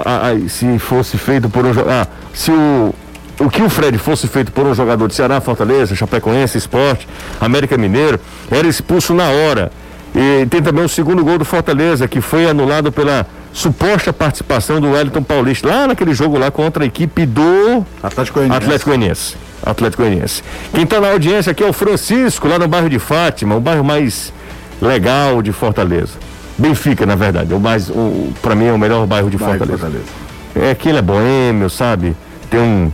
a, 0.05 0.29
a, 0.29 0.49
se 0.49 0.79
fosse 0.79 1.17
feito 1.17 1.49
por 1.49 1.65
um 1.65 1.71
ah, 1.87 2.07
se 2.33 2.51
o 2.51 2.93
o 3.39 3.49
que 3.49 3.61
o 3.61 3.69
Fred 3.69 3.97
fosse 3.97 4.27
feito 4.27 4.51
por 4.51 4.65
um 4.65 4.75
jogador 4.75 5.07
de 5.07 5.15
Ceará, 5.15 5.41
Fortaleza, 5.41 5.95
Chapecoense, 5.95 6.57
Esporte, 6.57 7.07
América 7.41 7.77
Mineiro, 7.77 8.19
era 8.49 8.67
expulso 8.67 9.13
na 9.13 9.29
hora. 9.29 9.71
E 10.15 10.45
tem 10.45 10.61
também 10.61 10.85
o 10.85 10.89
segundo 10.89 11.23
gol 11.23 11.37
do 11.37 11.45
Fortaleza, 11.45 12.07
que 12.07 12.21
foi 12.21 12.47
anulado 12.47 12.91
pela 12.91 13.25
suposta 13.51 14.13
participação 14.13 14.79
do 14.79 14.91
Wellington 14.91 15.23
Paulista, 15.23 15.67
lá 15.67 15.87
naquele 15.87 16.13
jogo 16.13 16.37
lá 16.37 16.51
contra 16.51 16.83
a 16.83 16.87
equipe 16.87 17.25
do 17.25 17.85
Atlético 18.01 18.39
Goianiense. 18.39 18.63
Atlético 18.63 18.89
Goianiense. 18.89 19.35
Atlético 19.65 20.03
Goianiense. 20.03 20.43
Quem 20.73 20.83
está 20.83 20.99
na 20.99 21.11
audiência 21.11 21.51
aqui 21.51 21.63
é 21.63 21.67
o 21.67 21.73
Francisco, 21.73 22.47
lá 22.47 22.59
no 22.59 22.67
bairro 22.67 22.89
de 22.89 22.99
Fátima, 22.99 23.55
o 23.55 23.59
bairro 23.59 23.83
mais 23.83 24.31
legal 24.81 25.41
de 25.41 25.51
Fortaleza. 25.51 26.13
Benfica, 26.57 27.05
na 27.05 27.15
verdade. 27.15 27.53
O 27.53 27.59
mais, 27.59 27.89
o, 27.89 28.31
para 28.41 28.53
mim 28.55 28.65
é 28.65 28.71
o 28.71 28.77
melhor 28.77 29.07
bairro 29.07 29.29
de 29.29 29.37
bairro 29.37 29.57
Fortaleza. 29.57 29.79
Fortaleza. 29.79 30.09
É 30.55 30.75
que 30.75 30.89
ele 30.89 30.99
é 30.99 31.01
boêmio, 31.01 31.69
sabe? 31.69 32.15
Tem 32.49 32.59
um 32.59 32.91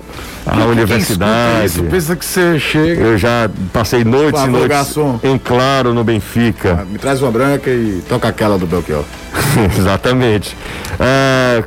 a 0.52 0.66
universidade. 0.66 1.66
Isso, 1.66 1.84
pensa 1.84 2.16
que 2.16 2.26
você 2.26 2.60
chega. 2.60 3.02
Eu 3.02 3.18
já 3.18 3.50
passei 3.72 4.04
noites 4.04 4.42
e 4.42 4.48
noites 4.48 4.70
garçom. 4.70 5.20
em 5.24 5.38
claro 5.38 5.94
no 5.94 6.04
Benfica. 6.04 6.80
Ah, 6.82 6.86
me 6.86 6.98
traz 6.98 7.22
uma 7.22 7.32
branca 7.32 7.70
e 7.70 8.02
toca 8.08 8.28
aquela 8.28 8.58
do 8.58 8.66
Belchior. 8.66 9.04
Exatamente. 9.78 10.56
Ah, 11.00 11.64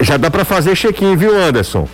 já 0.00 0.16
dá 0.16 0.30
para 0.30 0.44
fazer 0.44 0.74
check-in, 0.76 1.16
viu, 1.16 1.36
Anderson? 1.36 1.88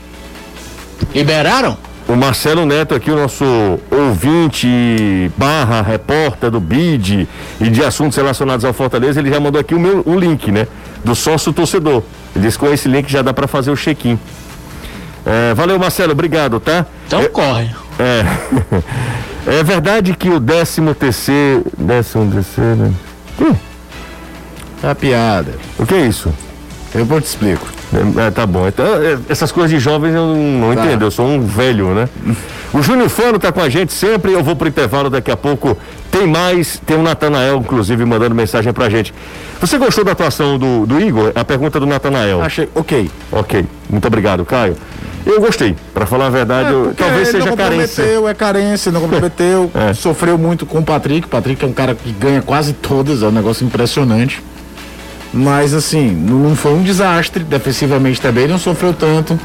Liberaram? 1.14 1.76
O 2.06 2.14
Marcelo 2.16 2.66
Neto 2.66 2.94
aqui, 2.94 3.10
o 3.10 3.16
nosso 3.16 3.44
ouvinte 3.90 5.30
barra 5.38 5.80
repórter 5.80 6.50
do 6.50 6.60
BID 6.60 7.26
e 7.58 7.70
de 7.70 7.82
assuntos 7.82 8.16
relacionados 8.16 8.62
ao 8.64 8.74
Fortaleza, 8.74 9.20
ele 9.20 9.30
já 9.30 9.40
mandou 9.40 9.58
aqui 9.58 9.74
o 9.74 9.80
meu 9.80 10.02
o 10.04 10.14
link, 10.18 10.52
né? 10.52 10.66
Do 11.02 11.14
sócio 11.14 11.50
torcedor. 11.50 12.02
Ele 12.36 12.44
disse 12.44 12.58
que 12.58 12.66
com 12.66 12.72
esse 12.72 12.88
link 12.88 13.10
já 13.10 13.22
dá 13.22 13.32
para 13.32 13.46
fazer 13.46 13.70
o 13.70 13.76
check-in. 13.76 14.18
É, 15.26 15.54
valeu, 15.54 15.78
Marcelo, 15.78 16.12
obrigado, 16.12 16.60
tá? 16.60 16.86
Então 17.06 17.20
é, 17.20 17.28
corre. 17.28 17.70
É. 17.98 18.24
É 19.46 19.62
verdade 19.62 20.14
que 20.14 20.30
o 20.30 20.40
décimo 20.40 20.94
terceiro. 20.94 21.66
Décimo 21.76 22.30
terceiro. 22.32 22.94
Hum. 23.38 23.54
Tá 24.80 24.94
piada. 24.94 25.52
O 25.78 25.84
que 25.84 25.94
é 25.94 26.06
isso? 26.06 26.32
Eu 26.94 27.04
vou 27.04 27.20
te 27.20 27.26
explico. 27.26 27.66
É, 28.26 28.30
tá 28.30 28.46
bom. 28.46 28.66
Então, 28.66 28.86
é, 28.86 29.18
essas 29.28 29.52
coisas 29.52 29.70
de 29.70 29.78
jovens 29.78 30.14
eu 30.14 30.26
não, 30.26 30.74
tá. 30.74 30.86
entendo, 30.86 31.04
eu 31.04 31.10
sou 31.10 31.26
um 31.26 31.40
velho, 31.46 31.94
né? 31.94 32.08
O 32.74 32.82
Júnior 32.82 33.08
Fano 33.08 33.38
tá 33.38 33.52
com 33.52 33.60
a 33.60 33.68
gente 33.68 33.92
sempre, 33.92 34.32
eu 34.32 34.42
vou 34.42 34.56
pro 34.56 34.66
intervalo 34.66 35.08
daqui 35.08 35.30
a 35.30 35.36
pouco. 35.36 35.78
Tem 36.10 36.26
mais, 36.26 36.76
tem 36.84 36.96
o 36.96 37.02
Natanael, 37.02 37.58
inclusive, 37.58 38.04
mandando 38.04 38.34
mensagem 38.34 38.72
pra 38.72 38.90
gente. 38.90 39.14
Você 39.60 39.78
gostou 39.78 40.04
da 40.04 40.10
atuação 40.10 40.58
do, 40.58 40.84
do 40.84 41.00
Igor? 41.00 41.30
A 41.36 41.44
pergunta 41.44 41.78
do 41.78 41.86
Natanael. 41.86 42.42
Achei, 42.42 42.68
ok. 42.74 43.08
Ok, 43.30 43.64
muito 43.88 44.08
obrigado, 44.08 44.44
Caio. 44.44 44.76
Eu 45.26 45.40
gostei, 45.40 45.74
para 45.92 46.04
falar 46.04 46.26
a 46.26 46.30
verdade, 46.30 46.68
é, 46.68 46.72
eu, 46.72 46.94
talvez 46.96 47.28
seja 47.28 47.46
não 47.46 47.56
carência. 47.56 48.02
É 48.02 48.34
carência, 48.34 48.92
não 48.92 49.00
comprometeu, 49.00 49.70
é. 49.74 49.94
sofreu 49.94 50.36
muito 50.36 50.66
com 50.66 50.80
o 50.80 50.82
Patrick. 50.82 51.26
O 51.26 51.30
Patrick 51.30 51.64
é 51.64 51.66
um 51.66 51.72
cara 51.72 51.94
que 51.94 52.12
ganha 52.12 52.42
quase 52.42 52.72
todas, 52.74 53.22
é 53.22 53.26
um 53.26 53.32
negócio 53.32 53.66
impressionante. 53.66 54.42
Mas 55.32 55.74
assim, 55.74 56.10
não 56.10 56.54
foi 56.54 56.74
um 56.74 56.82
desastre, 56.82 57.42
defensivamente 57.42 58.20
também 58.20 58.46
não 58.46 58.58
sofreu 58.58 58.92
tanto. 58.92 59.38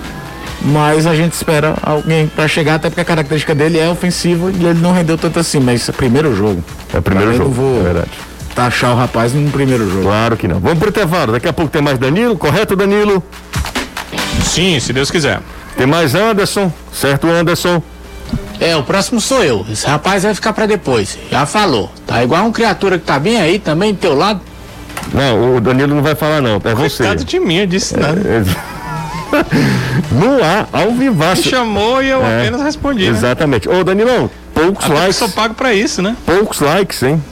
Mas 0.62 1.08
a 1.08 1.16
gente 1.16 1.34
espera 1.34 1.76
alguém 1.82 2.28
para 2.28 2.48
chegar, 2.48 2.76
até 2.76 2.90
porque 2.90 3.00
a 3.00 3.06
característica 3.06 3.56
dele 3.56 3.80
é 3.80 3.90
ofensiva 3.90 4.52
e 4.52 4.66
ele 4.66 4.80
não 4.80 4.92
rendeu 4.92 5.18
tanto 5.18 5.40
assim. 5.40 5.60
Mas 5.60 5.88
é 5.88 5.92
primeiro 5.94 6.36
jogo. 6.36 6.62
É 6.94 6.98
o 6.98 7.02
primeiro 7.02 7.34
jogo. 7.34 7.50
Vou... 7.50 7.80
É 7.80 7.84
verdade 7.84 8.12
taxar 8.60 8.92
o 8.92 8.96
rapaz 8.96 9.34
no 9.34 9.50
primeiro 9.52 9.90
jogo. 9.90 10.04
Claro 10.04 10.36
que 10.36 10.46
não. 10.46 10.60
Vamos 10.60 10.80
pro 10.80 10.90
intervalo. 10.90 11.32
Daqui 11.32 11.48
a 11.48 11.54
pouco 11.54 11.72
tem 11.72 11.82
mais 11.82 11.98
Danilo, 11.98 12.38
correto, 12.38 12.76
Danilo? 12.76 13.24
Sim, 14.44 14.78
se 14.82 14.92
Deus 14.92 15.10
quiser. 15.10 15.40
Tem 15.80 15.88
mais 15.88 16.14
Anderson, 16.14 16.70
certo, 16.92 17.26
Anderson? 17.30 17.82
É, 18.60 18.76
o 18.76 18.84
próximo 18.84 19.22
sou 19.22 19.42
eu. 19.42 19.66
Esse 19.72 19.88
rapaz 19.88 20.24
vai 20.24 20.36
ficar 20.36 20.52
para 20.52 20.66
depois. 20.66 21.18
Já 21.32 21.46
falou. 21.46 21.90
Tá 22.06 22.22
igual 22.22 22.44
um 22.44 22.52
criatura 22.52 23.00
que 23.00 23.06
tá 23.06 23.18
bem 23.18 23.40
aí 23.40 23.60
também 23.60 23.94
do 23.94 23.98
teu 23.98 24.14
lado. 24.14 24.42
Não, 25.14 25.56
o 25.56 25.62
Danilo 25.62 25.96
não 25.96 26.04
vai 26.04 26.16
falar 26.16 26.42
não, 26.42 26.62
é 26.66 26.76
você. 26.76 26.98
Coitado 26.98 27.24
de 27.24 27.40
mim, 27.40 27.60
eu 27.60 27.66
disse 27.66 27.96
nada. 27.98 28.20
É, 28.20 28.40
é... 28.40 29.46
no 30.12 30.44
ar, 30.44 30.68
ao 30.74 30.92
vivaço. 30.92 31.44
Me 31.44 31.50
chamou 31.50 32.04
e 32.04 32.10
eu 32.10 32.26
é, 32.26 32.42
apenas 32.42 32.62
respondi. 32.62 33.06
Né? 33.06 33.12
Exatamente. 33.12 33.70
Né? 33.70 33.80
Ô 33.80 33.82
Danilão, 33.82 34.30
poucos 34.54 34.84
Até 34.84 34.94
likes. 34.96 35.22
Eu 35.22 35.30
só 35.30 35.34
pago 35.34 35.54
pra 35.54 35.74
isso, 35.74 36.02
né? 36.02 36.14
Poucos 36.26 36.60
likes, 36.60 37.04
hein? 37.04 37.24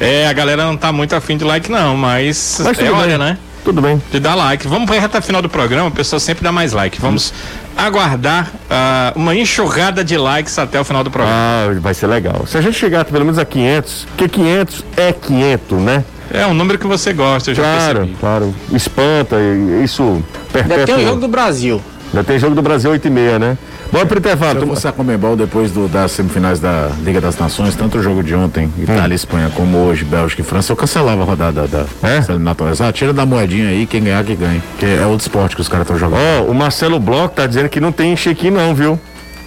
É, 0.00 0.26
a 0.26 0.32
galera 0.32 0.64
não 0.64 0.76
tá 0.76 0.90
muito 0.90 1.14
afim 1.14 1.36
de 1.36 1.44
like 1.44 1.70
não, 1.70 1.96
mas, 1.96 2.60
mas 2.64 2.76
é 2.80 2.90
hora, 2.90 3.16
né? 3.16 3.38
Tudo 3.64 3.80
bem. 3.80 4.00
De 4.12 4.20
dar 4.20 4.34
like. 4.34 4.68
Vamos 4.68 4.86
para 4.86 4.96
a 4.96 5.00
reta 5.00 5.20
final 5.22 5.40
do 5.40 5.48
programa, 5.48 5.88
a 5.88 5.90
pessoa 5.90 6.20
sempre 6.20 6.44
dá 6.44 6.52
mais 6.52 6.72
like. 6.72 7.00
Vamos 7.00 7.32
aguardar 7.76 8.52
uh, 8.52 9.18
uma 9.18 9.34
enxurrada 9.34 10.04
de 10.04 10.16
likes 10.16 10.58
até 10.58 10.78
o 10.78 10.84
final 10.84 11.02
do 11.02 11.10
programa. 11.10 11.36
Ah, 11.36 11.80
vai 11.80 11.94
ser 11.94 12.06
legal. 12.06 12.46
Se 12.46 12.58
a 12.58 12.60
gente 12.60 12.78
chegar 12.78 13.04
pelo 13.06 13.24
menos 13.24 13.38
a 13.38 13.44
500, 13.44 14.06
porque 14.10 14.28
500 14.28 14.84
é 14.96 15.12
500, 15.12 15.78
né? 15.80 16.04
É 16.30 16.46
um 16.46 16.54
número 16.54 16.78
que 16.78 16.86
você 16.86 17.12
gosta, 17.12 17.50
eu 17.50 17.54
já 17.54 17.62
claro, 17.62 17.98
percebi. 17.98 18.16
Claro, 18.18 18.54
espanta, 18.72 19.36
isso 19.82 20.22
perpétua. 20.52 20.76
Ainda 20.76 20.86
tem 20.86 21.04
o 21.04 21.08
jogo 21.08 21.20
do 21.20 21.28
Brasil. 21.28 21.80
Ainda 22.14 22.22
tem 22.22 22.38
jogo 22.38 22.54
do 22.54 22.62
Brasil 22.62 22.92
8 22.92 23.08
e 23.08 23.10
meia, 23.10 23.40
né? 23.40 23.58
Bora 23.90 24.06
pro 24.06 24.20
intervalo. 24.20 24.60
Se 24.60 24.64
eu 24.64 24.68
fosse 24.68 24.86
a 24.86 24.92
Comembol 24.92 25.34
depois 25.34 25.72
do, 25.72 25.88
das 25.88 26.12
semifinais 26.12 26.60
da 26.60 26.92
Liga 27.02 27.20
das 27.20 27.36
Nações, 27.36 27.74
tanto 27.74 27.98
o 27.98 28.02
jogo 28.04 28.22
de 28.22 28.32
ontem, 28.36 28.72
Itália 28.78 29.12
e 29.12 29.16
Espanha, 29.16 29.50
como 29.52 29.78
hoje, 29.78 30.04
Bélgica 30.04 30.40
e 30.40 30.44
França, 30.44 30.70
eu 30.70 30.76
cancelava 30.76 31.22
a 31.22 31.24
rodada 31.24 31.66
da 31.66 31.84
é? 32.04 32.24
eliminatórias. 32.28 32.80
Ah, 32.80 32.92
tira 32.92 33.12
da 33.12 33.26
moedinha 33.26 33.68
aí, 33.68 33.84
quem 33.84 34.00
ganhar 34.00 34.22
que 34.22 34.36
ganhe. 34.36 34.62
Que 34.78 34.86
é 34.86 35.04
outro 35.04 35.26
esporte 35.26 35.56
que 35.56 35.60
os 35.60 35.68
caras 35.68 35.86
estão 35.86 35.98
jogando. 35.98 36.20
Ó, 36.20 36.42
oh, 36.42 36.52
o 36.52 36.54
Marcelo 36.54 37.00
Bloch 37.00 37.34
tá 37.34 37.48
dizendo 37.48 37.68
que 37.68 37.80
não 37.80 37.90
tem 37.90 38.14
check-in 38.14 38.52
não, 38.52 38.76
viu? 38.76 38.96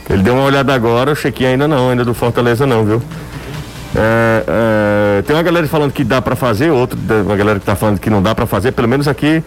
Ele 0.09 0.21
deu 0.21 0.33
uma 0.33 0.43
olhada 0.43 0.73
agora, 0.73 1.13
o 1.13 1.15
check-in 1.15 1.45
ainda 1.45 1.69
não, 1.69 1.91
ainda 1.91 2.03
do 2.03 2.13
Fortaleza 2.13 2.67
não, 2.67 2.83
viu? 2.83 3.01
É, 3.95 4.43
é, 4.45 5.21
tem 5.21 5.33
uma 5.33 5.41
galera 5.41 5.65
falando 5.67 5.93
que 5.93 6.03
dá 6.03 6.21
para 6.21 6.35
fazer, 6.35 6.69
outra, 6.69 6.99
uma 7.23 7.37
galera 7.37 7.59
que 7.59 7.65
tá 7.65 7.77
falando 7.77 7.97
que 7.97 8.09
não 8.09 8.21
dá 8.21 8.35
para 8.35 8.45
fazer, 8.45 8.73
pelo 8.73 8.89
menos 8.89 9.07
aqui 9.07 9.41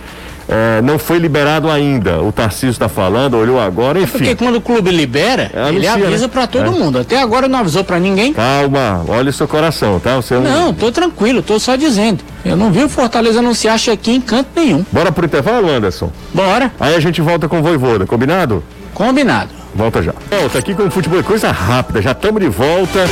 é, 0.51 0.83
não 0.83 0.99
foi 0.99 1.19
liberado 1.19 1.71
ainda. 1.71 2.21
O 2.21 2.33
Tarcísio 2.33 2.71
está 2.71 2.89
falando, 2.89 3.37
olhou 3.37 3.61
agora, 3.61 4.01
é 4.01 4.03
enfim. 4.03 4.19
porque 4.19 4.35
quando 4.35 4.57
o 4.57 4.61
clube 4.61 4.91
libera, 4.91 5.49
é, 5.55 5.69
ele 5.69 5.87
avisa 5.87 6.27
né? 6.27 6.29
para 6.29 6.49
todo 6.49 6.67
é. 6.67 6.71
mundo. 6.71 6.99
Até 6.99 7.23
agora 7.23 7.47
não 7.47 7.61
avisou 7.61 7.85
para 7.85 8.01
ninguém. 8.01 8.33
Calma, 8.33 9.05
olha 9.07 9.31
o 9.31 9.33
seu 9.33 9.47
coração, 9.47 10.01
tá? 10.01 10.17
Você 10.17 10.37
não, 10.37 10.75
tô 10.75 10.91
tranquilo, 10.91 11.41
tô 11.41 11.61
só 11.61 11.77
dizendo. 11.77 12.25
Eu 12.45 12.57
não 12.57 12.73
vi 12.73 12.83
o 12.83 12.89
Fortaleza 12.89 13.39
anunciar 13.39 13.77
aqui 13.93 14.11
em 14.11 14.21
canto 14.21 14.49
nenhum. 14.57 14.85
Bora 14.91 15.13
pro 15.13 15.25
intervalo, 15.25 15.71
Anderson? 15.71 16.11
Bora. 16.35 16.73
Aí 16.81 16.97
a 16.97 17.01
gente 17.01 17.21
volta 17.21 17.49
com 17.49 17.61
o 17.61 17.63
Voivoda, 17.63 18.05
combinado? 18.05 18.65
Combinado. 18.93 19.51
Volta 19.73 20.03
já. 20.03 20.13
Volta 20.29 20.59
aqui 20.59 20.75
com 20.75 20.83
o 20.83 20.91
futebol, 20.91 21.23
coisa 21.23 21.53
rápida, 21.53 22.03
já 22.03 22.11
estamos 22.11 22.41
de 22.41 22.49
volta 22.49 23.07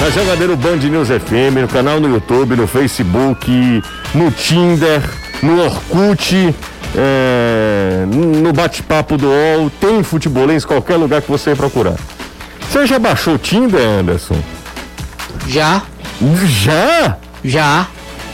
na 0.00 0.10
Jogadeiro 0.10 0.56
Band 0.56 0.76
News 0.76 1.08
FM, 1.08 1.58
no 1.60 1.68
canal 1.68 1.98
no 1.98 2.08
YouTube, 2.08 2.54
no 2.54 2.68
Facebook, 2.68 3.82
no 4.14 4.30
Tinder, 4.30 5.02
no 5.42 5.64
Orkut, 5.64 6.54
é, 6.96 8.04
no 8.06 8.52
bate-papo 8.52 9.16
do 9.16 9.26
UOL, 9.28 9.70
tem 9.80 10.02
futebolês 10.02 10.64
qualquer 10.64 10.96
lugar 10.96 11.22
que 11.22 11.30
você 11.30 11.54
procurar. 11.54 11.96
Você 12.70 12.86
já 12.86 12.98
baixou 12.98 13.34
o 13.34 13.38
Tinder, 13.38 13.80
Anderson? 13.80 14.36
Já. 15.46 15.82
Já? 16.46 17.16
Já. 17.44 17.86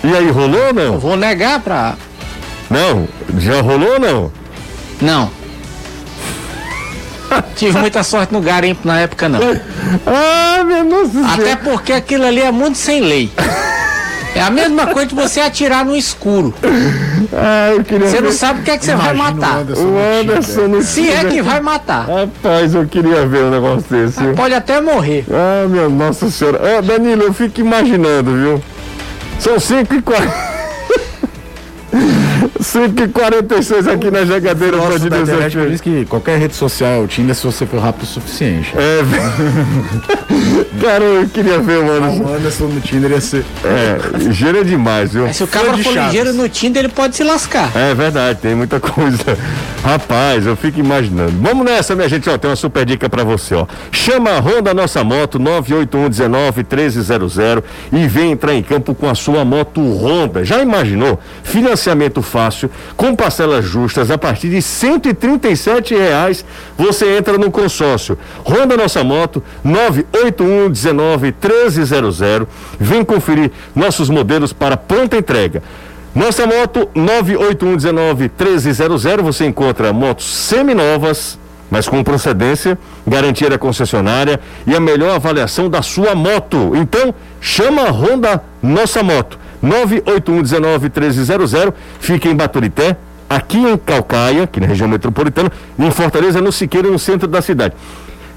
E 0.03 0.15
aí, 0.15 0.31
rolou 0.31 0.67
ou 0.67 0.75
não? 0.75 0.95
Eu 0.95 0.99
vou 0.99 1.17
negar 1.17 1.61
pra. 1.61 1.95
Não, 2.71 3.07
já 3.39 3.61
rolou 3.61 3.95
ou 3.95 4.01
não? 4.01 4.33
Não. 5.01 5.31
Tive 7.57 7.79
muita 7.79 8.03
sorte 8.03 8.33
no 8.33 8.41
garimpo 8.41 8.87
na 8.87 9.01
época, 9.01 9.29
não. 9.29 9.41
Ah, 10.07 10.65
meu 10.65 10.85
Deus 10.85 11.11
Até 11.35 11.55
porque 11.57 11.93
aquilo 11.93 12.25
ali 12.25 12.41
é 12.41 12.51
muito 12.51 12.77
sem 12.77 13.01
lei. 13.01 13.31
É 14.35 14.41
a 14.43 14.51
mesma 14.51 14.89
coisa 14.89 15.09
que 15.09 15.15
você 15.15 15.41
atirar 15.41 15.85
no 15.85 15.95
escuro. 15.97 16.53
Ah, 17.33 17.71
eu 17.73 17.85
queria 17.85 18.09
Você 18.09 18.21
não 18.21 18.31
ver. 18.31 18.35
sabe 18.35 18.61
o 18.61 18.63
que 18.65 18.71
é 18.73 18.79
que 18.79 18.85
você 18.85 18.95
vai 18.97 19.15
matar. 19.15 19.59
O 19.61 20.21
Anderson, 20.21 20.67
O 20.77 20.83
Se 20.83 21.09
é 21.09 21.25
que 21.25 21.41
vai 21.41 21.61
matar. 21.61 22.07
Rapaz, 22.09 22.75
eu 22.75 22.85
queria 22.87 23.25
ver 23.27 23.45
um 23.45 23.51
negócio 23.51 23.85
desse. 23.89 24.21
viu? 24.21 24.35
Pode 24.35 24.55
até 24.55 24.81
morrer. 24.81 25.25
Ah, 25.31 25.67
minha 25.69 25.89
nossa 25.89 26.31
senhora. 26.31 26.61
Ah, 26.79 26.81
Danilo, 26.81 27.23
eu 27.23 27.33
fico 27.33 27.61
imaginando, 27.61 28.33
viu? 28.35 28.63
São 29.39 29.59
5 29.59 29.95
e 29.95 30.03
40. 30.03 30.54
5 32.65 33.03
e 33.03 33.09
46 33.09 33.89
aqui 33.89 34.11
na 34.11 34.25
jogadeira 34.25 34.77
Nossa, 34.77 34.99
Band 34.99 35.17
News 35.17 35.29
internet, 35.29 35.57
por 35.57 35.71
isso 35.71 35.83
que 35.83 36.05
qualquer 36.07 36.39
rede 36.39 36.55
social 36.55 36.91
é 36.91 36.99
o 36.99 37.07
Tinder 37.07 37.35
se 37.35 37.45
você 37.45 37.67
for 37.67 37.81
rápido 37.81 38.05
o 38.05 38.07
suficiente. 38.07 38.73
É, 38.77 39.03
velho. 39.03 40.67
Cara, 40.81 41.05
eu 41.05 41.29
queria 41.29 41.59
ver, 41.61 41.83
mano. 41.83 42.25
O 42.25 42.35
Anderson 42.35 42.65
no 42.65 42.81
Tinder 42.81 43.11
ia 43.11 43.21
ser. 43.21 43.45
É, 43.65 43.99
ligeiro 44.19 44.59
é 44.59 44.65
demais, 44.65 45.13
viu? 45.13 45.27
Mas 45.27 45.37
se 45.37 45.45
o 45.45 45.47
de 45.47 45.83
for 45.83 45.95
ligeiro 45.95 46.33
no 46.33 46.49
Tinder, 46.49 46.85
ele 46.85 46.93
pode 46.93 47.17
se 47.17 47.23
lascar. 47.23 47.71
É 47.75 47.95
verdade, 47.95 48.39
tem 48.41 48.55
muita 48.55 48.81
coisa. 48.81 49.37
Rapaz, 49.85 50.47
eu 50.47 50.57
fico 50.57 50.81
imaginando. 50.81 51.35
Vamos 51.41 51.67
nessa, 51.67 51.95
minha 51.95 52.09
gente, 52.09 52.31
ó, 52.31 52.39
tem 52.39 52.51
uma 52.51 52.57
super 52.57 52.87
dica 52.87 53.09
pra 53.09 53.23
você, 53.23 53.55
ó. 53.55 53.67
Chama 53.93 54.31
a 54.31 54.41
Honda 54.41 54.73
Nossa 54.73 55.05
Moto 55.05 55.39
981191300 55.39 57.63
e 57.93 58.09
vem 58.09 58.33
entrar 58.33 58.55
em 58.55 58.63
campo 58.63 58.95
com 58.95 59.09
a 59.09 59.15
sua 59.15 59.45
moto 59.45 59.81
Honda. 59.81 60.45
Já 60.45 60.63
imaginou? 60.63 61.21
Financiamento 61.43 62.23
fácil, 62.23 62.54
com 62.97 63.15
parcelas 63.15 63.65
justas 63.65 64.11
a 64.11 64.19
partir 64.19 64.51
de 64.51 64.61
137 64.61 65.95
reais, 65.95 66.45
você 66.77 67.17
entra 67.17 67.39
no 67.39 67.49
consórcio. 67.51 68.19
Honda 68.45 68.77
Nossa 68.77 69.03
Moto 69.05 69.43
981191300. 69.65 72.47
Vem 72.79 73.03
conferir 73.05 73.51
nossos 73.75 74.11
modelos 74.11 74.53
para 74.53 74.77
pronta 74.77 75.17
entrega. 75.17 75.63
Nossa 76.15 76.47
moto 76.47 76.89
981191300, 76.95 79.21
você 79.21 79.47
encontra 79.47 79.93
motos 79.93 80.27
seminovas, 80.27 81.37
mas 81.69 81.89
com 81.89 82.05
procedência, 82.05 82.79
garantia 83.05 83.51
da 83.51 83.59
concessionária 83.59 84.39
e 84.65 84.77
a 84.77 84.81
melhor 84.81 85.17
avaliação 85.17 85.69
da 85.69 85.83
sua 85.83 86.15
moto. 86.15 86.71
Então, 86.77 87.13
chama 87.41 87.83
a 87.83 87.91
Honda 87.91 88.41
Nossa 88.63 89.03
Moto 89.03 89.43
981191300, 89.65 91.73
fica 92.01 92.29
em 92.29 92.35
Baturité, 92.37 92.97
aqui 93.29 93.59
em 93.59 93.77
Calcaia, 93.77 94.45
aqui 94.45 94.61
na 94.61 94.67
região 94.67 94.89
metropolitana, 94.89 95.51
e 95.79 95.85
em 95.87 95.91
Fortaleza, 95.91 96.41
no 96.41 96.51
Siqueira, 96.53 96.89
no 96.91 96.99
centro 96.99 97.27
da 97.29 97.43
cidade. 97.43 97.75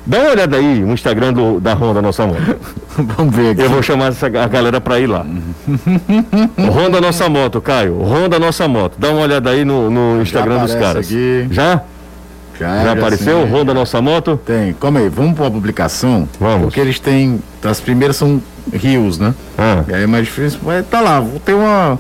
Dá 0.06 0.20
uma 0.20 0.30
olhada 0.32 0.56
aí 0.56 0.80
no 0.80 0.94
Instagram 0.94 1.34
do- 1.34 1.60
da 1.60 1.74
Honda 1.74 2.02
Nossa 2.02 2.26
Moto. 2.26 2.56
Vamos 2.98 3.36
ver 3.36 3.50
aqui. 3.52 3.62
Eu 3.62 3.70
vou 3.70 3.84
chamar 3.84 4.08
essa, 4.08 4.28
a 4.28 4.48
galera 4.48 4.80
pra 4.80 5.00
ir 5.02 5.08
lá. 5.08 5.26
Honda 6.58 7.02
Nossa 7.02 7.28
Moto, 7.28 7.60
Caio. 7.60 8.02
Honda 8.02 8.40
Nossa 8.40 8.70
Moto. 8.70 8.94
Dá 8.98 9.10
uma 9.12 9.24
olhada 9.24 9.50
aí 9.50 9.66
no, 9.66 9.90
no 9.92 10.22
Instagram 10.22 10.60
dos 10.60 10.74
caras. 10.76 11.06
aqui. 11.06 11.48
Já? 11.52 11.82
Já, 12.58 12.84
Já 12.86 12.92
apareceu? 12.94 13.42
assim, 13.44 13.52
Honda 13.54 13.74
Nossa 13.74 14.02
Moto? 14.02 14.40
Tem. 14.46 14.72
Calma 14.80 15.00
aí, 15.02 15.10
vamos 15.10 15.34
para 15.36 15.48
a 15.48 15.52
publicação? 15.52 16.26
Vamos. 16.40 16.62
Porque 16.68 16.80
eles 16.80 17.00
têm. 17.00 17.42
As 17.62 17.82
primeiras 17.82 18.16
são 18.16 18.42
rios, 18.74 19.18
né? 19.20 19.34
Ah. 19.58 19.84
E 19.88 19.94
aí 19.94 20.04
é 20.04 20.08
mais 20.08 20.26
difícil. 20.26 20.60
Mas 20.64 20.86
tá 20.88 21.02
lá, 21.02 21.24
tem 21.46 21.56
uma. 21.56 21.98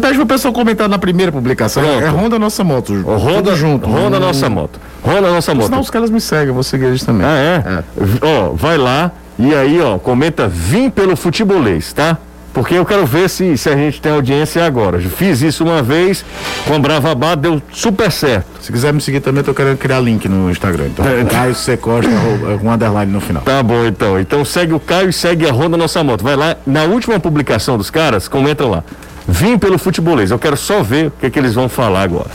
Pede 0.00 0.16
pro 0.16 0.26
pessoal 0.26 0.52
comentar 0.52 0.88
na 0.88 0.98
primeira 0.98 1.30
publicação. 1.30 1.82
Pronto. 1.82 2.02
É 2.04 2.08
Honda 2.08 2.38
Nossa 2.38 2.64
Moto. 2.64 2.92
O 2.92 3.16
Honda, 3.16 3.34
tudo 3.50 3.56
junto. 3.56 3.88
Honda 3.88 4.18
Não- 4.18 4.26
Nossa 4.26 4.48
Moto. 4.50 4.80
Honda 5.04 5.30
Nossa 5.32 5.54
Moto. 5.54 5.66
Senão 5.66 5.80
os 5.80 5.90
caras 5.90 6.10
me 6.10 6.20
seguem, 6.20 6.48
eu 6.48 6.54
vou 6.54 6.62
seguir 6.62 6.86
eles 6.86 7.04
também. 7.04 7.26
Ah, 7.26 7.36
é? 7.36 7.82
V- 7.96 8.18
Ó, 8.22 8.50
vai 8.50 8.76
lá 8.76 9.12
e 9.38 9.54
aí, 9.54 9.80
ó, 9.80 9.96
comenta 9.98 10.46
Vim 10.48 10.90
pelo 10.90 11.16
futebolês, 11.16 11.92
tá? 11.92 12.18
Porque 12.52 12.74
eu 12.74 12.84
quero 12.84 13.06
ver 13.06 13.30
se, 13.30 13.56
se 13.56 13.68
a 13.68 13.76
gente 13.76 14.00
tem 14.00 14.10
audiência 14.10 14.64
agora. 14.66 14.98
Fiz 14.98 15.40
isso 15.40 15.62
uma 15.62 15.82
vez 15.82 16.24
com 16.66 16.74
a 16.74 16.78
Bravabá, 16.80 17.36
deu 17.36 17.62
super 17.72 18.10
certo. 18.10 18.46
Se 18.60 18.72
quiser 18.72 18.92
me 18.92 19.00
seguir 19.00 19.20
também, 19.20 19.38
eu 19.40 19.44
tô 19.44 19.54
querendo 19.54 19.78
criar 19.78 20.00
link 20.00 20.28
no 20.28 20.50
Instagram. 20.50 20.86
Então, 20.88 21.06
É. 21.06 21.24
Caio 21.24 21.54
C. 21.54 21.76
Costa, 21.76 22.10
arroba, 22.10 22.58
com 22.58 22.72
underline 22.72 23.12
no 23.12 23.20
final. 23.20 23.42
Tá 23.44 23.62
bom, 23.62 23.84
então. 23.86 24.18
Então 24.18 24.44
segue 24.44 24.72
o 24.74 24.80
Caio 24.80 25.10
e 25.10 25.12
segue 25.12 25.48
a 25.48 25.52
Honda 25.52 25.76
Nossa 25.76 26.02
Moto. 26.02 26.24
Vai 26.24 26.34
lá, 26.34 26.56
na 26.66 26.82
última 26.84 27.20
publicação 27.20 27.78
dos 27.78 27.88
caras, 27.88 28.26
comentam 28.26 28.68
lá. 28.68 28.82
Vim 29.28 29.56
pelo 29.56 29.78
futebolês. 29.78 30.32
Eu 30.32 30.38
quero 30.38 30.56
só 30.56 30.82
ver 30.82 31.06
o 31.06 31.10
que, 31.12 31.30
que 31.30 31.38
eles 31.38 31.54
vão 31.54 31.68
falar 31.68 32.02
agora. 32.02 32.30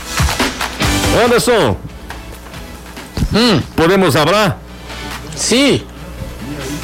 Anderson. 1.24 1.76
Podemos 3.74 4.14
falar 4.14 4.58
Sim. 5.34 5.82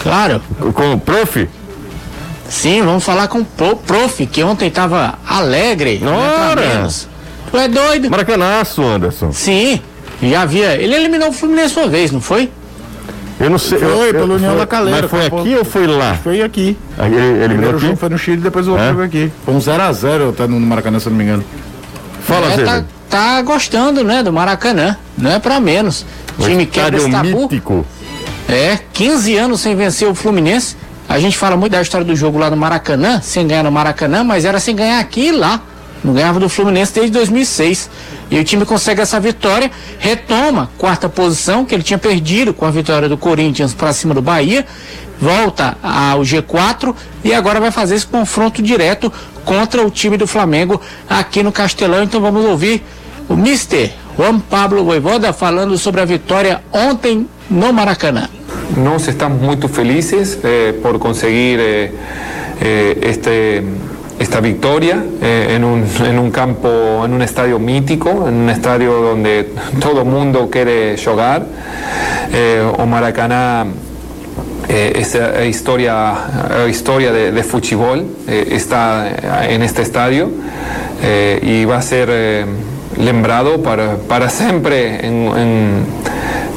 Claro. 0.02 0.42
com 0.74 0.92
o 0.94 1.00
prof? 1.00 1.48
Sim, 2.52 2.82
vamos 2.82 3.02
falar 3.02 3.28
com 3.28 3.38
o 3.38 3.44
pro- 3.46 3.76
prof, 3.76 4.26
que 4.26 4.42
ontem 4.42 4.70
tava 4.70 5.14
alegre. 5.26 5.98
né, 5.98 6.10
Ora! 6.10 6.60
menos. 6.60 7.08
Tu 7.50 7.56
é 7.56 7.66
doido? 7.66 8.10
Maracanaço, 8.10 8.82
Anderson. 8.82 9.32
Sim. 9.32 9.80
Já 10.22 10.42
havia. 10.42 10.74
Ele 10.76 10.94
eliminou 10.94 11.30
o 11.30 11.32
Fluminense 11.32 11.74
uma 11.78 11.88
vez, 11.88 12.12
não 12.12 12.20
foi? 12.20 12.50
Eu 13.40 13.48
não 13.48 13.58
sei. 13.58 13.78
Foi, 13.78 13.88
eu- 13.88 14.04
eu- 14.04 14.12
pelo 14.14 14.34
União 14.34 14.50
foi- 14.50 14.60
da 14.60 14.66
Calera, 14.66 15.00
Mas 15.00 15.10
foi 15.10 15.26
aqui 15.40 15.56
ou 15.56 15.64
foi 15.64 15.86
lá? 15.86 16.14
Foi 16.22 16.42
aqui. 16.42 16.76
Aí 16.98 17.10
Ele, 17.10 17.16
ele 17.16 17.24
eliminou 17.28 17.48
Primeiro 17.48 17.76
aqui? 17.78 17.86
jogo 17.86 17.96
foi 17.98 18.08
no 18.10 18.18
Chile, 18.18 18.36
depois 18.36 18.68
o 18.68 18.72
outro 18.72 18.84
É? 18.86 18.94
foi 18.94 19.04
aqui. 19.06 19.32
Foi 19.46 19.54
um 19.54 19.58
0x0 19.60 20.32
tá 20.32 20.46
no 20.46 20.60
Maracanã, 20.60 21.00
se 21.00 21.06
eu 21.06 21.10
não 21.10 21.16
me 21.18 21.24
engano. 21.24 21.44
Fala, 22.22 22.52
É, 22.52 22.56
Zé. 22.56 22.64
tá, 22.64 22.84
tá 23.08 23.42
gostando, 23.42 24.04
né, 24.04 24.22
do 24.22 24.30
Maracanã. 24.32 24.96
Não 25.16 25.30
é 25.32 25.38
pra 25.38 25.58
menos. 25.58 26.04
O 26.38 26.42
time 26.44 26.66
quebra 26.66 26.96
esse 26.98 27.06
Estádio 27.06 27.32
tabu. 27.32 27.42
mítico. 27.44 27.86
É, 28.46 28.78
15 28.92 29.36
anos 29.36 29.60
sem 29.62 29.74
vencer 29.74 30.06
o 30.06 30.14
Fluminense. 30.14 30.76
A 31.12 31.18
gente 31.18 31.36
fala 31.36 31.58
muito 31.58 31.72
da 31.72 31.82
história 31.82 32.06
do 32.06 32.16
jogo 32.16 32.38
lá 32.38 32.48
no 32.48 32.56
Maracanã, 32.56 33.20
sem 33.20 33.46
ganhar 33.46 33.62
no 33.62 33.70
Maracanã, 33.70 34.24
mas 34.24 34.46
era 34.46 34.58
sem 34.58 34.74
ganhar 34.74 34.98
aqui 34.98 35.26
e 35.26 35.30
lá. 35.30 35.60
Não 36.02 36.14
ganhava 36.14 36.40
do 36.40 36.48
Fluminense 36.48 36.94
desde 36.94 37.12
2006. 37.12 37.90
E 38.30 38.38
o 38.38 38.44
time 38.44 38.64
consegue 38.64 39.02
essa 39.02 39.20
vitória, 39.20 39.70
retoma 39.98 40.70
quarta 40.78 41.10
posição, 41.10 41.66
que 41.66 41.74
ele 41.74 41.82
tinha 41.82 41.98
perdido 41.98 42.54
com 42.54 42.64
a 42.64 42.70
vitória 42.70 43.10
do 43.10 43.18
Corinthians 43.18 43.74
para 43.74 43.92
cima 43.92 44.14
do 44.14 44.22
Bahia, 44.22 44.64
volta 45.20 45.76
ao 45.82 46.22
G4 46.22 46.94
e 47.22 47.34
agora 47.34 47.60
vai 47.60 47.70
fazer 47.70 47.96
esse 47.96 48.06
confronto 48.06 48.62
direto 48.62 49.12
contra 49.44 49.86
o 49.86 49.90
time 49.90 50.16
do 50.16 50.26
Flamengo 50.26 50.80
aqui 51.10 51.42
no 51.42 51.52
Castelão. 51.52 52.04
Então 52.04 52.22
vamos 52.22 52.42
ouvir 52.42 52.82
o 53.28 53.36
Mister 53.36 53.92
Juan 54.16 54.40
Pablo 54.40 54.82
Voivoda 54.82 55.30
falando 55.30 55.76
sobre 55.76 56.00
a 56.00 56.06
vitória 56.06 56.64
ontem 56.72 57.28
no 57.50 57.70
Maracanã. 57.70 58.30
Nos 58.76 59.06
estamos 59.08 59.40
muy 59.40 59.56
felices 59.68 60.38
eh, 60.42 60.78
por 60.82 60.98
conseguir 60.98 61.58
eh, 61.60 61.90
eh, 62.60 62.98
este, 63.02 63.62
esta 64.18 64.40
victoria 64.40 65.02
en, 65.20 65.62
un, 65.64 65.84
en 66.06 66.18
un 66.18 66.30
campo, 66.30 67.02
en 67.04 67.12
un 67.12 67.22
estadio 67.22 67.58
mítico, 67.58 68.26
en 68.28 68.34
un 68.34 68.50
estadio 68.50 68.92
donde 68.94 69.50
todo 69.80 70.04
mundo 70.04 70.48
quiere 70.50 70.96
jugar. 71.02 71.44
O 72.78 72.86
Maracaná 72.86 73.66
esa 74.68 75.44
historia, 75.44 76.14
historia 76.70 77.12
de, 77.12 77.42
fútbol 77.42 78.06
está 78.26 79.46
en 79.50 79.62
este 79.62 79.82
estadio 79.82 80.30
y 81.42 81.64
va 81.66 81.76
a 81.76 81.82
ser 81.82 82.46
lembrado 82.96 83.62
para, 83.62 83.96
para 83.96 84.30
siempre, 84.30 85.06
en- 85.06 85.84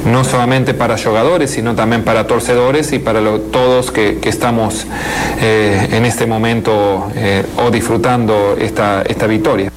no 0.06 0.24
solamente 0.24 0.74
para 0.74 0.97
jugadores, 0.97 1.49
sino 1.51 1.74
también 1.76 2.03
para 2.03 2.26
torcedores 2.28 2.91
y 2.93 2.99
para 2.99 3.20
lo- 3.22 3.39
todos 3.39 3.91
que, 3.91 4.20
que 4.20 4.30
estamos 4.30 4.86
eh, 5.41 5.89
en 5.91 6.06
este 6.06 6.26
momento 6.26 7.12
eh, 7.16 7.43
o 7.58 7.70
disfrutando 7.72 8.56
esta, 8.60 9.03
esta 9.08 9.26
victoria. 9.28 9.72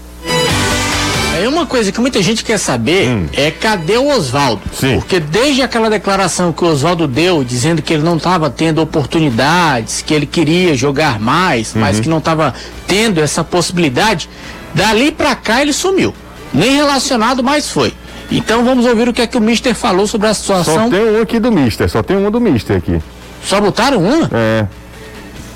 Aí 1.35 1.47
uma 1.47 1.66
coisa 1.66 1.93
que 1.93 2.01
muita 2.01 2.20
gente 2.20 2.45
quer 2.45 2.59
saber 2.59 3.26
é 3.33 3.51
cadê 3.53 3.97
o 3.97 4.09
Oswaldo? 4.09 4.61
Porque 4.97 5.20
desde 5.20 5.62
aquela 5.62 5.89
declaração 5.89 6.53
que 6.53 6.64
o 6.64 6.66
Oswaldo 6.68 7.07
deu, 7.07 7.45
dizendo 7.45 7.81
que 7.81 7.95
ele 7.95 8.03
não 8.03 8.16
estava 8.16 8.51
tendo 8.51 8.83
oportunidades, 8.83 10.03
que 10.03 10.12
ele 10.12 10.26
queria 10.26 10.74
jogar 10.74 11.20
mais, 11.20 11.74
mas 11.74 12.01
que 12.01 12.09
não 12.09 12.18
estava 12.18 12.53
tendo 12.89 13.20
essa 13.22 13.45
possibilidade, 13.45 14.29
dali 14.74 15.11
pra 15.12 15.35
cá 15.37 15.62
ele 15.62 15.72
sumiu. 15.72 16.12
Nem 16.53 16.74
relacionado 16.74 17.43
mais 17.43 17.70
foi. 17.70 17.95
Então 18.31 18.64
vamos 18.64 18.85
ouvir 18.87 19.09
o 19.09 19.12
que 19.12 19.22
é 19.22 19.26
que 19.26 19.39
o 19.39 19.41
Mister 19.41 19.74
falou 19.74 20.07
sobre 20.07 20.26
a 20.29 20.35
Só 20.35 20.62
situação. 20.62 20.91
tem 20.91 21.01
um 21.16 21.22
aqui 21.22 21.39
do 21.41 21.51
Mister, 21.51 21.89
só 21.89 22.03
tem 22.03 22.16
um 22.16 22.31
do 22.31 22.41
Mister 22.41 22.76
aqui. 22.76 23.01
Só 23.43 23.61
botaram 23.61 23.99
uma? 24.03 24.29
É. 24.33 24.66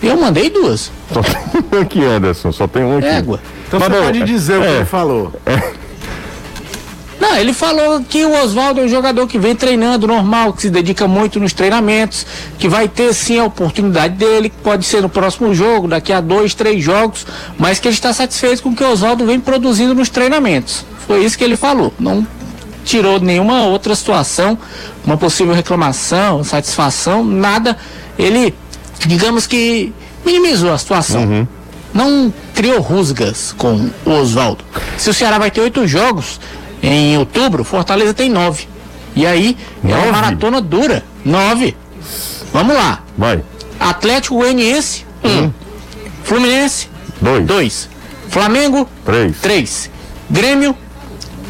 Eu 0.03 0.17
mandei 0.17 0.49
duas. 0.51 0.91
Só 1.13 1.21
tem 1.23 1.35
um 1.79 1.83
aqui, 1.83 2.05
Anderson. 2.05 2.51
Só 2.51 2.67
tem 2.67 2.83
um 2.83 2.99
aqui. 2.99 3.07
Égua. 3.07 3.41
Então 3.69 3.79
Tá 3.79 3.87
você 3.89 3.93
bom, 3.99 4.05
pode 4.07 4.23
é- 4.23 4.25
dizer 4.25 4.59
o 4.59 4.63
que 4.63 4.67
é. 4.69 4.77
ele 4.77 4.85
falou. 4.85 5.33
Não, 7.21 7.37
ele 7.37 7.53
falou 7.53 8.03
que 8.03 8.25
o 8.25 8.43
Oswaldo 8.43 8.81
é 8.81 8.85
um 8.85 8.89
jogador 8.89 9.29
que 9.29 9.39
vem 9.39 9.55
treinando 9.55 10.09
normal, 10.09 10.53
que 10.53 10.63
se 10.63 10.71
dedica 10.71 11.07
muito 11.07 11.39
nos 11.39 11.53
treinamentos, 11.53 12.27
que 12.59 12.69
vai 12.69 12.89
ter 12.89 13.15
sim 13.15 13.39
a 13.39 13.45
oportunidade 13.45 14.15
dele, 14.17 14.49
que 14.49 14.57
pode 14.57 14.85
ser 14.85 15.03
no 15.03 15.09
próximo 15.09 15.55
jogo, 15.55 15.87
daqui 15.87 16.13
a 16.13 16.21
dois, 16.21 16.53
três 16.53 16.83
jogos, 16.83 17.25
mas 17.57 17.79
que 17.79 17.87
ele 17.87 17.95
está 17.95 18.13
satisfeito 18.13 18.61
com 18.63 18.71
o 18.71 18.75
que 18.75 18.83
o 18.83 18.91
Oswaldo 18.91 19.25
vem 19.25 19.39
produzindo 19.39 19.95
nos 19.95 20.09
treinamentos. 20.09 20.85
Foi 21.07 21.25
isso 21.25 21.39
que 21.39 21.45
ele 21.45 21.57
falou. 21.57 21.93
Não 21.99 22.27
tirou 22.85 23.21
nenhuma 23.21 23.65
outra 23.67 23.95
situação, 23.95 24.59
uma 25.05 25.17
possível 25.17 25.55
reclamação, 25.55 26.43
satisfação, 26.45 27.25
nada. 27.25 27.77
Ele, 28.19 28.55
digamos 29.07 29.47
que 29.47 29.93
minimizou 30.25 30.73
a 30.73 30.79
situação. 30.79 31.47
não 31.95 32.33
criou 32.55 32.81
rusgas 32.81 33.55
com 33.57 33.91
o 34.05 34.11
Oswaldo. 34.11 34.65
Se 34.97 35.11
o 35.11 35.15
Ceará 35.15 35.39
vai 35.39 35.51
ter 35.51 35.61
oito 35.61 35.87
jogos 35.87 36.41
em 36.83 37.17
outubro, 37.19 37.65
Fortaleza 37.65 38.15
tem 38.15 38.31
nove. 38.31 38.67
E 39.15 39.27
aí 39.27 39.57
é 39.85 39.89
Nove? 39.89 40.03
uma 40.05 40.13
maratona 40.13 40.61
dura. 40.61 41.05
Nove. 41.25 41.77
Vamos 42.53 42.75
lá. 42.75 43.03
Vai. 43.17 43.43
Atlético 43.79 44.37
Goianiense, 44.37 45.05
um. 45.25 45.51
Fluminense, 46.25 46.89
Dois. 47.21 47.47
dois. 47.47 47.89
Flamengo, 48.29 48.89
Três. 49.05 49.37
três. 49.41 49.91
Grêmio, 50.31 50.75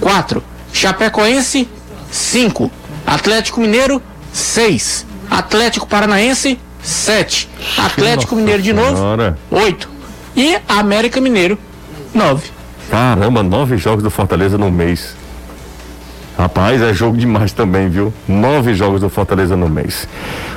quatro. 0.01 0.43
Chapecoense, 0.73 1.69
cinco. 2.11 2.71
Atlético 3.07 3.61
Mineiro, 3.61 4.01
seis. 4.33 5.07
Atlético 5.31 5.87
Paranaense, 5.87 6.59
sete. 6.83 7.49
Atlético 7.77 8.35
Mineiro 8.37 8.63
de 8.63 8.73
novo, 8.73 8.97
Senhora. 8.97 9.39
oito. 9.51 9.89
E 10.37 10.59
América 10.69 11.21
Mineiro, 11.21 11.59
nove. 12.15 12.51
Caramba, 12.91 13.43
nove 13.43 13.77
jogos 13.77 14.03
do 14.03 14.11
Fortaleza 14.11 14.57
no 14.57 14.71
mês. 14.71 15.15
Rapaz, 16.39 16.81
é 16.81 16.93
jogo 16.95 17.17
demais 17.17 17.53
também, 17.53 17.89
viu? 17.89 18.13
Nove 18.27 18.75
jogos 18.75 19.01
do 19.03 19.11
Fortaleza 19.11 19.55
no 19.55 19.69
mês. 19.69 20.09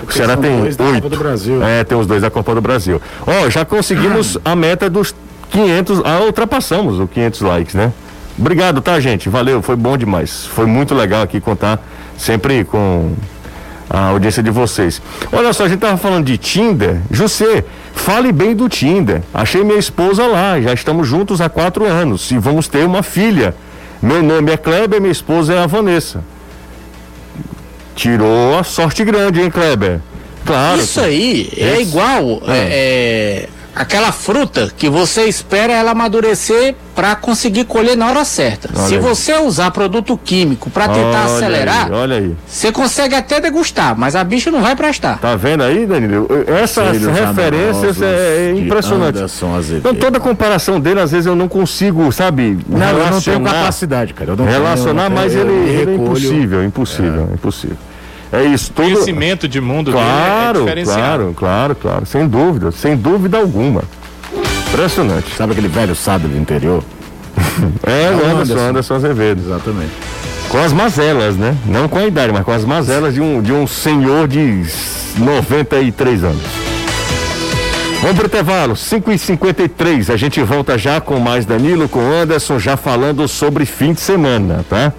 O 0.07 0.11
Ceará 0.11 0.37
tem 0.37 0.61
dois 0.61 0.75
da 0.77 0.83
Copa 0.85 0.95
oito. 0.95 1.09
do 1.09 1.17
Brasil. 1.17 1.63
É, 1.63 1.83
tem 1.83 1.97
os 1.97 2.07
dois 2.07 2.21
da 2.21 2.29
Copa 2.31 2.55
do 2.55 2.61
Brasil. 2.61 3.01
Ó, 3.27 3.49
já 3.49 3.65
conseguimos 3.65 4.37
a 4.45 4.55
meta 4.55 4.89
dos 4.89 5.13
500, 5.51 6.01
ah, 6.05 6.21
ultrapassamos 6.21 6.99
o 6.99 7.07
500 7.07 7.41
likes, 7.41 7.75
né? 7.75 7.91
Obrigado, 8.37 8.81
tá, 8.81 8.99
gente? 8.99 9.29
Valeu, 9.29 9.61
foi 9.61 9.75
bom 9.75 9.97
demais. 9.97 10.45
Foi 10.45 10.65
muito 10.65 10.93
legal 10.93 11.21
aqui 11.23 11.39
contar 11.39 11.79
sempre 12.17 12.63
com 12.65 13.13
a 13.89 14.07
audiência 14.07 14.43
de 14.43 14.49
vocês. 14.49 15.01
Olha 15.31 15.53
só, 15.53 15.63
a 15.65 15.69
gente 15.69 15.79
tava 15.79 15.95
falando 15.97 16.25
de 16.25 16.37
Tinder. 16.37 16.99
José, 17.09 17.63
fale 17.93 18.31
bem 18.33 18.53
do 18.55 18.67
Tinder. 18.67 19.21
Achei 19.33 19.63
minha 19.63 19.79
esposa 19.79 20.25
lá, 20.27 20.59
já 20.59 20.73
estamos 20.73 21.07
juntos 21.07 21.39
há 21.39 21.47
quatro 21.47 21.85
anos 21.85 22.29
e 22.31 22.37
vamos 22.37 22.67
ter 22.67 22.85
uma 22.85 23.01
filha. 23.03 23.55
Meu 24.01 24.21
nome 24.21 24.51
é 24.51 24.57
Kleber, 24.57 24.99
minha 24.99 25.11
esposa 25.11 25.53
é 25.53 25.59
a 25.59 25.65
Vanessa. 25.67 26.21
Tirou 27.95 28.57
a 28.59 28.63
sorte 28.63 29.03
grande, 29.05 29.39
hein, 29.41 29.49
Kleber? 29.49 29.99
Claro. 30.45 30.79
Isso 30.81 30.99
aí 30.99 31.49
é 31.57 31.73
Esse- 31.73 31.81
igual 31.83 32.41
é, 32.47 32.57
é, 32.57 33.49
aquela 33.75 34.11
fruta 34.11 34.71
que 34.77 34.89
você 34.89 35.25
espera 35.25 35.73
ela 35.73 35.91
amadurecer 35.91 36.75
para 36.95 37.13
conseguir 37.15 37.65
colher 37.65 37.97
na 37.97 38.07
hora 38.07 38.23
certa. 38.23 38.69
Olha 38.73 38.87
Se 38.87 38.93
aí. 38.95 38.99
você 39.01 39.33
usar 39.37 39.69
produto 39.71 40.17
químico 40.17 40.69
para 40.69 40.87
tentar 40.87 41.25
Olha 41.25 41.35
acelerar, 41.35 41.85
aí, 41.87 41.91
olha 41.91 42.15
aí. 42.15 42.35
você 42.47 42.71
consegue 42.71 43.15
até 43.15 43.41
degustar, 43.41 43.93
mas 43.97 44.15
a 44.15 44.23
bicha 44.23 44.49
não 44.49 44.61
vai 44.61 44.75
prestar. 44.75 45.19
Tá 45.19 45.35
vendo 45.35 45.63
aí, 45.63 45.85
Danilo? 45.85 46.27
Essas 46.47 46.97
Filhos 46.97 47.11
referências 47.13 48.01
é 48.01 48.53
impressionante. 48.57 49.19
Então, 49.77 49.93
toda 49.93 50.19
comparação 50.19 50.79
dele, 50.79 51.01
às 51.01 51.11
vezes 51.11 51.25
eu 51.25 51.35
não 51.35 51.47
consigo, 51.49 52.09
sabe, 52.11 52.57
Não, 52.69 52.89
eu 52.89 53.11
não 53.11 53.21
tenho 53.21 53.41
capacidade, 53.41 54.13
cara. 54.13 54.31
Eu 54.31 54.37
não 54.37 54.45
tenho- 54.45 54.57
relacionar 54.57 55.09
não 55.09 55.15
mas 55.17 55.33
tenho- 55.33 55.49
ele, 55.49 55.69
ele 55.81 55.91
é 55.91 55.95
impossível, 55.95 56.63
impossível, 56.63 57.29
impossível. 57.33 57.77
É 58.35 58.43
isso, 58.45 58.71
tudo... 58.73 58.91
Conhecimento 58.91 59.47
de 59.47 59.61
mundo 59.61 59.91
dele 59.91 60.03
é 60.03 60.05
Claro, 60.05 60.59
diferenciado. 60.61 61.01
claro, 61.01 61.35
claro, 61.35 61.75
claro, 61.75 62.05
sem 62.05 62.27
dúvida, 62.27 62.71
sem 62.71 62.95
dúvida 62.95 63.37
alguma. 63.37 63.83
Impressionante. 64.67 65.33
Sabe 65.35 65.53
aquele 65.53 65.67
velho 65.67 65.95
sábio 65.95 66.29
do 66.29 66.37
interior? 66.37 66.83
É, 67.83 68.09
o 68.09 68.13
o 68.13 68.25
Anderson, 68.25 68.31
Anderson. 68.53 68.59
Anderson 68.69 68.95
Azevedo. 68.95 69.41
Exatamente. 69.45 69.91
Com 70.49 70.57
as 70.59 70.73
mazelas, 70.73 71.37
né? 71.37 71.55
Não 71.65 71.87
com 71.87 71.97
a 71.99 72.05
idade, 72.05 72.33
mas 72.33 72.43
com 72.43 72.51
as 72.51 72.65
mazelas 72.65 73.13
de 73.13 73.21
um, 73.21 73.41
de 73.41 73.51
um 73.53 73.65
senhor 73.65 74.27
de 74.27 74.63
93 75.17 76.23
anos. 76.25 76.41
Vamos 78.01 78.17
pro 78.17 78.25
intervalo, 78.27 78.73
5h53. 78.75 80.13
A 80.13 80.17
gente 80.17 80.41
volta 80.43 80.77
já 80.77 80.99
com 81.01 81.17
mais 81.19 81.45
Danilo, 81.45 81.87
com 81.89 81.99
Anderson, 82.01 82.59
já 82.59 82.75
falando 82.77 83.27
sobre 83.27 83.65
fim 83.65 83.93
de 83.93 84.01
semana, 84.01 84.65
tá? 84.69 84.91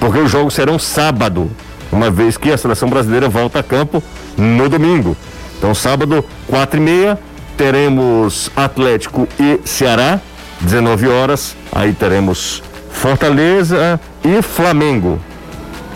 Porque 0.00 0.18
os 0.18 0.30
jogos 0.30 0.54
serão 0.54 0.78
sábado, 0.78 1.50
uma 1.90 2.10
vez 2.10 2.36
que 2.36 2.50
a 2.50 2.56
seleção 2.58 2.88
brasileira 2.88 3.28
volta 3.28 3.58
a 3.58 3.62
campo 3.62 4.02
no 4.36 4.68
domingo. 4.68 5.16
Então, 5.56 5.74
sábado, 5.74 6.24
4h30, 6.50 7.18
teremos 7.56 8.50
Atlético 8.54 9.28
e 9.38 9.60
Ceará, 9.64 10.20
19 10.60 11.08
horas. 11.08 11.56
Aí 11.72 11.92
teremos 11.92 12.62
Fortaleza 12.90 14.00
e 14.24 14.40
Flamengo. 14.42 15.18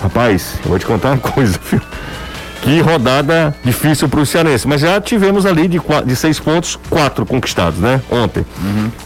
Rapaz, 0.02 0.54
eu 0.64 0.70
vou 0.70 0.78
te 0.78 0.86
contar 0.86 1.10
uma 1.10 1.18
coisa, 1.30 1.58
viu? 1.70 1.80
Que 2.62 2.80
rodada 2.80 3.54
difícil 3.64 4.08
para 4.08 4.20
o 4.20 4.26
Cearense. 4.26 4.68
Mas 4.68 4.80
já 4.80 5.00
tivemos 5.00 5.44
ali 5.46 5.66
de, 5.66 5.80
de 6.04 6.16
seis 6.16 6.38
pontos, 6.38 6.78
quatro 6.88 7.26
conquistados, 7.26 7.78
né? 7.80 8.00
Ontem. 8.10 8.46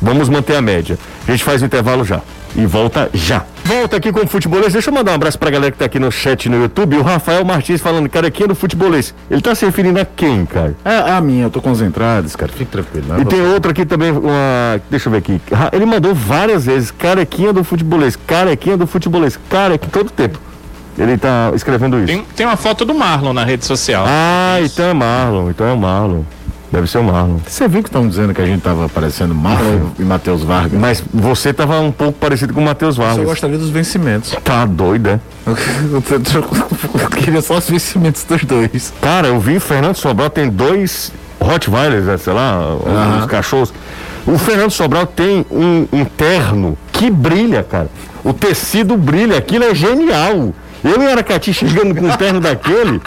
Vamos 0.00 0.28
manter 0.28 0.56
a 0.56 0.62
média. 0.62 0.98
A 1.26 1.30
gente 1.30 1.42
faz 1.42 1.62
o 1.62 1.64
intervalo 1.64 2.04
já. 2.04 2.20
E 2.56 2.64
volta 2.64 3.10
já. 3.12 3.44
Volta 3.64 3.96
aqui 3.96 4.10
com 4.10 4.20
o 4.20 4.26
futebolês. 4.26 4.72
Deixa 4.72 4.88
eu 4.88 4.94
mandar 4.94 5.12
um 5.12 5.16
abraço 5.16 5.38
pra 5.38 5.50
galera 5.50 5.70
que 5.70 5.76
tá 5.78 5.84
aqui 5.84 5.98
no 5.98 6.10
chat 6.10 6.48
no 6.48 6.56
YouTube. 6.62 6.96
O 6.96 7.02
Rafael 7.02 7.44
Martins 7.44 7.80
falando, 7.80 8.08
cara, 8.08 8.28
aqui 8.28 8.44
é 8.44 8.46
do 8.46 8.54
futebolês. 8.54 9.14
Ele 9.30 9.42
tá 9.42 9.54
se 9.54 9.66
referindo 9.66 10.00
a 10.00 10.04
quem, 10.06 10.46
cara? 10.46 10.74
É 10.84 11.10
a 11.10 11.20
minha, 11.20 11.44
eu 11.44 11.50
tô 11.50 11.60
concentrado, 11.60 12.28
cara. 12.30 12.50
Fique 12.50 12.70
tranquilo. 12.70 13.06
né? 13.08 13.20
E 13.20 13.24
tem 13.26 13.40
outro 13.42 13.70
aqui 13.70 13.84
também, 13.84 14.10
uma. 14.10 14.80
Deixa 14.88 15.08
eu 15.08 15.12
ver 15.12 15.18
aqui. 15.18 15.40
Ele 15.72 15.84
mandou 15.84 16.14
várias 16.14 16.64
vezes, 16.64 16.90
carequinha 16.90 17.52
do 17.52 17.62
futebolês, 17.62 18.16
carequinha 18.16 18.76
do 18.76 18.86
futebolês, 18.86 19.38
carequinha, 19.50 19.90
todo 19.92 20.10
tempo. 20.10 20.38
Ele 20.98 21.18
tá 21.18 21.50
escrevendo 21.54 21.98
isso. 21.98 22.06
Tem, 22.06 22.24
tem 22.34 22.46
uma 22.46 22.56
foto 22.56 22.84
do 22.86 22.94
Marlon 22.94 23.34
na 23.34 23.44
rede 23.44 23.66
social. 23.66 24.06
Ah, 24.08 24.56
então 24.62 24.86
é 24.86 24.94
Marlon, 24.94 25.50
então 25.50 25.66
é 25.66 25.72
o 25.72 25.76
Marlon. 25.76 26.22
Deve 26.70 26.86
ser 26.88 26.98
o 26.98 27.04
Marlon. 27.04 27.36
Você 27.46 27.68
viu 27.68 27.82
que 27.82 27.88
estão 27.88 28.08
dizendo 28.08 28.34
que 28.34 28.42
a 28.42 28.46
gente 28.46 28.60
tava 28.60 28.88
parecendo 28.88 29.34
Marlon 29.34 29.90
e 29.98 30.02
Matheus 30.02 30.42
Vargas? 30.42 30.78
Mas 30.78 31.02
você 31.14 31.52
tava 31.52 31.78
um 31.80 31.92
pouco 31.92 32.18
parecido 32.18 32.52
com 32.52 32.60
o 32.60 32.64
Matheus 32.64 32.98
Eu 32.98 33.04
Vargas. 33.04 33.24
gostaria 33.24 33.56
dos 33.56 33.70
vencimentos. 33.70 34.34
Tá 34.42 34.66
doido, 34.66 35.10
é? 35.10 35.20
Eu 35.46 37.08
queria 37.10 37.40
só 37.40 37.58
os 37.58 37.68
vencimentos 37.70 38.24
dos 38.24 38.44
dois. 38.44 38.92
Cara, 39.00 39.28
eu 39.28 39.38
vi 39.38 39.56
o 39.56 39.60
Fernando 39.60 39.96
Sobral 39.96 40.28
tem 40.28 40.48
dois 40.48 41.12
Rottweilers, 41.40 42.04
né, 42.04 42.16
sei 42.16 42.32
lá, 42.32 42.74
uns 43.20 43.26
cachorros. 43.26 43.72
O 44.26 44.36
Fernando 44.36 44.70
Sobral 44.72 45.06
tem 45.06 45.46
um, 45.50 45.86
um 45.92 46.04
terno 46.04 46.76
que 46.92 47.08
brilha, 47.10 47.62
cara. 47.62 47.88
O 48.24 48.32
tecido 48.32 48.96
brilha, 48.96 49.38
aquilo 49.38 49.64
é 49.64 49.74
genial. 49.74 50.52
Eu 50.82 51.02
em 51.02 51.06
Aracati 51.06 51.52
chegando 51.54 51.94
com 51.94 52.06
um 52.06 52.16
terno 52.16 52.40
daquele. 52.40 53.00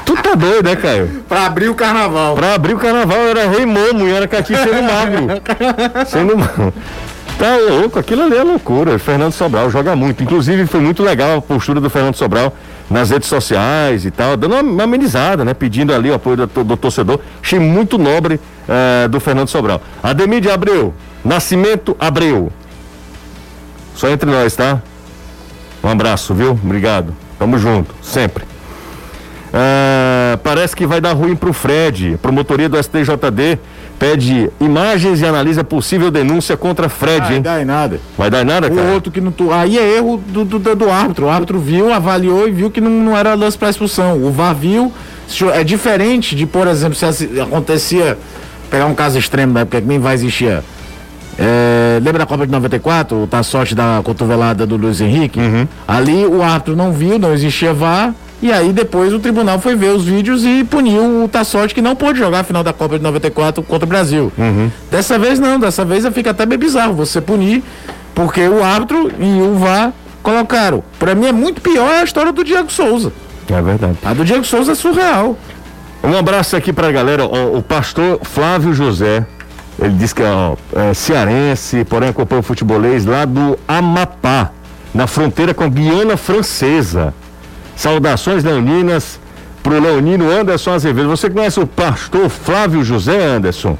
Tu 0.00 0.16
tá 0.16 0.34
doido, 0.34 0.64
né, 0.64 0.76
Caio? 0.76 1.22
Pra 1.28 1.46
abrir 1.46 1.68
o 1.68 1.74
carnaval. 1.74 2.34
Pra 2.34 2.54
abrir 2.54 2.74
o 2.74 2.78
carnaval 2.78 3.18
era 3.18 3.48
rei 3.48 3.66
momo 3.66 4.06
e 4.06 4.16
Aracati 4.16 4.54
sendo 4.54 4.82
magro. 4.82 5.26
sendo 6.06 6.36
magro. 6.36 6.72
Tá 7.38 7.56
louco, 7.56 7.98
aquilo 7.98 8.22
ali 8.22 8.36
é 8.36 8.42
loucura. 8.42 8.98
Fernando 8.98 9.32
Sobral 9.32 9.70
joga 9.70 9.96
muito. 9.96 10.22
Inclusive, 10.22 10.66
foi 10.66 10.80
muito 10.80 11.02
legal 11.02 11.38
a 11.38 11.42
postura 11.42 11.80
do 11.80 11.90
Fernando 11.90 12.14
Sobral 12.14 12.54
nas 12.88 13.10
redes 13.10 13.28
sociais 13.28 14.04
e 14.04 14.10
tal, 14.10 14.36
dando 14.36 14.54
uma, 14.54 14.62
uma 14.62 14.84
amenizada, 14.84 15.44
né? 15.44 15.54
Pedindo 15.54 15.94
ali 15.94 16.10
o 16.10 16.14
apoio 16.14 16.46
do, 16.46 16.64
do 16.64 16.76
torcedor. 16.76 17.18
Achei 17.42 17.58
muito 17.58 17.98
nobre 17.98 18.38
eh, 18.68 19.08
do 19.08 19.18
Fernando 19.18 19.48
Sobral. 19.48 19.80
Ademir 20.02 20.40
de 20.40 20.50
Abreu, 20.50 20.94
Nascimento 21.24 21.96
Abreu. 21.98 22.52
Só 23.94 24.08
entre 24.08 24.30
nós, 24.30 24.54
tá? 24.54 24.80
Um 25.82 25.88
abraço, 25.88 26.34
viu? 26.34 26.52
Obrigado. 26.52 27.14
Tamo 27.38 27.58
junto, 27.58 27.94
sempre. 28.02 28.51
Ah, 29.54 30.38
parece 30.42 30.74
que 30.74 30.86
vai 30.86 31.00
dar 31.00 31.12
ruim 31.12 31.36
pro 31.36 31.52
Fred. 31.52 32.18
Promotoria 32.22 32.68
do 32.68 32.82
STJD 32.82 33.58
pede 33.98 34.50
imagens 34.60 35.20
e 35.20 35.26
analisa 35.26 35.62
possível 35.62 36.10
denúncia 36.10 36.56
contra 36.56 36.88
Fred, 36.88 37.20
Não 37.28 37.36
hein? 37.36 37.42
dá 37.42 37.60
em 37.60 37.64
nada. 37.64 38.00
Vai 38.16 38.30
dar 38.30 38.42
em 38.42 38.44
nada, 38.46 38.70
cara? 38.70 38.88
O 38.88 38.94
outro 38.94 39.12
que 39.12 39.20
não. 39.20 39.30
tu- 39.30 39.52
Aí 39.52 39.78
é 39.78 39.96
erro 39.96 40.16
do, 40.26 40.44
do, 40.44 40.58
do 40.74 40.90
árbitro. 40.90 41.26
O 41.26 41.30
árbitro 41.30 41.58
viu, 41.58 41.92
avaliou 41.92 42.48
e 42.48 42.50
viu 42.50 42.70
que 42.70 42.80
não, 42.80 42.90
não 42.90 43.16
era 43.16 43.34
lance 43.34 43.56
para 43.58 43.68
expulsão. 43.70 44.16
O 44.24 44.30
VAR 44.30 44.54
viu. 44.54 44.92
É 45.54 45.62
diferente 45.62 46.34
de, 46.34 46.46
por 46.46 46.66
exemplo, 46.66 46.94
se 46.96 47.40
acontecia. 47.40 48.18
Pegar 48.70 48.86
um 48.86 48.94
caso 48.94 49.18
extremo 49.18 49.52
da 49.52 49.60
época 49.60 49.80
que 49.82 49.86
nem 49.86 49.98
vai 49.98 50.14
existir. 50.14 50.62
É, 51.38 51.96
lembra 52.02 52.20
da 52.20 52.26
Copa 52.26 52.46
de 52.46 52.52
94? 52.52 53.16
O 53.22 53.26
tá 53.26 53.42
sorte 53.42 53.74
da 53.74 54.00
cotovelada 54.02 54.66
do 54.66 54.76
Luiz 54.76 55.00
Henrique? 55.00 55.38
Ali 55.86 56.24
o 56.26 56.42
árbitro 56.42 56.74
não 56.74 56.90
viu, 56.92 57.18
não 57.18 57.32
existia 57.34 57.72
VAR. 57.74 58.14
E 58.42 58.50
aí 58.52 58.72
depois 58.72 59.12
o 59.14 59.20
tribunal 59.20 59.60
foi 59.60 59.76
ver 59.76 59.94
os 59.94 60.04
vídeos 60.04 60.44
e 60.44 60.64
puniu 60.64 61.22
o 61.24 61.28
Tassotti 61.28 61.72
que 61.72 61.80
não 61.80 61.94
pôde 61.94 62.18
jogar 62.18 62.40
a 62.40 62.44
final 62.44 62.64
da 62.64 62.72
Copa 62.72 62.98
de 62.98 63.04
94 63.04 63.62
contra 63.62 63.86
o 63.86 63.88
Brasil. 63.88 64.32
Dessa 64.90 65.16
vez 65.16 65.38
não, 65.38 65.60
dessa 65.60 65.84
vez 65.84 66.04
fica 66.08 66.32
até 66.32 66.44
meio 66.44 66.58
bizarro 66.58 66.92
você 66.92 67.20
punir, 67.20 67.62
porque 68.14 68.40
o 68.48 68.62
árbitro 68.62 69.12
e 69.20 69.40
o 69.40 69.54
VAR 69.54 69.92
colocaram. 70.24 70.82
Pra 70.98 71.14
mim 71.14 71.26
é 71.26 71.32
muito 71.32 71.60
pior 71.60 71.88
a 71.94 72.02
história 72.02 72.32
do 72.32 72.42
Diego 72.42 72.70
Souza. 72.70 73.12
É 73.48 73.62
verdade. 73.62 73.96
A 74.04 74.12
do 74.12 74.24
Diego 74.24 74.44
Souza 74.44 74.72
é 74.72 74.74
surreal. 74.74 75.36
Um 76.02 76.16
abraço 76.16 76.56
aqui 76.56 76.72
pra 76.72 76.90
galera. 76.90 77.24
ó, 77.24 77.56
o 77.56 77.62
pastor 77.62 78.18
Flávio 78.24 78.74
José. 78.74 79.24
Ele 79.78 79.94
diz 79.94 80.12
que 80.12 80.22
ó, 80.22 80.56
é 80.74 80.92
cearense, 80.94 81.84
porém 81.84 82.08
acompanha 82.08 82.40
o 82.40 82.42
futebolês 82.42 83.04
lá 83.06 83.24
do 83.24 83.58
Amapá, 83.66 84.50
na 84.92 85.06
fronteira 85.06 85.54
com 85.54 85.64
a 85.64 85.68
Guiana 85.68 86.16
Francesa. 86.16 87.14
Saudações 87.76 88.44
leoninas 88.44 89.18
pro 89.62 89.80
leonino 89.80 90.30
Anderson 90.30 90.72
Azevedo. 90.72 91.08
Você 91.08 91.28
conhece 91.30 91.60
o 91.60 91.66
pastor 91.66 92.28
Flávio 92.28 92.82
José 92.84 93.24
Anderson? 93.24 93.76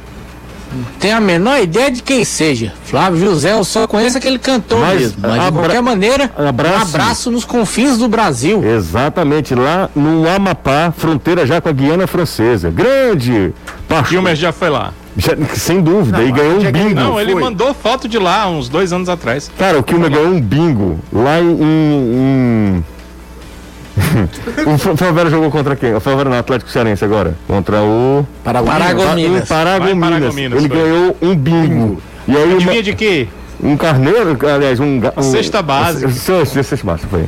tenho 0.98 1.18
a 1.18 1.20
menor 1.20 1.60
ideia 1.60 1.90
de 1.90 2.02
quem 2.02 2.24
seja. 2.24 2.72
Flávio 2.86 3.20
José, 3.20 3.52
eu 3.52 3.62
só 3.62 3.86
conheço 3.86 4.16
aquele 4.16 4.38
cantor 4.38 4.80
Mas, 4.80 5.00
mesmo. 5.00 5.18
Mas 5.20 5.44
de 5.44 5.52
qualquer 5.52 5.82
maneira, 5.82 6.30
abraço. 6.34 6.78
um 6.78 6.82
abraço 6.82 7.30
nos 7.30 7.44
confins 7.44 7.98
do 7.98 8.08
Brasil. 8.08 8.64
Exatamente, 8.64 9.54
lá 9.54 9.90
no 9.94 10.26
Amapá, 10.26 10.90
fronteira 10.96 11.44
já 11.46 11.60
com 11.60 11.68
a 11.68 11.72
Guiana 11.72 12.06
Francesa. 12.06 12.70
Grande! 12.70 13.52
Pacho- 13.86 14.08
Kilmer 14.08 14.34
já 14.34 14.50
foi 14.50 14.70
lá. 14.70 14.94
Já- 15.14 15.36
sem 15.54 15.82
dúvida, 15.82 16.22
e 16.22 16.32
ganhou 16.32 16.58
um 16.60 16.72
bingo. 16.72 16.94
Não, 16.94 17.20
ele 17.20 17.32
Foi. 17.32 17.42
mandou 17.42 17.74
foto 17.74 18.08
de 18.08 18.18
lá 18.18 18.48
uns 18.48 18.70
dois 18.70 18.94
anos 18.94 19.10
atrás. 19.10 19.50
Cara, 19.58 19.78
o 19.78 19.82
Kilmer 19.82 20.10
ganhou 20.10 20.28
um 20.28 20.40
bingo 20.40 20.98
lá 21.12 21.38
em. 21.38 21.50
em... 21.60 22.84
o 24.90 24.96
Favela 24.96 25.28
jogou 25.30 25.50
contra 25.50 25.76
quem? 25.76 25.94
O 25.94 26.00
Favela 26.00 26.30
no 26.30 26.38
Atlético 26.38 26.70
Cearense 26.70 27.04
agora. 27.04 27.34
Contra 27.46 27.82
o. 27.82 28.26
Paragominas. 28.42 29.48
Paragominas. 29.48 30.32
Ele 30.34 30.68
foi. 30.68 30.68
ganhou 30.68 31.16
um 31.20 31.34
bingo. 31.36 32.02
E 32.26 32.36
aí 32.36 32.44
uma- 32.44 32.54
Adivinha 32.56 32.82
de 32.82 32.94
quê? 32.94 33.28
um 33.62 33.76
carneiro, 33.76 34.36
aliás, 34.48 34.80
um. 34.80 35.00
um 35.16 35.22
cesta 35.22 35.60
básica. 35.62 36.10
Cesta 36.10 36.62
cesta 36.62 36.86
básica, 36.86 37.08
foi. 37.10 37.24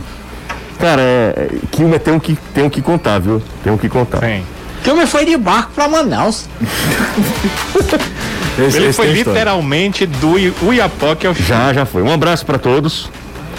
Cara, 0.78 1.00
é, 1.02 1.48
Kilmer 1.70 2.00
tem 2.00 2.14
um 2.14 2.18
que, 2.18 2.36
tem 2.52 2.64
um 2.64 2.70
que 2.70 2.82
contar, 2.82 3.18
viu? 3.20 3.40
Tem 3.62 3.72
um 3.72 3.76
que 3.78 3.88
contar. 3.88 4.20
Eu 4.86 4.96
me 4.96 5.06
foi 5.06 5.24
de 5.24 5.36
barco 5.36 5.70
pra 5.74 5.88
Manaus. 5.88 6.46
Esse- 8.58 8.76
Ele 8.76 8.86
esse 8.86 8.92
foi 8.96 9.06
tem 9.06 9.16
história. 9.16 9.38
literalmente 9.40 10.06
do 10.06 10.34
Uiapoque 10.66 11.26
ao 11.26 11.34
Já, 11.34 11.72
já 11.72 11.84
foi. 11.86 12.02
Um 12.02 12.12
abraço 12.12 12.44
para 12.46 12.58
todos, 12.58 13.10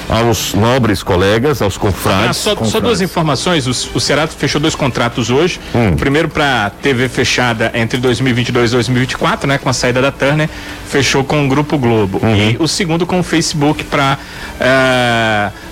aos 0.07 0.53
nobres 0.53 1.01
colegas, 1.01 1.61
aos 1.61 1.75
Ah, 1.75 1.79
confrades. 1.79 2.37
só, 2.37 2.55
só 2.63 2.79
duas 2.79 3.01
informações. 3.01 3.65
O, 3.67 3.97
o 3.97 3.99
Ceará 3.99 4.27
fechou 4.27 4.61
dois 4.61 4.75
contratos 4.75 5.29
hoje. 5.29 5.59
Hum. 5.73 5.91
O 5.93 5.95
primeiro 5.95 6.29
para 6.29 6.69
TV 6.81 7.09
fechada 7.09 7.71
entre 7.73 7.97
2022 7.99 8.71
e 8.71 8.73
2024, 8.75 9.47
né, 9.47 9.57
com 9.57 9.69
a 9.69 9.73
saída 9.73 10.01
da 10.01 10.11
Turner, 10.11 10.49
fechou 10.89 11.23
com 11.23 11.45
o 11.45 11.49
Grupo 11.49 11.77
Globo. 11.77 12.19
Uhum. 12.21 12.35
E 12.35 12.57
o 12.59 12.67
segundo 12.67 13.05
com 13.05 13.19
o 13.19 13.23
Facebook 13.23 13.83
para 13.85 14.17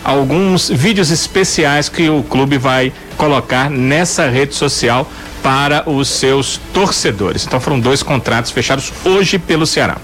alguns 0.04 0.70
vídeos 0.70 1.12
especiais 1.12 1.88
que 1.90 2.10
o 2.10 2.24
clube 2.24 2.58
vai 2.58 2.92
colocar 3.18 3.70
nessa 3.70 4.28
rede 4.28 4.56
social 4.56 5.10
para 5.42 5.90
os 5.90 6.08
seus 6.08 6.60
torcedores. 6.74 7.46
Então 7.46 7.60
foram 7.60 7.80
dois 7.80 8.02
contratos 8.02 8.52
fechados 8.52 8.92
hoje 9.06 9.38
pelo 9.38 9.66
Ceará. 9.68 9.98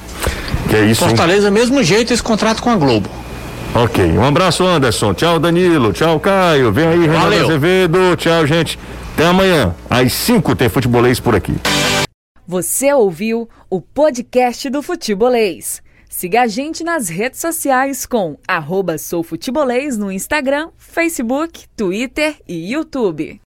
Que 0.70 0.76
é 0.76 0.86
isso, 0.86 1.04
hein? 1.04 1.10
Fortaleza, 1.10 1.50
mesmo 1.50 1.82
jeito, 1.84 2.14
esse 2.14 2.22
contrato 2.22 2.62
com 2.62 2.70
a 2.70 2.76
Globo. 2.76 3.10
Ok, 3.76 4.04
um 4.18 4.24
abraço, 4.24 4.66
Anderson. 4.66 5.14
Tchau, 5.14 5.40
Danilo. 5.40 5.94
Tchau, 5.94 6.20
Caio. 6.20 6.72
Vem 6.72 6.88
aí, 6.88 7.02
Renato 7.02 7.20
Valeu. 7.20 7.46
Azevedo. 7.46 8.16
Tchau, 8.18 8.46
gente. 8.46 8.80
Até 9.14 9.26
amanhã. 9.26 9.76
Às 9.90 10.12
5 10.14 10.56
tem 10.56 10.68
futebolês 10.68 11.20
por 11.20 11.36
aqui. 11.36 11.56
Você 12.48 12.92
ouviu 12.92 13.48
o 13.70 13.80
podcast 13.80 14.70
do 14.70 14.82
Futebolês. 14.82 15.84
Siga 16.10 16.42
a 16.42 16.48
gente 16.48 16.84
nas 16.84 17.08
redes 17.08 17.40
sociais 17.40 18.08
com 18.08 18.36
arroba 18.48 18.98
soufutebolês 18.98 19.96
no 19.96 20.12
Instagram, 20.12 20.70
Facebook, 20.76 21.66
Twitter 21.78 22.36
e 22.48 22.74
YouTube. 22.74 23.40